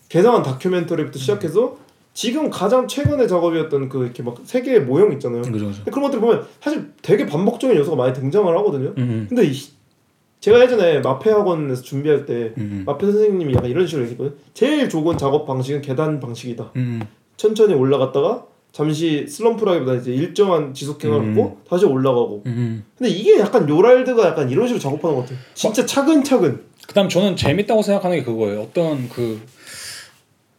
개성한 0.10 0.44
다큐멘터리부터 0.44 1.18
시작해서 1.20 1.78
지금 2.18 2.50
가장 2.50 2.88
최근의 2.88 3.28
작업이었던 3.28 3.90
그 3.90 4.04
이렇게 4.04 4.24
막세 4.24 4.64
개의 4.64 4.82
모형 4.82 5.14
있잖아요. 5.14 5.44
그죠, 5.44 5.68
그죠. 5.68 5.84
근데 5.84 5.92
그런 5.92 6.06
것들 6.06 6.20
보면 6.20 6.48
사실 6.60 6.92
되게 7.04 7.28
반복적인 7.28 7.78
요소가 7.78 7.96
많이 7.96 8.12
등장을 8.12 8.58
하거든요. 8.58 8.92
음, 8.98 9.28
근데 9.30 9.46
이, 9.46 9.54
제가 10.40 10.60
예전에 10.62 11.02
마페 11.02 11.30
학원에서 11.30 11.84
준비할 11.84 12.26
때 12.26 12.54
음, 12.58 12.82
마페 12.88 13.06
선생님이 13.06 13.54
약간 13.54 13.70
이런 13.70 13.86
식으로 13.86 14.06
얘기했거든요. 14.06 14.36
제일 14.56 14.90
좋은 14.90 15.16
작업 15.16 15.46
방식은 15.46 15.84
계단 15.84 16.20
방식이다. 16.20 16.72
음, 16.78 17.04
천천히 17.36 17.76
올라갔다가 17.76 18.48
잠시 18.72 19.28
슬럼프라기보다 19.28 19.94
이제 19.94 20.12
일정한 20.12 20.74
지속행을 20.74 21.20
음. 21.20 21.32
하고 21.38 21.58
다시 21.70 21.86
올라가고. 21.86 22.42
음. 22.48 22.84
근데 22.98 23.12
이게 23.12 23.38
약간 23.38 23.70
요랄드가 23.70 24.26
약간 24.26 24.50
이런 24.50 24.66
식으로 24.66 24.82
작업하는 24.82 25.18
것 25.18 25.22
같아요. 25.22 25.38
진짜 25.54 25.86
차근차근. 25.86 26.64
그다음 26.88 27.10
저는 27.10 27.36
재밌다고 27.36 27.84
생각하는 27.84 28.18
게 28.18 28.24
그거예요. 28.24 28.62
어떤 28.62 29.08
그 29.08 29.40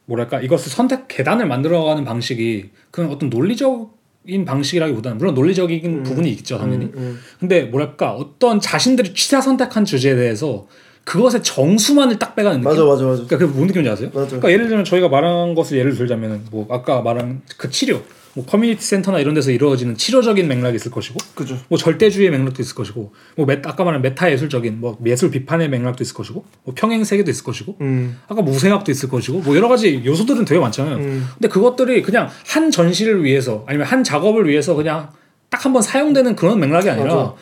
뭐랄까 0.08 0.40
이것을 0.40 0.72
선택 0.72 1.06
계단을 1.06 1.46
만들어가는 1.46 2.04
방식이 2.04 2.70
그냥 2.90 3.10
어떤 3.10 3.28
논리적인 3.28 4.44
방식이라기보다는 4.46 5.18
물론 5.18 5.34
논리적인 5.34 5.84
음. 5.84 6.02
부분이 6.02 6.30
있죠 6.30 6.58
당연히. 6.58 6.86
음, 6.86 6.92
음. 6.96 7.18
근데 7.38 7.64
뭐랄까 7.64 8.12
어떤 8.12 8.58
자신들이 8.58 9.12
취사 9.12 9.40
선택한 9.40 9.84
주제에 9.84 10.16
대해서 10.16 10.66
그것의 11.04 11.42
정수만을 11.42 12.18
딱 12.18 12.34
빼가는 12.34 12.60
느낌. 12.60 12.70
맞아 12.70 12.84
맞아 12.84 13.04
맞아. 13.04 13.24
그러니까 13.24 13.38
그게 13.38 13.52
뭔 13.52 13.66
느낌인지 13.66 13.90
아세요? 13.90 14.10
맞아. 14.12 14.26
그러니까 14.26 14.50
예를 14.50 14.68
들면 14.68 14.84
저희가 14.84 15.08
말한 15.08 15.54
것을 15.54 15.78
예를 15.78 15.94
들자면 15.94 16.46
뭐 16.50 16.66
아까 16.70 17.02
말한 17.02 17.42
그 17.56 17.70
치료, 17.70 18.02
뭐 18.38 18.46
커뮤니티 18.46 18.84
센터나 18.86 19.18
이런 19.18 19.34
데서 19.34 19.50
이루어지는 19.50 19.96
치료적인 19.96 20.46
맥락이 20.46 20.76
있을 20.76 20.92
것이고, 20.92 21.18
그죠. 21.34 21.58
뭐 21.66 21.76
절대주의 21.76 22.30
맥락도 22.30 22.62
있을 22.62 22.76
것이고, 22.76 23.12
뭐 23.36 23.46
메, 23.46 23.60
아까 23.64 23.82
말한 23.82 24.00
메타 24.00 24.30
예술적인 24.30 24.78
뭐 24.80 24.96
예술 25.06 25.32
비판의 25.32 25.68
맥락도 25.68 26.04
있을 26.04 26.14
것이고, 26.14 26.44
뭐 26.62 26.74
평행 26.76 27.02
세계도 27.02 27.28
있을 27.32 27.42
것이고, 27.42 27.76
음. 27.80 28.16
아까 28.28 28.40
우생학도 28.42 28.92
있을 28.92 29.08
것이고, 29.08 29.40
뭐 29.40 29.56
여러 29.56 29.66
가지 29.66 30.02
요소들은 30.04 30.44
되게 30.44 30.60
많잖아요. 30.60 30.96
음. 30.98 31.26
근데 31.34 31.48
그것들이 31.48 32.00
그냥 32.02 32.28
한 32.46 32.70
전시를 32.70 33.24
위해서 33.24 33.64
아니면 33.66 33.88
한 33.88 34.04
작업을 34.04 34.48
위해서 34.48 34.74
그냥 34.74 35.10
딱 35.50 35.64
한 35.64 35.72
번 35.72 35.82
사용되는 35.82 36.36
그런 36.36 36.60
맥락이 36.60 36.88
아니라 36.88 37.14
맞아. 37.14 37.34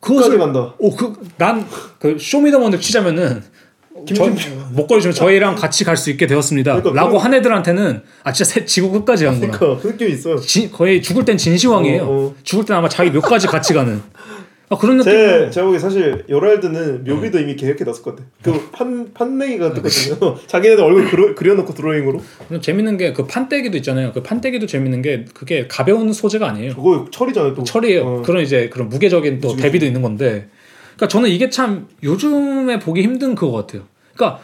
그것을 0.00 0.32
끝까지 0.32 0.38
간다. 0.38 0.74
오그난 0.78 1.66
그 2.00 2.18
쇼미더머니 2.18 2.80
치자면은 2.80 3.42
저. 4.14 4.26
목걸이 4.72 5.00
좀 5.02 5.12
저희랑 5.12 5.54
같이 5.54 5.84
갈 5.84 5.96
수 5.96 6.10
있게 6.10 6.26
되었습니다. 6.26 6.72
그러니까 6.80 7.00
라고 7.00 7.10
그런- 7.12 7.24
한 7.24 7.34
애들한테는 7.34 8.02
아 8.24 8.32
진짜 8.32 8.50
새, 8.52 8.64
지구 8.64 8.90
끝까지 8.90 9.24
가는구나. 9.24 9.52
그러니까 9.56 9.80
그 9.82 9.88
느낌이 9.88 10.12
있어요. 10.12 10.36
진- 10.36 10.70
거의 10.72 11.00
죽을 11.00 11.24
땐 11.24 11.36
진시황이에요. 11.36 12.02
어, 12.02 12.08
어. 12.08 12.34
죽을 12.42 12.64
땐 12.64 12.76
아마 12.76 12.88
자기 12.88 13.10
묘까지 13.10 13.46
같이 13.46 13.72
가는. 13.72 14.02
아, 14.70 14.76
그런 14.78 14.96
느낌. 14.96 15.12
제 15.12 15.50
제가 15.50 15.66
보기 15.66 15.78
사실 15.78 16.24
요랄드는 16.28 17.04
묘비도 17.04 17.38
이미 17.38 17.54
계획해 17.54 17.84
놨을 17.84 18.02
것 18.02 18.16
같아. 18.16 18.24
그 18.42 18.70
판 18.72 19.12
판내기가 19.14 19.72
뜨거든요. 19.74 20.36
자기네들 20.48 20.82
얼굴 20.82 21.06
그려, 21.10 21.34
그려놓고 21.34 21.72
드로잉으로. 21.74 22.20
재밌는 22.60 22.96
게 22.96 23.12
그 23.12 23.26
판때기도 23.26 23.76
있잖아요. 23.76 24.12
그 24.12 24.22
판때기도 24.22 24.66
재밌는 24.66 25.02
게 25.02 25.24
그게 25.34 25.68
가벼운 25.68 26.12
소재가 26.12 26.48
아니에요. 26.48 26.74
그거 26.74 27.06
철이잖아요 27.12 27.54
또. 27.54 27.62
철이에요. 27.62 28.02
어. 28.04 28.22
그런 28.22 28.42
이제 28.42 28.68
그런 28.70 28.88
무게적인 28.88 29.40
또 29.40 29.54
대비도 29.54 29.86
있는 29.86 30.02
건데. 30.02 30.48
그러니까 30.96 31.08
저는 31.08 31.28
이게 31.30 31.50
참 31.50 31.88
요즘에 32.02 32.78
보기 32.78 33.02
힘든 33.02 33.34
그거 33.34 33.52
같아요. 33.52 33.82
그러니까 34.14 34.40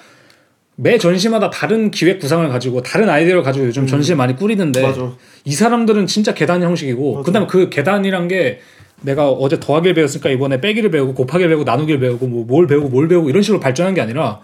매 0.76 0.98
전시마다 0.98 1.50
다른 1.50 1.90
기획 1.90 2.20
구상을 2.20 2.48
가지고 2.48 2.82
다른 2.82 3.08
아이디어를 3.08 3.42
가지고 3.42 3.66
요즘 3.66 3.86
전시에 3.86 4.14
많이 4.14 4.34
꾸리는데 4.34 4.80
음. 4.80 4.86
맞아. 4.86 5.12
이 5.44 5.52
사람들은 5.52 6.06
진짜 6.06 6.32
계단 6.34 6.62
형식이고 6.62 7.16
맞아. 7.16 7.24
그다음에 7.26 7.46
그 7.46 7.68
계단이란 7.68 8.28
게 8.28 8.60
내가 9.02 9.30
어제 9.30 9.58
더하기를 9.60 9.94
배웠으니까 9.94 10.30
이번에 10.30 10.60
빼기를 10.60 10.90
배우고 10.90 11.14
곱하기를 11.14 11.48
배우고 11.48 11.64
나누기를 11.64 12.00
배우고 12.00 12.26
뭐 12.26 12.44
뭘 12.44 12.66
배우고 12.66 12.88
뭘 12.88 13.08
배우고 13.08 13.30
이런 13.30 13.42
식으로 13.42 13.60
발전한 13.60 13.94
게 13.94 14.00
아니라 14.00 14.40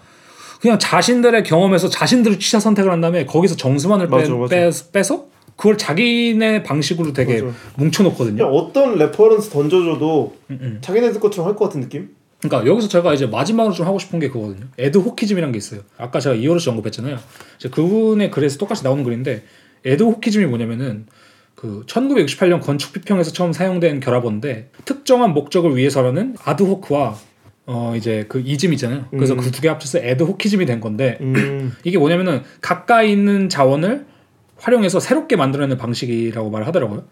그냥 0.61 0.79
자신들의 0.79 1.43
경험에서 1.43 1.89
자신들이 1.89 2.39
취사 2.39 2.59
선택을 2.59 2.91
한 2.91 2.99
다음에 3.01 3.25
거기서 3.25 3.55
정수만을 3.55 4.07
빼, 4.07 4.15
맞아. 4.15 4.33
빼, 4.49 4.71
빼서 4.91 5.25
그걸 5.57 5.77
자기네 5.77 6.63
방식으로 6.63 7.11
되게 7.13 7.41
맞아. 7.41 7.57
뭉쳐놓거든요. 7.77 8.45
어떤 8.45 8.97
reference 8.97 9.49
던져줘도 9.49 10.35
음, 10.49 10.59
음. 10.61 10.77
자기네들 10.81 11.19
것처럼 11.19 11.49
할 11.49 11.55
것 11.57 11.65
같은 11.65 11.81
느낌? 11.81 12.09
그러니까 12.39 12.69
여기서 12.71 12.87
제가 12.87 13.13
이제 13.15 13.25
마지막으로 13.25 13.73
좀 13.73 13.87
하고 13.87 13.97
싶은 13.97 14.19
게 14.19 14.29
그거거든요. 14.29 14.67
adhocism이라는 14.77 15.51
게 15.51 15.57
있어요. 15.57 15.81
아까 15.97 16.19
제가 16.19 16.35
이어로스 16.35 16.69
언급했잖아요. 16.69 17.17
이제 17.57 17.69
그분의 17.69 18.29
글에서 18.29 18.59
똑같이 18.59 18.83
나오는 18.83 19.03
글인데 19.03 19.43
adhocism이 19.83 20.45
뭐냐면은 20.45 21.07
그 21.55 21.83
1968년 21.87 22.61
건축 22.61 22.93
비평에서 22.93 23.31
처음 23.31 23.51
사용된 23.51 23.99
결합어인데 23.99 24.69
특정한 24.85 25.33
목적을 25.33 25.75
위해서라는 25.75 26.35
ad 26.43 26.64
hoc와 26.64 27.17
어 27.65 27.93
이제 27.97 28.25
그 28.29 28.39
이즘 28.45 28.71
있잖아요. 28.73 29.07
그래서 29.09 29.33
음. 29.33 29.39
그 29.39 29.51
두 29.51 29.59
개 29.61 29.67
합쳐서 29.67 29.97
adhocism이 29.99 30.67
된 30.67 30.79
건데 30.79 31.17
음. 31.21 31.73
이게 31.83 31.97
뭐냐면은 31.97 32.43
가까이 32.61 33.11
있는 33.11 33.49
자원을 33.49 34.05
활용해서 34.57 34.99
새롭게 34.99 35.35
만들어내는 35.35 35.77
방식이라고 35.77 36.49
말을 36.49 36.67
하더라고요. 36.67 37.05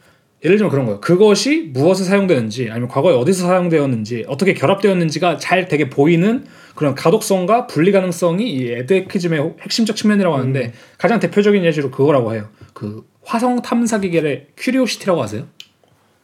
예를 0.43 0.57
들면 0.57 0.69
그런 0.69 0.85
거예요. 0.85 0.99
그것이 1.01 1.69
무엇에 1.73 2.03
사용되는지 2.03 2.69
아니면 2.69 2.87
과거에 2.89 3.15
어디서 3.15 3.47
사용되었는지 3.47 4.25
어떻게 4.27 4.53
결합되었는지가 4.53 5.37
잘 5.37 5.67
되게 5.67 5.89
보이는 5.89 6.45
그런 6.75 6.93
가독성과 6.93 7.67
분리 7.67 7.91
가능성이 7.91 8.51
이 8.51 8.71
adhocism의 8.71 9.55
핵심적 9.61 9.95
측면이라고 9.95 10.35
하는데 10.35 10.73
가장 10.97 11.19
대표적인 11.19 11.63
예시로 11.63 11.89
그거라고 11.89 12.33
해요. 12.33 12.49
그 12.73 13.03
화성 13.23 13.61
탐사 13.61 13.99
기계를 13.99 14.47
큐리오시티라고 14.57 15.23
아세요? 15.23 15.45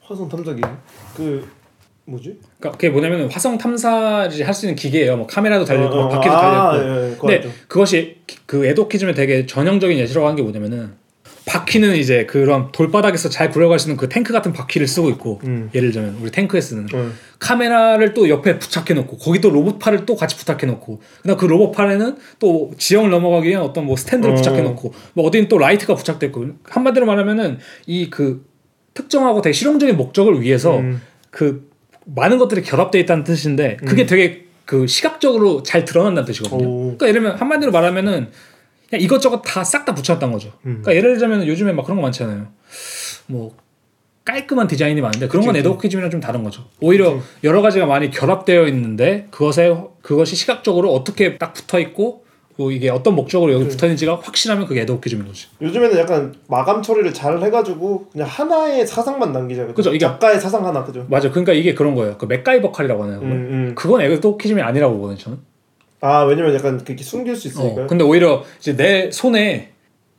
화성 0.01 0.27
탐사기. 0.29 0.61
그 1.15 1.47
뭐지? 2.05 2.37
그러니까 2.59 2.71
그게 2.77 2.89
뭐냐면 2.89 3.31
화성 3.31 3.57
탐사를 3.57 4.45
할 4.45 4.53
수 4.53 4.65
있는 4.65 4.75
기계예요. 4.75 5.17
뭐 5.17 5.25
카메라도 5.25 5.65
달려 5.65 5.85
있고 5.85 5.95
어, 5.95 6.05
어, 6.05 6.09
바퀴도 6.09 6.35
아, 6.35 6.71
달려 6.73 6.77
있고. 6.81 6.83
예, 6.83 7.05
예, 7.05 7.09
그거 7.15 7.27
근데. 7.27 7.49
그것이 7.67 8.17
그 8.45 8.65
adhocism의 8.65 9.15
되게 9.15 9.45
전형적인 9.45 9.97
예시라고 9.97 10.27
하는 10.27 10.35
게 10.35 10.43
뭐냐면은 10.43 11.00
바퀴는 11.45 11.95
이제 11.95 12.25
그런 12.27 12.71
돌바닥에서 12.71 13.29
잘 13.29 13.49
굴러갈 13.49 13.79
수 13.79 13.87
있는 13.87 13.97
그 13.97 14.07
탱크 14.07 14.31
같은 14.31 14.53
바퀴를 14.53 14.87
쓰고 14.87 15.09
있고 15.09 15.41
음. 15.43 15.69
예를 15.73 15.91
들면 15.91 16.19
우리 16.21 16.29
탱크에 16.29 16.61
쓰는 16.61 16.87
어. 16.93 17.11
카메라를 17.39 18.13
또 18.13 18.29
옆에 18.29 18.59
부착해 18.59 18.93
놓고 18.93 19.17
거기 19.17 19.41
또 19.41 19.49
로봇팔을 19.49 20.05
또 20.05 20.15
같이 20.15 20.37
부착해 20.37 20.67
놓고 20.67 21.01
그다음 21.23 21.37
그 21.37 21.45
로봇팔에는 21.45 22.17
또 22.39 22.71
지형을 22.77 23.09
넘어가기 23.09 23.49
위한 23.49 23.63
어떤 23.63 23.85
뭐 23.87 23.95
스탠드를 23.95 24.33
어. 24.33 24.37
부착해 24.37 24.61
놓고 24.61 24.93
뭐 25.13 25.25
어디는 25.25 25.47
또 25.47 25.57
라이트가 25.57 25.95
부착돼 25.95 26.27
있고 26.27 26.45
한마디로 26.63 27.05
말하면은 27.07 27.57
이 27.87 28.11
그 28.11 28.45
특정하고 28.93 29.41
되게 29.41 29.53
실용적인 29.53 29.97
목적을 29.97 30.41
위해서 30.41 30.77
음. 30.77 31.01
그 31.29 31.69
많은 32.05 32.37
것들이 32.37 32.61
결합돼 32.61 32.99
있다는 32.99 33.23
뜻인데 33.23 33.77
그게 33.77 34.05
되게 34.05 34.45
그 34.65 34.87
시각적으로 34.87 35.63
잘 35.63 35.85
드러난다는 35.85 36.25
뜻이거든요. 36.25 36.67
오. 36.67 36.81
그러니까 36.83 37.07
예를 37.07 37.21
들면 37.21 37.37
한마디로 37.37 37.71
말하면은 37.71 38.29
그냥 38.91 39.01
이것저것 39.03 39.41
다 39.41 39.63
싹다 39.63 39.95
붙여놨다는 39.95 40.33
거죠. 40.33 40.49
음. 40.65 40.81
그러니까 40.83 40.95
예를 40.95 41.13
들자면 41.13 41.47
요즘에 41.47 41.71
막 41.71 41.83
그런 41.85 41.95
거 41.97 42.03
많잖아요. 42.03 42.47
뭐 43.27 43.55
깔끔한 44.25 44.67
디자인이 44.67 44.99
많은데 45.01 45.27
그런 45.27 45.45
건 45.45 45.53
그치, 45.53 45.59
에드호키즘이랑 45.61 46.11
좀 46.11 46.19
다른 46.19 46.43
거죠. 46.43 46.65
오히려 46.81 47.17
여러 47.43 47.61
가지가 47.61 47.85
많이 47.87 48.11
결합되어 48.11 48.67
있는데 48.67 49.27
그것에 49.31 49.75
그것이 50.01 50.35
시각적으로 50.35 50.93
어떻게 50.93 51.37
딱 51.37 51.53
붙어 51.53 51.79
있고 51.79 52.25
뭐 52.57 52.71
이게 52.71 52.89
어떤 52.89 53.15
목적으로 53.15 53.53
여기 53.53 53.67
붙어 53.69 53.87
있는지가 53.87 54.17
확실하면 54.21 54.67
그게 54.67 54.81
에드호키즘인 54.81 55.25
거지. 55.25 55.47
요즘에는 55.61 55.97
약간 55.97 56.35
마감 56.47 56.81
처리를 56.83 57.13
잘 57.13 57.41
해가지고 57.41 58.09
그냥 58.11 58.27
하나의 58.27 58.85
사상만 58.85 59.31
남기자. 59.31 59.65
그죠, 59.67 59.89
이게- 59.91 60.05
작가의 60.05 60.39
사상 60.39 60.65
하나 60.67 60.83
그죠. 60.83 61.05
맞아. 61.09 61.29
그러니까 61.29 61.53
이게 61.53 61.73
그런 61.73 61.95
거예요. 61.95 62.17
그 62.17 62.25
맥가이버 62.25 62.71
칼이라고 62.71 63.03
하나요? 63.03 63.19
음, 63.21 63.31
음. 63.31 63.71
그건 63.75 64.01
에드호키즘이 64.01 64.61
아니라고 64.61 64.95
보거든요. 64.97 65.17
저는. 65.17 65.39
아 66.01 66.23
왜냐면 66.23 66.53
약간 66.55 66.83
그렇게 66.83 67.03
숨길 67.03 67.35
수 67.35 67.47
있으니까. 67.47 67.83
어, 67.83 67.87
근데 67.87 68.03
오히려 68.03 68.43
이제 68.59 68.75
내 68.75 69.11
손에 69.11 69.69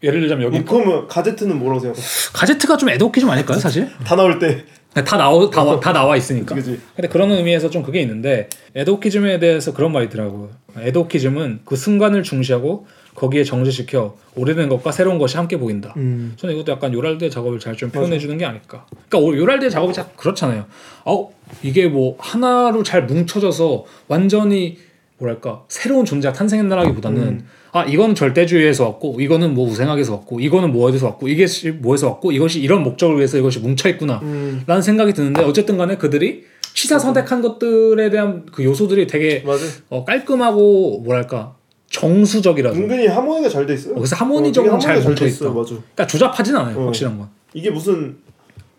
예를 0.02 0.20
들자면 0.20 0.46
여기 0.46 0.60
뭐, 0.60 0.78
그러면 0.80 1.08
가제트는 1.08 1.58
뭐라고 1.58 1.80
생각해? 1.80 2.00
가제트가 2.32 2.76
좀 2.76 2.88
에드호키즘 2.88 3.28
아닐까요, 3.28 3.58
사실? 3.58 3.88
다 4.04 4.16
나올 4.16 4.38
때. 4.38 4.64
다 4.94 5.16
나오 5.16 5.48
다, 5.48 5.62
와- 5.64 5.80
다 5.80 5.92
나와 5.92 6.16
있으니까. 6.16 6.54
그지. 6.54 6.78
근데 6.94 7.08
그런 7.08 7.30
의미에서 7.30 7.70
좀 7.70 7.82
그게 7.82 8.00
있는데 8.02 8.48
에드호키즘에 8.74 9.38
대해서 9.38 9.72
그런 9.72 9.90
말이 9.92 10.06
있더라고요. 10.06 10.50
에드호키즘은 10.78 11.60
그 11.64 11.76
순간을 11.76 12.22
중시하고 12.22 12.86
거기에 13.14 13.42
정제시켜 13.44 14.16
오래된 14.36 14.68
것과 14.68 14.92
새로운 14.92 15.18
것이 15.18 15.36
함께 15.36 15.56
보인다. 15.58 15.94
음. 15.96 16.34
저는 16.36 16.54
이것도 16.54 16.72
약간 16.72 16.92
요랄드의 16.92 17.30
작업을 17.30 17.58
잘 17.58 17.76
좀 17.76 17.90
표현해 17.90 18.18
주는 18.18 18.36
게 18.38 18.44
아닐까. 18.44 18.86
그러니까 19.08 19.18
오- 19.18 19.36
요랄드의 19.36 19.70
작업이 19.70 19.92
자 19.94 20.08
그렇잖아요. 20.16 20.66
어 21.06 21.30
이게 21.62 21.88
뭐 21.88 22.16
하나로 22.18 22.82
잘 22.82 23.04
뭉쳐져서 23.06 23.84
완전히 24.08 24.78
뭐랄까 25.26 25.64
새로운 25.68 26.04
존재가 26.04 26.32
탄생했나라기보다는 26.34 27.22
음. 27.22 27.46
아 27.70 27.84
이거는 27.84 28.14
절대주의에서 28.16 28.84
왔고 28.84 29.20
이거는 29.20 29.54
뭐 29.54 29.68
우생학에서 29.68 30.14
왔고 30.14 30.40
이거는 30.40 30.72
뭐에서 30.72 31.06
왔고 31.06 31.28
이게 31.28 31.46
시- 31.46 31.70
뭐에서 31.70 32.08
왔고 32.08 32.32
이것이 32.32 32.60
이런 32.60 32.82
목적을 32.82 33.16
위해서 33.16 33.38
이것이 33.38 33.60
뭉쳐 33.60 33.88
있구나. 33.90 34.18
음. 34.22 34.62
라는 34.66 34.82
생각이 34.82 35.12
드는데 35.12 35.42
어쨌든 35.44 35.76
간에 35.78 35.96
그들이 35.96 36.44
취사 36.74 36.98
선택한 36.98 37.40
것들에 37.40 38.10
대한 38.10 38.46
그 38.52 38.64
요소들이 38.64 39.06
되게. 39.06 39.44
어, 39.90 40.04
깔끔하고 40.04 41.00
뭐랄까 41.04 41.54
정수적이라서 41.90 42.76
은근히 42.76 43.06
하모니가 43.06 43.48
잘 43.48 43.64
돼 43.66 43.74
있어요. 43.74 43.92
어, 43.92 43.96
그래서 43.96 44.16
하모니적으로 44.16 44.74
어, 44.74 44.78
잘 44.78 45.00
뭉쳐. 45.00 45.24
있어요. 45.26 45.54
맞아. 45.54 45.68
그러니까 45.74 46.06
조잡하진 46.08 46.56
않아요 46.56 46.78
어. 46.80 46.86
확실한 46.86 47.16
건 47.18 47.28
이게 47.54 47.70
무슨 47.70 48.16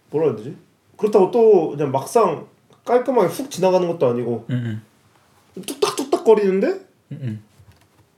뭐라 0.10 0.28
해야 0.28 0.36
되지? 0.36 0.56
그렇다고 0.98 1.32
또 1.32 1.70
그냥 1.72 1.92
막상 1.92 2.46
깔끔하게 2.84 3.28
훅 3.30 3.50
지나가는 3.50 3.88
것도 3.88 4.08
아니고 4.08 4.46
음, 4.50 4.82
뚝딱 5.66 5.96
뚝딱 6.24 6.26
거리는데 6.26 6.80
음. 7.12 7.42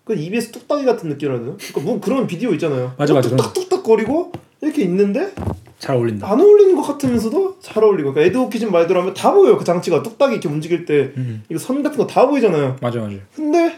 그 0.03 0.15
EBS 0.15 0.51
뚝딱이 0.51 0.85
같은 0.85 1.09
느낌이라 1.09 1.39
되나? 1.39 1.55
그러니까 1.57 1.81
뭐 1.81 1.99
그런 1.99 2.27
비디오 2.27 2.51
있잖아요. 2.53 2.93
맞아, 2.97 3.13
맞아, 3.13 3.29
그런 3.29 3.37
거. 3.37 3.51
뚝딱뚝딱 3.53 3.83
거리고 3.83 4.31
이렇게 4.61 4.83
있는데 4.83 5.33
잘 5.79 5.95
어울린다 5.95 6.31
안 6.31 6.39
어울리는 6.39 6.75
것 6.75 6.83
같으면서도 6.83 7.57
잘 7.61 7.83
어울리고 7.83 8.13
그러니까 8.13 8.29
에드워키즘 8.29 8.71
말대로 8.71 9.01
하면 9.01 9.13
다 9.13 9.33
보여요. 9.33 9.57
그 9.57 9.65
장치가 9.65 10.01
뚝딱이 10.03 10.33
이렇게 10.33 10.47
움직일 10.47 10.85
때 10.85 11.11
음, 11.17 11.43
이거 11.49 11.59
선 11.59 11.81
같은 11.83 11.97
거 11.97 12.05
다 12.07 12.27
보이잖아요. 12.27 12.77
맞아 12.81 12.99
맞아 12.99 13.15
근데 13.35 13.75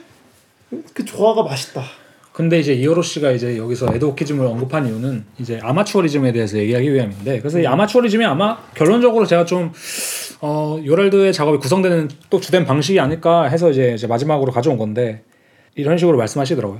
그 0.93 1.05
조화가 1.05 1.43
맛있다. 1.43 1.81
근데 2.33 2.59
이제 2.59 2.73
이어로 2.73 3.01
씨가 3.01 3.31
이제 3.31 3.57
여기서 3.57 3.95
에드워키즘을 3.95 4.45
언급한 4.45 4.85
이유는 4.85 5.25
이제 5.39 5.59
아마추어리즘에 5.63 6.33
대해서 6.33 6.57
얘기하기 6.59 6.93
위함인데 6.93 7.39
그래서 7.39 7.59
이 7.59 7.65
음. 7.65 7.71
아마추어리즘이 7.71 8.23
아마 8.25 8.57
결론적으로 8.75 9.25
제가 9.25 9.45
좀 9.45 9.71
어, 10.41 10.79
요랄드의 10.83 11.33
작업이 11.33 11.57
구성되는 11.57 12.09
또 12.29 12.39
주된 12.39 12.65
방식이 12.65 12.99
아닐까 12.99 13.43
해서 13.43 13.69
이제, 13.69 13.93
이제 13.93 14.07
마지막으로 14.07 14.51
가져온 14.51 14.77
건데 14.77 15.23
이런 15.75 15.97
식으로 15.97 16.17
말씀하시더라고요. 16.17 16.79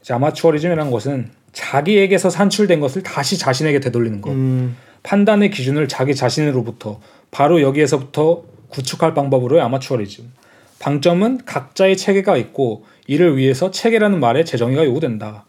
이제 0.00 0.14
아마추어리즘이라는 0.14 0.90
것은 0.90 1.30
자기에게서 1.52 2.30
산출된 2.30 2.80
것을 2.80 3.02
다시 3.02 3.38
자신에게 3.38 3.80
되돌리는 3.80 4.20
것. 4.20 4.30
음. 4.30 4.76
판단의 5.02 5.50
기준을 5.50 5.88
자기 5.88 6.14
자신으로부터 6.14 7.00
바로 7.30 7.60
여기에서부터 7.60 8.44
구축할 8.68 9.14
방법으로의 9.14 9.62
아마추어리즘. 9.62 10.32
방점은 10.78 11.40
각자의 11.44 11.96
체계가 11.96 12.36
있고 12.38 12.84
이를 13.06 13.36
위해서 13.36 13.70
체계라는 13.70 14.20
말에 14.20 14.44
재정의가 14.44 14.84
요구된다. 14.84 15.44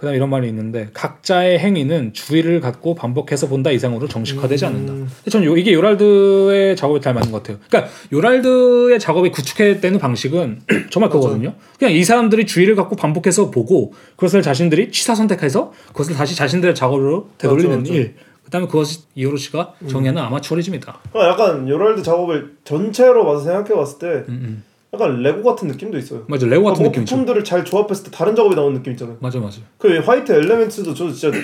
그다음 0.00 0.16
이런 0.16 0.30
말이 0.30 0.48
있는데 0.48 0.88
각자의 0.94 1.58
행위는 1.58 2.14
주의를 2.14 2.62
갖고 2.62 2.94
반복해서 2.94 3.48
본다 3.48 3.70
이상으로 3.70 4.08
정식화되지 4.08 4.64
않는다. 4.64 4.94
음. 4.94 5.08
저는 5.30 5.46
요- 5.46 5.58
이게 5.58 5.74
요랄드의 5.74 6.74
작업이 6.74 7.02
잘 7.02 7.12
맞는 7.12 7.30
것 7.30 7.42
같아요. 7.42 7.58
그러니까 7.68 7.92
요랄드의 8.10 8.98
작업이 8.98 9.30
구축해되는 9.30 9.98
방식은 9.98 10.60
정말. 10.90 11.10
그거거든요. 11.10 11.52
그냥 11.78 11.92
이 11.92 12.02
사람들이 12.02 12.46
주의를 12.46 12.76
갖고 12.76 12.96
반복해서 12.96 13.50
보고 13.50 13.92
그것을 14.16 14.40
자신들이 14.40 14.90
취사 14.90 15.14
선택해서 15.14 15.72
그것을 15.88 16.14
다시 16.14 16.34
자신들의 16.34 16.74
작업으로 16.74 17.28
되돌리는 17.36 17.68
맞아, 17.68 17.80
맞아. 17.80 17.92
일. 17.92 18.14
그다음에 18.44 18.68
그것이 18.68 19.00
이오로 19.16 19.36
씨가 19.36 19.74
정의하는 19.86 20.22
아마추어리즘이다. 20.22 20.98
그러니까 21.12 21.32
약간 21.44 21.68
요랄드 21.68 22.02
작업을 22.02 22.54
전체로 22.64 23.26
봐서 23.26 23.44
생각해 23.44 23.74
봤을 23.74 23.98
때 23.98 24.06
음, 24.06 24.24
음. 24.30 24.64
약간 24.92 25.22
레고 25.22 25.42
같은 25.44 25.68
느낌도 25.68 25.98
있어요. 25.98 26.24
맞아 26.26 26.46
레고 26.46 26.64
같은 26.64 26.82
뭔가 26.82 26.90
느낌이죠. 26.90 27.14
부품들을 27.14 27.44
잘 27.44 27.64
조합했을 27.64 28.04
때 28.04 28.10
다른 28.10 28.34
작업이 28.34 28.54
나오는 28.56 28.74
느낌 28.76 28.92
있잖아요. 28.92 29.16
맞아 29.20 29.38
맞아. 29.38 29.60
그 29.78 29.98
화이트 29.98 30.32
엘레멘트도 30.32 30.94
저 30.94 31.10
진짜 31.12 31.36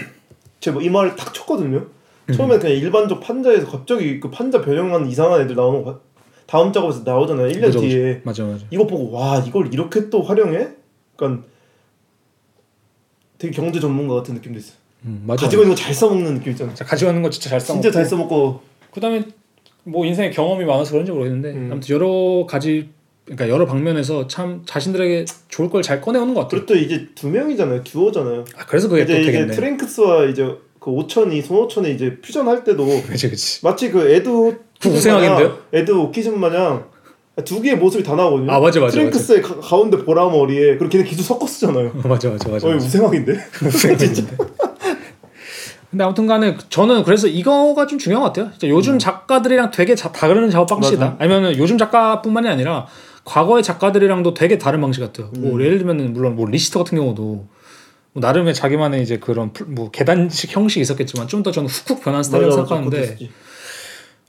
제가 0.61 0.81
이 0.83 0.89
말을 0.89 1.15
딱 1.17 1.33
쳤거든요. 1.33 1.87
음. 2.29 2.35
처음에 2.35 2.59
그냥 2.59 2.77
일반적 2.77 3.21
판자에서 3.21 3.69
갑자기 3.71 4.19
그 4.19 4.31
판자 4.31 4.63
변형한 4.63 5.07
이상한 5.09 5.41
애들 5.43 5.55
나오는 5.55 5.85
거 5.85 6.01
다음 6.47 6.73
작업에서 6.73 7.03
나오잖아요. 7.05 7.49
1년 7.49 7.67
맞아, 7.67 7.81
뒤에 7.81 8.21
맞아 8.25 8.45
맞아. 8.45 8.65
이거 8.71 8.87
보고 8.87 9.13
와 9.13 9.39
이걸 9.47 9.73
이렇게 9.73 10.11
또 10.11 10.23
활용해? 10.23 10.69
그러니까 11.15 11.45
되게 13.39 13.53
경제 13.55 13.79
전문가 13.79 14.15
같은 14.17 14.35
느낌도 14.35 14.59
있어. 14.59 14.73
요 14.73 14.77
음, 15.05 15.23
맞아. 15.27 15.45
가지고 15.47 15.63
있는 15.63 15.77
거 15.77 15.81
잘 15.83 15.95
써먹는 15.95 16.35
느낌 16.35 16.51
있잖아. 16.53 16.75
자, 16.75 16.85
가지고 16.85 17.11
있는 17.13 17.23
거 17.23 17.31
진짜 17.31 17.51
잘 17.51 17.61
써. 17.61 17.73
진짜 17.75 17.91
잘 17.93 18.05
써먹고 18.05 18.61
그다음에 18.93 19.23
뭐 19.85 20.05
인생에 20.05 20.31
경험이 20.31 20.65
많아서 20.65 20.93
그런지 20.93 21.13
모르겠는데 21.13 21.51
음. 21.53 21.69
아무튼 21.71 21.95
여러 21.95 22.45
가지 22.49 22.89
그러니까 23.27 23.49
여러 23.49 23.66
방면에서 23.66 24.27
참 24.29 24.62
자신들에게 24.64 25.24
좋을 25.49 25.68
걸 25.68 25.83
잘 25.83 26.01
꺼내오는 26.01 26.33
것 26.35 26.43
같아요. 26.43 26.64
그리고 26.64 26.66
또 26.66 26.77
이제 26.77 27.09
두 27.14 27.29
명이잖아요. 27.29 27.83
듀오잖아요. 27.85 28.45
아, 28.57 28.64
그래서 28.66 28.89
그게 28.89 29.05
또 29.05 29.12
이제 29.12 29.31
이제. 29.31 29.47
트랭크스와 29.47 30.24
이제 30.27 30.45
그 30.79 30.91
오천이 30.91 31.43
손오천이 31.43 31.93
이제 31.93 32.18
퓨전 32.20 32.47
할 32.49 32.62
때도 32.64 32.87
그치 33.09 33.29
그치. 33.29 33.64
마치 33.64 33.91
그 33.91 34.09
에드 34.09 34.29
그 34.81 34.89
우승하겠는데요? 34.89 35.59
adhocism 35.73 36.39
마냥 36.39 36.85
두 37.45 37.61
개의 37.61 37.77
모습이 37.77 38.03
다 38.05 38.14
나오거든요. 38.14 38.51
아, 38.51 38.59
맞아, 38.61 38.81
맞아, 38.81 38.93
트랭크스의 38.93 39.43
가, 39.43 39.59
가운데 39.61 39.99
보라 39.99 40.29
머리에 40.31 40.77
그리고 40.79 40.89
걔네 40.89 41.05
기술 41.05 41.22
섞어 41.24 41.47
쓰잖아요. 41.47 41.89
어, 42.03 42.03
맞아 42.09 42.31
맞아 42.31 42.49
맞아. 42.49 42.66
어이 42.66 42.74
맞아. 42.74 42.87
우생학인데. 42.87 43.39
진짜. 43.99 44.22
근데 45.91 46.05
아무튼간에 46.05 46.57
저는 46.68 47.05
그래서 47.05 47.27
이거가 47.27 47.87
좀 47.87 47.99
중요한 47.99 48.22
것 48.22 48.33
같아요. 48.33 48.51
요즘 48.70 48.99
작가들이랑 48.99 49.70
되게 49.70 49.95
자, 49.95 50.11
다른 50.12 50.51
작업 50.51 50.66
방식이다. 50.66 51.05
음. 51.05 51.11
맞아. 51.12 51.16
아니면은 51.24 51.57
요즘 51.59 51.79
작가뿐만이 51.79 52.49
아니라 52.49 52.87
과거의 53.27 53.62
작가들이랑도 53.62 54.33
되게 54.33 54.57
다른 54.57 54.81
방식 54.81 55.01
같아요. 55.01 55.31
음. 55.37 55.43
뭐 55.43 55.61
예를 55.62 55.77
들면은 55.79 56.14
물론 56.14 56.35
뭐 56.37 56.49
리히터 56.49 56.83
같은 56.83 56.97
경우도 56.97 57.22
뭐 58.12 58.20
나름의 58.20 58.55
자기만의 58.55 59.03
이제 59.03 59.18
그런 59.18 59.53
풀- 59.53 59.66
뭐 59.68 59.91
계단식 59.91 60.57
형식이 60.57 60.81
있었겠지만 60.81 61.29
좀 61.29 61.43
더 61.43 61.51
저는 61.51 61.68
훅훅 61.68 62.03
변한 62.03 62.22
스타일이라고 62.22 62.57
생각하는데. 62.57 63.18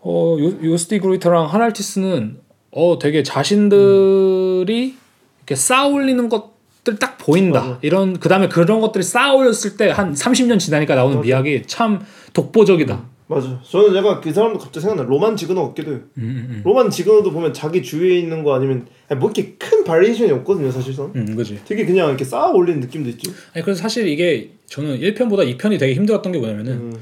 어 0.02 0.38
요, 0.40 0.54
요스티 0.64 1.00
그루이터랑 1.00 1.46
하랄티스는 1.46 2.40
어 2.72 3.00
되게 3.00 3.24
자신들이 3.24 4.96
이렇게 5.40 5.56
쌓아올리는 5.56 6.30
것들 6.30 6.98
딱 7.00 7.18
보인다. 7.18 7.62
맞아. 7.62 7.80
이런 7.82 8.20
그 8.20 8.30
다음에 8.30 8.48
그런 8.48 8.80
것들이 8.82 9.04
쌓아올렸을 9.04 9.78
때 9.78 9.90
한 9.90 10.14
30년 10.14 10.60
지나니까 10.60 10.96
나오는 10.96 11.18
맞아. 11.18 11.26
미학이 11.26 11.64
참 11.68 12.02
독보적이다. 12.34 13.04
맞아. 13.28 13.62
저는 13.70 13.96
약간 13.96 14.22
그 14.22 14.32
사람도 14.32 14.58
갑자기 14.58 14.82
생각나. 14.82 15.04
로만 15.04 15.36
지그너 15.36 15.68
같기도 15.68 15.92
해요. 15.92 16.00
음, 16.18 16.48
음, 16.50 16.62
로만 16.64 16.90
지그너도 16.90 17.32
보면 17.32 17.54
자기 17.54 17.84
주위에 17.84 18.18
있는 18.20 18.44
거 18.44 18.56
아니면 18.56 18.88
아니, 19.10 19.20
뭐 19.20 19.30
이렇게 19.30 19.56
큰 19.58 19.84
바리에이션이 19.84 20.32
없거든요, 20.32 20.72
사실상. 20.72 21.12
음, 21.16 21.26
음, 21.28 21.36
그지. 21.36 21.60
되게 21.66 21.86
그냥 21.86 22.08
이렇게 22.08 22.24
쌓아 22.24 22.50
올리는 22.50 22.80
느낌도 22.80 23.10
있지. 23.10 23.34
아니 23.54 23.64
그래서 23.64 23.82
사실 23.82 24.08
이게 24.08 24.52
저는 24.68 25.00
1편보다 25.00 25.58
2편이 25.58 25.78
되게 25.78 25.94
힘들었던 25.94 26.32
게 26.32 26.40
뭐냐면은 26.40 26.72
음. 26.74 26.94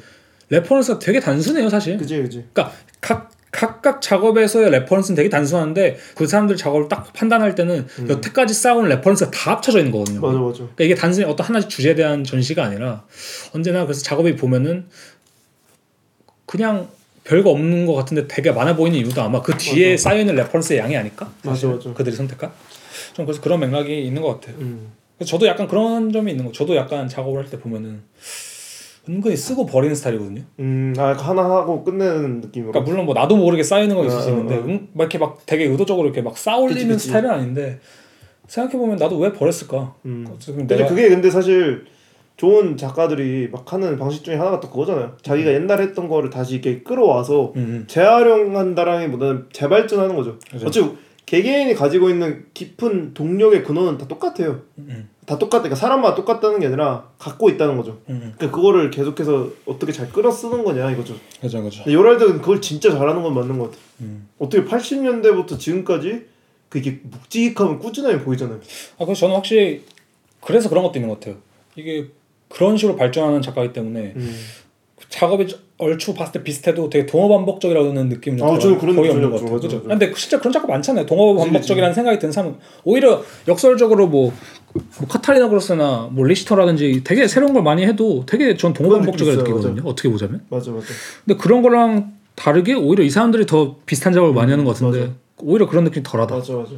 reference가 0.50 1.00
되게 1.00 1.20
단순해요, 1.20 1.70
사실. 1.70 1.98
그지, 1.98 2.22
그지. 2.22 2.46
그러니까 2.54 2.76
각 3.02 3.32
각각 3.56 4.02
작업에서의 4.02 4.70
reference는 4.70 5.16
되게 5.16 5.30
단순한데 5.30 5.98
그 6.16 6.28
사람들 6.28 6.58
작업을 6.58 6.90
딱 6.90 7.14
판단할 7.14 7.56
때는 7.56 7.88
여태까지 8.10 8.54
쌓아온 8.54 8.90
reference가 8.90 9.32
다 9.32 9.52
합쳐져 9.52 9.78
있는 9.80 9.94
거거든요. 9.94 10.20
맞아, 10.20 10.38
맞아. 10.38 10.58
그러니까 10.58 10.84
이게 10.84 10.94
단순히 10.96 11.26
어떤 11.26 11.48
하나의 11.48 11.70
주제에 11.70 11.96
대한 11.96 12.26
전시가 12.26 12.66
아니라 12.66 13.06
언제나 13.54 13.86
그래서 13.86 14.04
작업이 14.04 14.36
보면은 14.36 14.88
그냥 16.46 16.88
별거 17.24 17.50
없는 17.52 17.86
것 17.86 17.94
같은데 17.96 18.28
되게 18.28 18.52
많아 18.52 18.76
보이는 18.76 18.98
이유도 19.00 19.22
아마 19.22 19.42
그 19.42 19.58
뒤에 19.58 19.98
쌓여 19.98 20.20
있는 20.20 20.36
reference의 20.36 20.80
양이 20.80 20.96
아닐까? 20.96 21.32
맞아, 21.44 21.68
맞아. 21.68 21.92
그들이 21.94 22.16
선택한 22.16 22.52
좀 23.14 23.26
그래서 23.26 23.42
그런 23.42 23.60
맥락이 23.60 24.06
있는 24.06 24.22
것 24.22 24.40
같아요. 24.40 24.58
음. 24.60 24.92
그래서 25.18 25.32
저도 25.32 25.48
약간 25.48 25.68
그런 25.68 26.12
점이 26.12 26.32
있는 26.32 26.46
거. 26.46 26.52
저도 26.52 26.76
약간 26.76 27.08
작업을 27.08 27.42
할 27.44 27.50
때 27.50 27.58
보면은 27.58 28.02
은근히 29.08 29.36
쓰고 29.38 29.66
버리는 29.68 29.96
스타일이거든요. 29.96 30.42
음, 30.60 30.94
아, 30.98 31.14
하나 31.14 31.44
하고 31.44 31.84
끝내는 31.84 32.42
느낌으로. 32.42 32.72
그러니까 32.72 32.90
물론 32.92 33.06
뭐 33.06 33.14
나도 33.14 33.38
모르게 33.38 33.62
쌓이는 33.64 33.96
건 33.96 34.08
있을 34.08 34.20
수 34.20 34.30
어, 34.30 34.34
어, 34.34 34.38
있는데 34.38 34.56
어. 34.56 34.60
음, 34.62 34.88
막 34.94 35.04
이렇게 35.04 35.18
막 35.20 35.40
되게 35.46 35.66
의도적으로 35.66 36.08
이렇게 36.08 36.22
막 36.22 36.34
그치, 36.34 36.88
그치. 36.88 37.08
스타일은 37.08 37.30
아닌데 37.30 37.80
생각해 38.48 38.78
보면 38.78 38.98
나도 38.98 39.18
왜 39.20 39.32
버렸을까? 39.32 39.96
음. 40.06 40.28
근데 40.46 40.76
내가 40.76 40.90
그게 40.90 41.10
근데 41.10 41.30
사실 41.30 41.86
좋은 42.38 42.76
작가들이 42.76 43.50
막 43.52 43.72
하는 43.72 43.98
방식 43.98 44.24
중에 44.24 44.36
하나가 44.36 44.60
또 44.60 44.70
그거잖아요. 44.70 45.18
자기가 45.22 45.54
옛날에 45.54 45.84
했던 45.84 46.10
거를 46.10 46.30
다시 46.30 46.56
이렇게 46.56 46.82
끌어와서 46.84 47.54
음, 47.56 47.60
음. 47.60 47.86
재활용한다라기보다는 47.88 49.48
재발전하는 49.54 50.16
거죠. 50.16 50.38
그죠. 50.52 50.68
어차피 50.68 50.92
개개인이 51.26 51.74
가지고 51.74 52.10
있는 52.10 52.46
깊은 52.54 53.14
동력의 53.14 53.64
근원은 53.64 53.98
다 53.98 54.08
똑같아요. 54.08 54.62
음, 54.78 55.10
다 55.26 55.40
똑같다. 55.40 55.64
그러니까 55.64 55.76
사람마다 55.76 56.16
똑같다는 56.16 56.60
게 56.60 56.68
아니라 56.68 57.10
갖고 57.18 57.50
있다는 57.50 57.78
거죠. 57.78 58.00
음, 58.10 58.16
음. 58.16 58.34
그러니까 58.36 58.52
그거를 58.56 58.92
계속해서 58.92 59.50
어떻게 59.66 59.92
잘 59.92 60.12
끌어 60.12 60.30
쓰는 60.30 60.64
거냐 60.64 60.92
이거죠. 60.92 61.16
그죠 61.42 61.64
그죠. 61.64 61.92
요랄드는 61.92 62.42
그걸 62.42 62.62
진짜 62.62 62.92
잘하는 62.92 63.24
건 63.24 63.34
맞는 63.34 63.58
것 63.58 63.72
같아. 63.72 63.78
음. 64.02 64.28
어떻게 64.38 64.66
80년대부터 64.66 65.58
지금까지 65.58 66.26
그게 66.70 67.00
묵직함을 67.04 67.80
꾸준하게 67.80 68.20
보이잖아요. 68.20 68.60
아 69.00 69.06
그래서 69.06 69.22
저는 69.22 69.36
확실히 69.36 69.84
그래서 70.42 70.70
그런 70.70 70.84
것도 70.84 71.00
있는 71.00 71.10
것 71.10 71.20
같아요. 71.20 71.38
이게 71.76 72.08
그런 72.50 72.78
식으로 72.78 72.96
발전하는 72.96 73.42
작가이기 73.42 73.74
때문에 73.74 74.14
음. 74.16 74.36
작업이 75.10 75.48
얼추 75.78 76.14
봤을 76.14 76.34
때 76.34 76.44
비슷해도 76.44 76.90
되게 76.90 77.06
동어 77.06 77.28
반복적이라는 77.28 78.10
느낌이 78.10 78.42
아, 78.42 78.58
저는 78.58 78.78
그런 78.78 78.96
거의 78.96 79.10
없는 79.12 79.30
것. 79.30 79.38
같아요. 79.38 79.54
맞아, 79.56 79.68
그죠? 79.68 79.78
맞아. 79.78 79.90
근데 79.90 80.14
진짜 80.14 80.40
그런 80.40 80.54
작가 80.54 80.68
많잖아요. 80.68 81.06
동어 81.06 81.34
그치, 81.34 81.46
반복적이라는 81.46 81.94
생각이 81.94 82.20
드는 82.20 82.32
사람은 82.32 82.58
오히려 82.84 83.24
역설적으로 83.48 84.08
뭐, 84.08 84.32
뭐 84.74 85.08
카타리나 85.08 85.48
그로스나 85.50 86.10
뭐 86.12 86.26
리시터라든지 86.26 87.04
되게 87.04 87.28
새로운 87.28 87.54
걸 87.54 87.64
많이 87.64 87.86
해도 87.86 88.24
되게 88.26 88.56
전 88.56 88.74
동어 88.74 88.90
그런 88.90 89.02
반복적이라고 89.02 89.44
느낌 89.44 89.58
있어요. 89.58 89.70
느끼거든요. 89.72 89.90
어떻게 89.90 90.10
보자면. 90.10 90.42
맞아 90.50 90.72
맞아. 90.72 90.86
근데 91.26 91.38
그런 91.42 91.62
거랑 91.62 92.14
다르게 92.36 92.74
오히려 92.74 93.04
이 93.04 93.10
사람들이 93.10 93.46
더 93.46 93.78
비슷한 93.86 94.14
작업을 94.14 94.34
많이 94.34 94.52
하는 94.52 94.64
것 94.66 94.74
같은데 94.74 95.00
맞아. 95.00 95.14
오히려 95.40 95.68
그런 95.68 95.84
느낌이 95.86 96.04
덜하다. 96.04 96.36
맞아 96.36 96.54
맞아. 96.54 96.72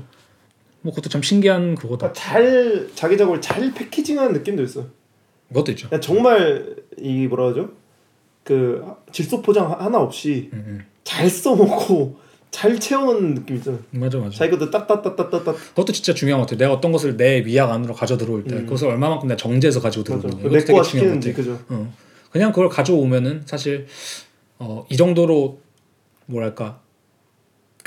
뭐 0.82 0.94
그것도 0.94 1.10
참 1.10 1.22
신기한 1.22 1.76
그거다. 1.76 2.12
그러니까 2.12 2.14
잘 2.14 2.88
자기 2.96 3.18
작업을 3.18 3.42
잘 3.42 3.72
패키징하는 3.74 4.34
느낌도 4.34 4.64
있어. 4.64 4.86
그것도 5.50 5.72
있죠. 5.72 5.90
그냥 5.90 6.02
정말 6.02 6.76
이 6.98 7.28
뭐라 7.28 7.50
하죠? 7.50 7.70
그 8.44 8.84
질소 9.12 9.42
포장 9.42 9.72
하나 9.72 10.00
없이 10.00 10.50
음, 10.54 10.64
음. 10.68 10.86
잘 11.04 11.30
써먹고 11.30 12.18
잘 12.52 12.80
채워놓는 12.80 13.36
느낌 13.36 13.58
있잖아. 13.58 13.78
맞아 13.92 14.18
맞아. 14.18 14.38
자기 14.38 14.52
것도 14.52 14.72
딱딱딱딱딱딱. 14.72 15.56
그것도 15.56 15.92
진짜 15.94 16.14
중요한 16.14 16.40
것 16.40 16.46
같아요. 16.48 16.60
내가 16.60 16.74
어떤 16.74 16.92
것을 16.92 17.18
내 17.18 17.46
위약 17.46 17.72
안으로 17.72 17.94
가져 17.94 18.18
들어올 18.18 18.44
때 18.46 18.56
음. 18.56 18.66
그것을 18.66 18.88
얼마만큼 18.88 19.28
내가 19.28 19.38
정제해서 19.38 19.82
가지고. 19.82 20.04
들어오느냐. 20.04 20.40
이것도 20.40 20.50
내 20.50 20.60
되게 20.60 20.72
거와 20.72 20.84
중요한 20.84 21.20
것 21.20 21.22
시키는지. 21.22 21.34
그죠. 21.34 21.60
어. 21.70 21.94
그냥 22.32 22.52
그걸 22.52 22.70
가져오면은 22.70 23.44
사실 23.46 23.88
어, 24.60 24.86
이 24.90 24.98
정도로 24.98 25.60
뭐랄까 26.26 26.82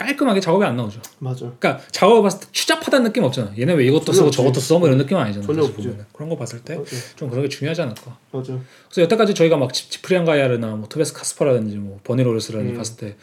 깔끔하게 0.01 0.41
작업이 0.41 0.65
안 0.65 0.77
나오죠. 0.77 1.01
맞아. 1.19 1.41
그러니까 1.59 1.79
작업을 1.91 2.23
봤을 2.23 2.41
때 2.41 2.47
추잡하다는 2.53 3.05
느낌 3.09 3.23
없잖아. 3.25 3.53
얘네 3.59 3.75
왜 3.75 3.85
이것도 3.87 4.13
쓰고. 4.13 4.31
저것도 4.31 4.59
써? 4.61 4.79
뭐 4.79 4.89
이런 4.89 4.97
느낌 4.99 5.17
아니잖아. 5.19 5.47
전혀. 5.47 5.61
보면은. 5.63 6.07
그런 6.13 6.29
거 6.31 6.37
봤을 6.37 6.61
때좀 6.61 6.85
맞아. 6.85 7.27
그런 7.29 7.43
게 7.43 7.49
중요하지 7.51 7.83
않을까. 7.83 8.17
맞아. 8.33 8.59
그래서 8.89 9.03
여태까지 9.03 9.35
저희가 9.35 9.59
막 9.59 9.75
지- 9.75 9.91
지프리안 9.91 10.25
가이아르나 10.25 10.69
뭐 10.77 10.89
토베스 10.89 11.13
카스퍼라든지 11.13 11.77
뭐 11.77 12.01
버니 12.03 12.23
로레스라든지 12.23 12.73
음. 12.73 12.77
봤을 12.79 12.97
때 12.97 13.17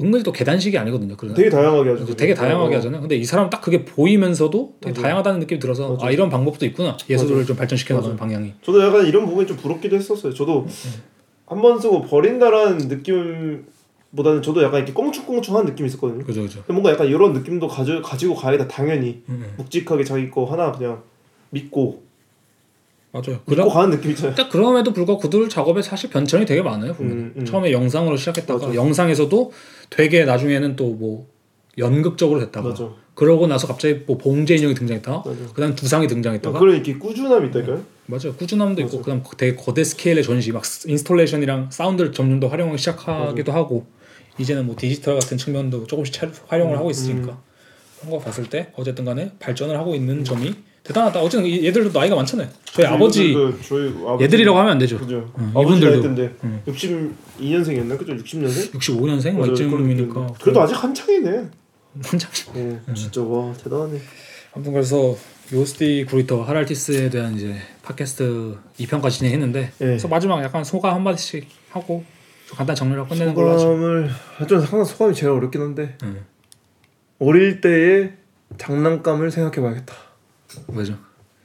은근히 0.00 0.22
또 0.24 0.32
계단식이 0.32 0.78
아니거든요. 0.78 1.14
그런 1.18 1.34
되게 1.34 1.50
다양하게 1.50 1.90
하죠. 1.90 2.16
되게 2.16 2.32
다양하게 2.32 2.74
어. 2.74 2.78
하잖아요. 2.78 3.02
근데 3.02 3.16
이 3.16 3.24
사람은 3.24 3.50
딱 3.50 3.60
그게 3.60 3.84
보이면서도 3.84 4.76
되게 4.80 4.92
맞아요. 4.94 5.02
다양하다는 5.02 5.40
느낌이 5.40 5.60
들어서 5.60 5.88
맞아요. 5.88 5.98
아 6.00 6.10
이런 6.10 6.30
방법도 6.30 6.64
있구나. 6.64 6.96
예술을 7.10 7.32
맞아요. 7.32 7.46
좀 7.46 7.56
발전시켜 7.56 7.94
나가는. 7.94 8.16
방향이. 8.16 8.54
저도 8.64 8.82
약간 8.82 9.04
이런 9.06 9.26
부분이 9.26 9.46
좀 9.46 9.58
부럽기도 9.58 9.96
했었어요. 9.96 10.32
저도 10.32 10.66
한 11.46 11.60
번 11.60 11.78
쓰고 11.80 12.02
버린다라는 12.06 12.88
느낌 12.88 13.66
보다는 14.16 14.42
저도 14.42 14.62
약간 14.62 14.78
이렇게 14.78 14.92
꽁충꽁충한 14.92 15.66
느낌이 15.66 15.88
있었거든요. 15.88 16.24
그죠 16.24 16.42
그죠. 16.42 16.62
뭔가 16.68 16.90
약간 16.90 17.06
이런 17.06 17.32
느낌도 17.32 17.68
가져 17.68 18.02
가지고 18.02 18.34
가야겠다 18.34 18.66
당연히 18.68 19.22
음, 19.28 19.44
음. 19.44 19.54
묵직하게 19.56 20.04
자기 20.04 20.30
거 20.30 20.44
하나 20.44 20.72
그냥 20.72 21.02
믿고 21.50 22.02
맞아요. 23.12 23.38
믿고 23.46 23.54
그럼 23.54 23.68
가는 23.68 23.90
느낌 23.90 24.10
있잖아요. 24.12 24.34
딱 24.34 24.48
그럼에도 24.50 24.92
불구하고 24.92 25.20
그들 25.22 25.48
작업에 25.48 25.82
사실 25.82 26.10
변천이 26.10 26.44
되게 26.44 26.62
많아요. 26.62 26.92
보면 26.94 27.12
음, 27.12 27.34
음. 27.38 27.44
처음에 27.44 27.72
영상으로 27.72 28.16
시작했다가 28.16 28.66
맞아. 28.66 28.74
영상에서도 28.74 29.52
되게 29.90 30.24
나중에는 30.24 30.76
또 30.76 30.90
뭐 30.90 31.28
연극적으로 31.78 32.40
됐다가 32.40 32.68
맞아. 32.70 32.90
그러고 33.14 33.46
나서 33.46 33.66
갑자기 33.66 34.02
뭐 34.06 34.16
봉제 34.18 34.56
인형이 34.56 34.74
등장했다가 34.74 35.22
맞아. 35.24 35.52
그다음 35.54 35.74
두상이 35.74 36.06
등장했다가 36.08 36.58
그런 36.58 36.74
이렇게 36.74 36.98
꾸준함이 36.98 37.48
있다니까요. 37.48 37.82
맞아요. 38.06 38.34
꾸준함도 38.34 38.82
있고. 38.82 39.02
그다음 39.02 39.22
되게 39.36 39.56
거대 39.56 39.84
스케일의 39.84 40.24
전시 40.24 40.52
막 40.52 40.62
installation이랑 40.86 41.70
사운드를 41.70 42.12
점점 42.12 42.40
더 42.40 42.48
활용하기 42.48 42.78
시작하기도 42.78 43.52
하고 43.52 43.86
이제는 44.40 44.66
뭐 44.66 44.74
디지털 44.78 45.14
같은 45.18 45.36
측면도 45.36 45.86
조금씩 45.86 46.14
차- 46.14 46.30
활용을 46.48 46.76
하고 46.78 46.90
있으니까 46.90 47.38
그런 48.00 48.10
거 48.12 48.18
봤을 48.18 48.48
때 48.48 48.72
어쨌든 48.76 49.04
간에 49.04 49.32
발전을 49.38 49.76
하고 49.78 49.94
있는 49.94 50.24
점이 50.24 50.54
대단하다. 50.82 51.20
어쨌든 51.20 51.46
이- 51.46 51.64
얘들도 51.66 51.96
나이가 51.98 52.16
많잖아요. 52.16 52.48
저희 52.64 52.86
아버지 52.86 53.34
저희 53.68 53.88
아버지 54.06 54.24
얘들이라고 54.24 54.58
하면 54.58 54.72
안 54.72 54.78
되죠. 54.78 54.98
그죠. 54.98 55.30
응, 55.38 55.50
아버지 55.54 55.76
이분들도. 55.84 56.22
응. 56.44 56.62
62년생이었나 56.66 57.98
그죠? 57.98 58.14
60년생? 58.14 58.72
65년생 58.72 59.32
뭐 59.32 59.46
이쯤이니까 59.46 60.26
그래도 60.40 60.62
아직 60.62 60.74
한창이네. 60.82 61.48
한참. 62.02 62.30
어, 62.54 62.80
진짜 62.94 63.22
와 63.22 63.52
대단하네. 63.62 63.98
아무튼 64.54 64.72
그래서 64.72 65.16
요스티 65.52 66.06
구리터 66.08 66.42
하랄티스에 66.44 67.10
대한 67.10 67.34
이제 67.36 67.56
팟캐스트 67.82 68.56
2편까지 68.78 69.10
진행했는데 69.10 69.60
예. 69.60 69.70
그래서 69.78 70.08
마지막 70.08 70.42
약간 70.42 70.64
소감 70.64 70.94
한 70.94 71.02
마디씩 71.02 71.46
하고 71.70 71.86
좀 71.96 72.19
간단 72.56 72.74
정리를 72.76 73.06
끝내는 73.08 73.34
걸로 73.34 73.50
하죠. 73.52 73.60
소감을 73.60 74.10
좀 74.48 74.58
항상 74.58 74.84
소감이 74.84 75.14
제일 75.14 75.32
어렵긴 75.32 75.60
한데 75.62 75.96
응. 76.02 76.20
어릴 77.18 77.60
때의 77.60 78.14
장난감을 78.58 79.30
생각해봐야겠다. 79.30 79.94
왜죠? 80.68 80.96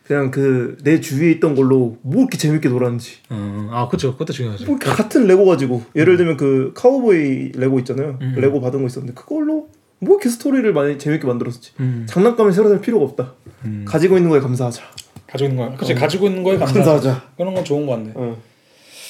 그냥 0.06 0.30
그 0.32 0.78
내 0.84 1.00
주위에 1.02 1.32
있던 1.32 1.56
걸로 1.56 1.98
뭐 2.02 2.22
이렇게 2.22 2.38
재밌게 2.38 2.70
놀았는지. 2.70 3.18
어, 3.30 3.70
아 3.72 3.88
그렇죠. 3.88 4.14
그것도 4.14 4.34
중요하죠. 4.34 4.66
뭐 4.66 4.78
같은 4.80 5.26
레고 5.28 5.46
가지고 5.46 5.84
예를 5.96 6.18
들면 6.18 6.38
그 6.38 6.74
카우보이 6.76 7.54
레고 7.56 7.80
있잖아요. 7.80 8.18
음. 8.22 8.36
레고 8.38 8.62
받은 8.62 8.82
거 8.82 8.88
있었는데 8.88 9.14
그걸로 9.20 9.70
뭐 10.00 10.16
이렇게 10.16 10.30
스토리를 10.30 10.72
많이 10.74 10.98
재밌게 11.00 11.26
만들었지. 11.26 11.72
음. 11.80 12.06
장난감을 12.08 12.52
새로 12.54 12.70
살 12.70 12.82
필요가 12.82 13.06
없다. 13.06 13.34
음. 13.66 13.86
가지고 13.88 14.18
있는 14.18 14.30
거에 14.30 14.40
감사하자. 14.40 14.84
가지고 15.28 15.50
있는 15.50 15.66
거야. 15.66 15.78
그치 15.78 15.94
어. 15.94 15.96
가지고 15.96 16.28
있는 16.28 16.44
거에 16.44 16.58
감사. 16.58 16.74
감사하자. 16.76 17.24
그런 17.38 17.54
건 17.56 17.64
좋은 17.66 17.86
거 17.88 17.94
같네. 17.94 18.12
어. 18.16 18.38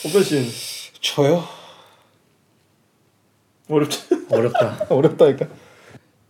오pen 0.06 0.24
씨는 0.24 0.44
저요? 1.02 1.44
어렵지 3.70 4.26
어렵다. 4.30 4.86
어렵다니까. 4.90 5.48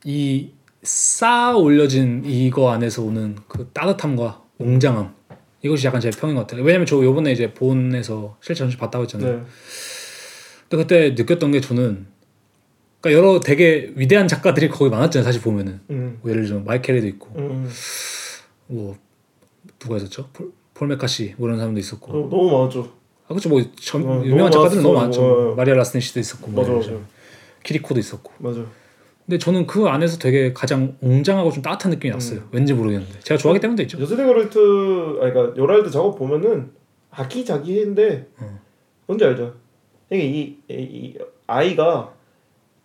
이 0.04 0.50
쌓아 0.84 1.56
올려진 1.56 2.24
이거 2.26 2.72
안에서 2.72 3.02
오는 3.04 3.36
그 3.48 3.70
따뜻함과 3.74 4.44
웅장함 4.60 5.14
이것이 5.64 5.88
약간 5.88 6.00
제 6.00 6.12
평인 6.12 6.36
것 6.36 6.42
같아요. 6.42 6.64
왜냐면 6.64 6.86
저 6.86 7.04
요번에 7.04 7.32
이제 7.32 7.54
본에서 7.54 8.38
실제 8.40 8.60
전시 8.60 8.78
봤다고 8.78 9.04
했잖아요. 9.04 9.38
네. 9.38 9.44
근데 10.70 10.84
그때 10.84 11.10
느꼈던 11.18 11.52
게 11.52 11.62
저는 11.62 12.06
그러니까 13.02 13.20
여러 13.20 13.40
되게 13.40 13.92
위대한 13.96 14.28
작가들이 14.28 14.70
거기 14.70 14.90
많았잖아요. 14.92 15.24
사실 15.24 15.42
보면은 15.42 15.80
음. 15.90 16.20
뭐 16.22 16.32
예를 16.32 16.46
들면 16.46 16.66
마이켈리도 16.66 17.08
있고 17.08 17.30
음. 17.38 17.70
뭐 18.68 18.96
누가 19.80 19.98
있었죠? 19.98 20.30
폴, 20.34 20.52
폴 20.74 20.88
메카시 20.88 21.36
뭐 21.38 21.48
이런 21.48 21.60
사람도 21.60 21.80
있었고 21.80 22.12
어, 22.12 22.30
너무 22.30 22.52
많았죠. 22.52 22.92
아 23.26 23.30
그렇죠 23.30 23.50
뭐 23.50 23.62
전, 23.80 24.04
어, 24.04 24.24
유명한 24.24 24.52
너무 24.52 24.52
작가들은 24.52 24.84
너무 24.84 24.96
많았어. 24.96 25.22
많죠. 25.22 25.52
어. 25.52 25.56
마리아 25.56 25.74
라스넨시도 25.76 26.20
있었고 26.20 26.52
뭐 26.52 26.64
맞아 26.64 26.74
맞아. 26.74 27.02
키리코도 27.66 28.00
있었고 28.00 28.32
맞아. 28.38 28.66
근데 29.26 29.40
저는 29.40 29.66
그 29.66 29.88
안에서 29.88 30.20
되게 30.20 30.54
가장 30.54 30.98
웅장하고 31.02 31.52
좀 31.52 31.64
따뜻한 31.64 31.92
느낌이 31.92 32.14
났어요. 32.14 32.42
음. 32.42 32.50
왠지 32.52 32.74
모르겠는데 32.74 33.20
제가 33.22 33.38
좋아하기 33.38 33.60
때문도 33.60 33.82
있죠. 33.84 34.00
요스데 34.00 34.24
가르트 34.24 34.60
아니 35.22 35.34
그러니까 35.34 35.58
요랄드 35.58 35.90
작업 35.90 36.18
보면은 36.18 36.72
아기자기한데 37.10 38.28
어. 38.38 38.60
뭔지 39.08 39.26
알죠? 39.26 39.56
이게 40.12 40.26
이, 40.26 40.58
이, 40.70 40.74
이 40.74 41.18
아이가 41.48 42.14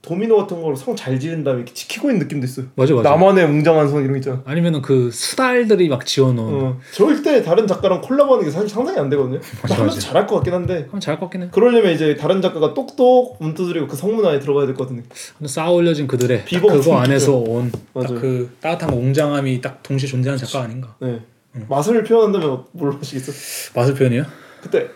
도미노 0.02 0.34
같은 0.36 0.62
걸로 0.62 0.74
성 0.74 0.96
잘 0.96 1.20
지은 1.20 1.44
다음에 1.44 1.58
이렇게 1.58 1.74
지키고 1.74 2.08
있는 2.10 2.22
느낌도 2.24 2.46
있어요. 2.46 2.66
맞아 2.74 2.94
맞아. 2.94 3.10
나만의 3.10 3.44
웅장한 3.44 3.88
성 3.88 3.98
이런 4.00 4.12
거 4.12 4.16
있잖아. 4.18 4.42
아니면은 4.46 4.80
그 4.80 5.10
수달들이 5.10 5.88
막 5.88 6.06
지어놓은 6.06 6.54
어. 6.64 6.78
절대 6.92 7.42
다른 7.42 7.66
작가랑 7.66 8.00
콜라보하는 8.00 8.44
게 8.46 8.50
사실 8.50 8.68
상상이 8.68 8.98
안 8.98 9.10
되거든요. 9.10 9.40
맞아, 9.62 9.74
하면서 9.76 9.96
맞아. 9.96 10.00
잘할 10.08 10.26
것 10.26 10.36
같긴 10.36 10.54
한데 10.54 10.86
하면 10.88 11.00
잘할 11.00 11.20
것 11.20 11.26
같긴 11.26 11.42
해. 11.42 11.48
그러려면 11.52 11.92
이제 11.92 12.16
다른 12.16 12.40
작가가 12.40 12.72
똑똑 12.72 13.36
문두드리고 13.40 13.88
그 13.88 13.96
성문 13.96 14.24
안에 14.24 14.40
들어가야 14.40 14.66
될 14.66 14.74
것. 14.74 14.88
근데 14.88 15.02
쌓아 15.46 15.70
올려진 15.70 16.06
그들의 16.06 16.44
그거. 16.46 16.96
안에서 16.98 17.36
온. 17.36 17.70
그 17.94 18.50
따뜻한 18.60 18.94
웅장함이 18.94 19.60
딱 19.60 19.82
동시에 19.82 20.08
존재하는 20.08 20.42
작가 20.44 20.64
아닌가. 20.64 20.94
네. 21.00 21.20
맛을 21.68 22.02
표현한다면 22.04 22.64
뭘 22.72 22.92
하시겠어? 22.94 23.32
맛을 23.74 23.94
표현이요? 23.94 24.24
그때 24.62 24.88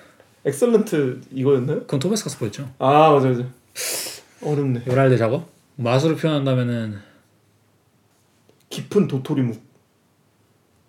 엑셀런트 0.47 1.21
이거였나요? 1.33 1.81
그건 1.81 2.01
토베스 2.01 2.25
가스포였죠. 2.25 2.69
아 2.79 3.11
맞아 3.13 3.29
맞아. 3.29 3.45
어렵네. 4.45 4.83
요랄드 4.87 5.17
작업? 5.19 5.49
맛으로 5.77 6.17
표현한다면은 6.17 6.99
깊은 8.71 9.09
도토리묵. 9.09 9.63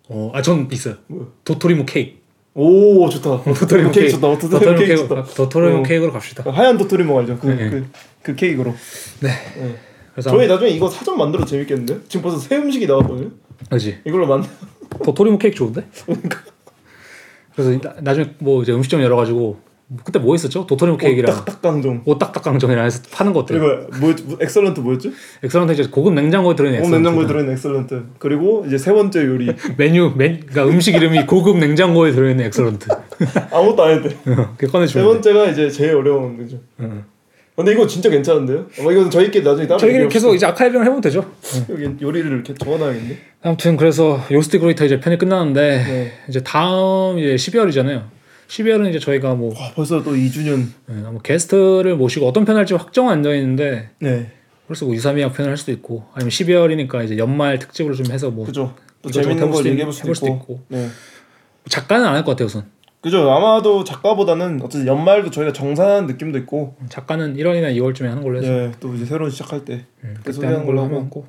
어, 0.08 0.30
아, 0.34 0.42
전 0.42 0.68
있어요. 0.70 0.96
뭐야? 1.08 1.26
도토리묵 1.44 1.86
케이크. 1.86 2.18
오 2.54 3.08
좋다. 3.08 3.42
도토리묵 3.42 3.92
케이크. 3.92 4.10
좋다. 4.12 4.38
도토리묵 4.38 4.78
케이크. 4.78 4.96
좋다. 4.96 5.22
도토리묵 5.24 5.80
어. 5.80 5.82
케이크로 5.82 6.12
갑시다. 6.12 6.50
하얀 6.50 6.78
도토리묵 6.78 7.18
알죠? 7.18 7.38
그, 7.38 7.46
네. 7.48 7.70
그, 7.70 7.86
그 8.22 8.34
케이크로. 8.34 8.74
네. 9.20 9.28
네. 9.28 9.76
그래서 10.12 10.30
저희 10.30 10.46
나중에 10.46 10.70
이거 10.70 10.88
사전 10.88 11.18
만들어 11.18 11.42
도 11.42 11.46
재밌겠는데? 11.46 12.00
지금 12.08 12.22
벌써 12.22 12.38
새 12.38 12.56
음식이 12.56 12.86
나왔거든요. 12.86 13.30
그지 13.70 13.98
이걸로 14.06 14.26
만. 14.26 14.44
도토리묵 15.04 15.40
케이크 15.40 15.56
좋은데? 15.56 15.86
그래서 17.54 17.78
나, 17.80 17.94
나중에 18.00 18.34
뭐 18.38 18.62
이제 18.62 18.72
음식점 18.72 19.02
열어가지고 19.02 19.38
뭐 19.38 19.62
그때 20.02 20.18
뭐 20.18 20.34
있었죠? 20.34 20.66
도토리묵 20.66 21.00
케이크랑 21.00 21.44
딱딱강정. 21.44 22.02
오딱딱강정이랑 22.06 22.84
해서 22.86 23.02
파는 23.12 23.32
거 23.32 23.40
어때요? 23.40 23.60
그리고 23.60 23.86
뭐 24.00 24.14
뭐- 24.24 24.38
엑셀런트 24.40 24.80
뭐였죠? 24.80 25.10
엑설런트 25.44 25.72
이제 25.74 25.84
고급 25.88 26.14
냉장고에 26.14 26.56
들어있는 26.56 26.80
온 26.80 26.86
엑설런트. 26.86 27.04
냉장고에 27.08 27.26
들어있는 27.28 27.52
엑셀런트. 27.54 28.02
그리고 28.18 28.64
이제 28.66 28.78
세 28.78 28.92
번째 28.92 29.24
요리. 29.24 29.54
메뉴 29.78 30.12
메 30.16 30.40
그러니까 30.40 30.64
음식 30.66 30.94
이름이 30.96 31.26
고급 31.26 31.58
냉장고에 31.58 32.10
들어있는 32.10 32.46
엑설런트. 32.46 32.88
아무것도 33.52 33.82
안 33.84 33.90
해도 33.98 34.08
돼. 34.08 34.16
그게 34.24 34.66
세 34.66 34.72
꺼내주면 34.72 35.06
돼. 35.06 35.12
번째가 35.12 35.50
이제 35.52 35.70
제일 35.70 35.94
어려운 35.94 36.36
거죠. 36.36 36.58
응. 36.80 37.04
근데 37.54 37.72
이거 37.72 37.86
진짜 37.86 38.10
괜찮은데요? 38.10 38.66
아마 38.80 38.90
이건 38.92 39.08
저희끼리 39.08 39.42
나중에 39.44 39.66
따로 39.68 39.78
저희끼리. 39.78 40.08
계속 40.08 40.34
이제 40.34 40.44
archiving을 40.46 40.84
해보면 40.84 41.00
되죠. 41.00 41.24
여기 41.70 41.88
요리를 42.02 42.30
이렇게 42.30 42.52
적어놔야겠네. 42.54 43.16
아무튼 43.42 43.76
그래서 43.76 44.20
요스트 44.32 44.58
그로이터 44.58 44.84
이제 44.84 44.98
편이 45.00 45.16
끝나는데 45.16 45.60
네. 45.86 46.12
이제 46.28 46.42
다음 46.42 47.18
이제 47.18 47.36
12월이잖아요. 47.36 48.02
12월은 48.48 48.88
이제 48.90 48.98
저희가 48.98 49.34
뭐, 49.34 49.52
와 49.58 49.72
벌써 49.74 50.02
또 50.02 50.12
2주년. 50.14 50.66
예, 50.90 50.92
뭐 50.94 51.20
게스트를 51.20 51.96
모시고 51.96 52.26
어떤 52.28 52.44
편 52.44 52.56
할지 52.56 52.74
확정 52.74 53.08
안 53.08 53.22
되어 53.22 53.34
있는데 53.34 53.90
네. 53.98 54.30
벌써 54.66 54.84
뭐 54.86 54.94
2, 54.94 54.98
3위학 54.98 55.32
편을 55.34 55.50
할 55.50 55.56
수도 55.56 55.72
있고 55.72 56.04
아니면 56.14 56.30
12월이니까 56.30 57.04
이제 57.04 57.18
연말 57.18 57.58
특집으로 57.58 57.94
좀 57.94 58.10
해서 58.12 58.30
뭐 58.30 58.46
그죠. 58.46 58.74
또 59.02 59.10
재밌는 59.10 59.50
걸 59.50 59.56
수도 59.58 59.68
얘기해 59.68 59.84
볼 59.84 59.92
수도, 59.92 60.14
수도 60.14 60.26
있고. 60.28 60.36
있고. 60.38 60.60
네. 60.68 60.88
작가는 61.68 62.04
안 62.06 62.14
할 62.14 62.24
것 62.24 62.32
같아요 62.32 62.46
우선 62.46 62.70
그죠. 63.06 63.30
아마도 63.30 63.84
작가보다는 63.84 64.60
어쨌든 64.64 64.88
연말도 64.88 65.30
저희가 65.30 65.52
정산한 65.52 66.08
느낌도 66.08 66.38
있고. 66.38 66.74
작가는 66.88 67.36
1월이나 67.36 67.72
2월쯤에 67.76 68.06
하는 68.06 68.20
걸로 68.20 68.38
해서 68.38 68.50
네. 68.50 68.72
또 68.80 68.92
이제 68.96 69.04
새로운 69.04 69.30
시작할 69.30 69.64
때. 69.64 69.84
음, 70.02 70.16
그때 70.24 70.44
하는 70.44 70.66
걸로 70.66 70.82
하고. 70.82 70.96
하고 70.96 71.26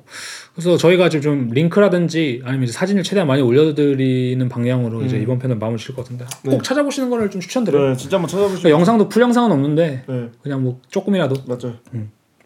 그래서 0.54 0.76
저희가 0.76 1.08
지금 1.08 1.22
좀 1.22 1.48
링크라든지 1.52 2.42
아니면 2.44 2.64
이제 2.64 2.72
사진을 2.72 3.04
최대한 3.04 3.28
많이 3.28 3.42
올려드리는 3.42 4.48
방향으로 4.48 5.04
이제 5.04 5.18
음. 5.18 5.22
이번 5.22 5.38
편을 5.38 5.54
마무리 5.54 5.78
칠것 5.78 6.04
같은데 6.04 6.26
네. 6.42 6.50
꼭 6.50 6.64
찾아보시는 6.64 7.10
거를 7.10 7.30
좀 7.30 7.40
추천드려요 7.40 7.90
네. 7.90 7.96
진짜 7.96 8.16
한번 8.16 8.28
찾아보시면. 8.28 8.58
그러니까 8.62 8.76
영상도 8.76 9.08
full 9.08 9.22
영상은 9.22 9.52
없는데 9.52 10.02
네. 10.04 10.28
그냥 10.42 10.64
뭐 10.64 10.80
조금이라도 10.88 11.42
맞죠. 11.46 11.76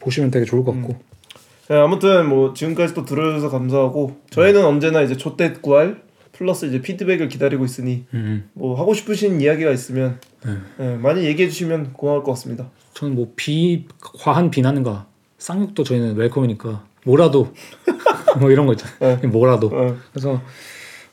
보시면 0.01 0.31
되게 0.31 0.45
좋을 0.45 0.63
것 0.63 0.73
같고 0.73 0.97
네, 1.69 1.77
아무튼 1.79 2.29
뭐 2.29 2.53
지금까지 2.53 2.93
또 2.93 3.07
들어주셔서 3.07 3.49
감사하고 3.49 4.17
저희는 4.29 4.63
언제나 4.63 5.01
이제 5.01 5.17
좆대 5.17 5.55
구할 5.63 6.03
플러스 6.43 6.67
이제 6.67 6.83
피드백을 6.83 7.29
기다리고 7.29 7.65
있으니 7.65 8.05
음. 8.15 8.51
뭐 8.53 8.77
하고 8.77 8.95
싶으신 8.95 9.41
이야기가 9.41 9.71
있으면 9.71 10.19
네. 10.45 10.57
네, 10.77 10.97
많이 10.97 11.23
얘기해 11.25 11.49
주시면 11.49 11.93
고마울 11.93 12.25
것 12.25 12.33
같습니다. 12.33 12.69
저는 12.95 13.15
뭐 13.15 13.29
비 13.37 13.87
과한 14.01 14.51
비난과 14.51 15.07
쌍욕도 15.39 15.85
저희는 15.85 16.17
웰컴이니까 16.17 16.85
뭐라도 17.05 17.55
뭐 18.41 18.51
이런 18.51 18.67
거 18.67 18.73
있잖아요. 18.73 19.29
뭐라도. 19.29 19.69
어. 19.73 19.97
그래서 20.13 20.43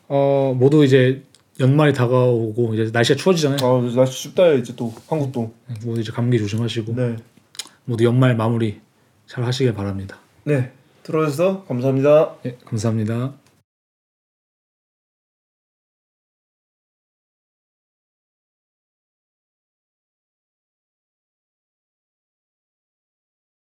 어 0.08 0.56
모두 0.58 0.84
이제 0.84 1.22
연말이 1.60 1.94
다가오고 1.94 2.74
이제 2.74 2.90
날씨가 2.92 3.16
추워지잖아요. 3.18 3.60
아 3.62 3.96
날씨 3.96 4.24
춥다 4.24 4.54
이제 4.54 4.74
또 4.76 4.92
한국도. 5.08 5.54
모두 5.86 6.02
이제 6.02 6.12
감기 6.12 6.40
조심하시고 6.40 6.96
네. 6.96 7.18
모두 7.86 8.04
연말 8.04 8.36
마무리 8.36 8.80
잘 9.28 9.44
하시길 9.44 9.76
바랍니다. 9.76 10.18
네. 10.44 10.72
들어주셔서 11.04 11.66
감사합니다. 11.66 12.36
예, 12.48 12.58
감사합니다. 12.66 13.34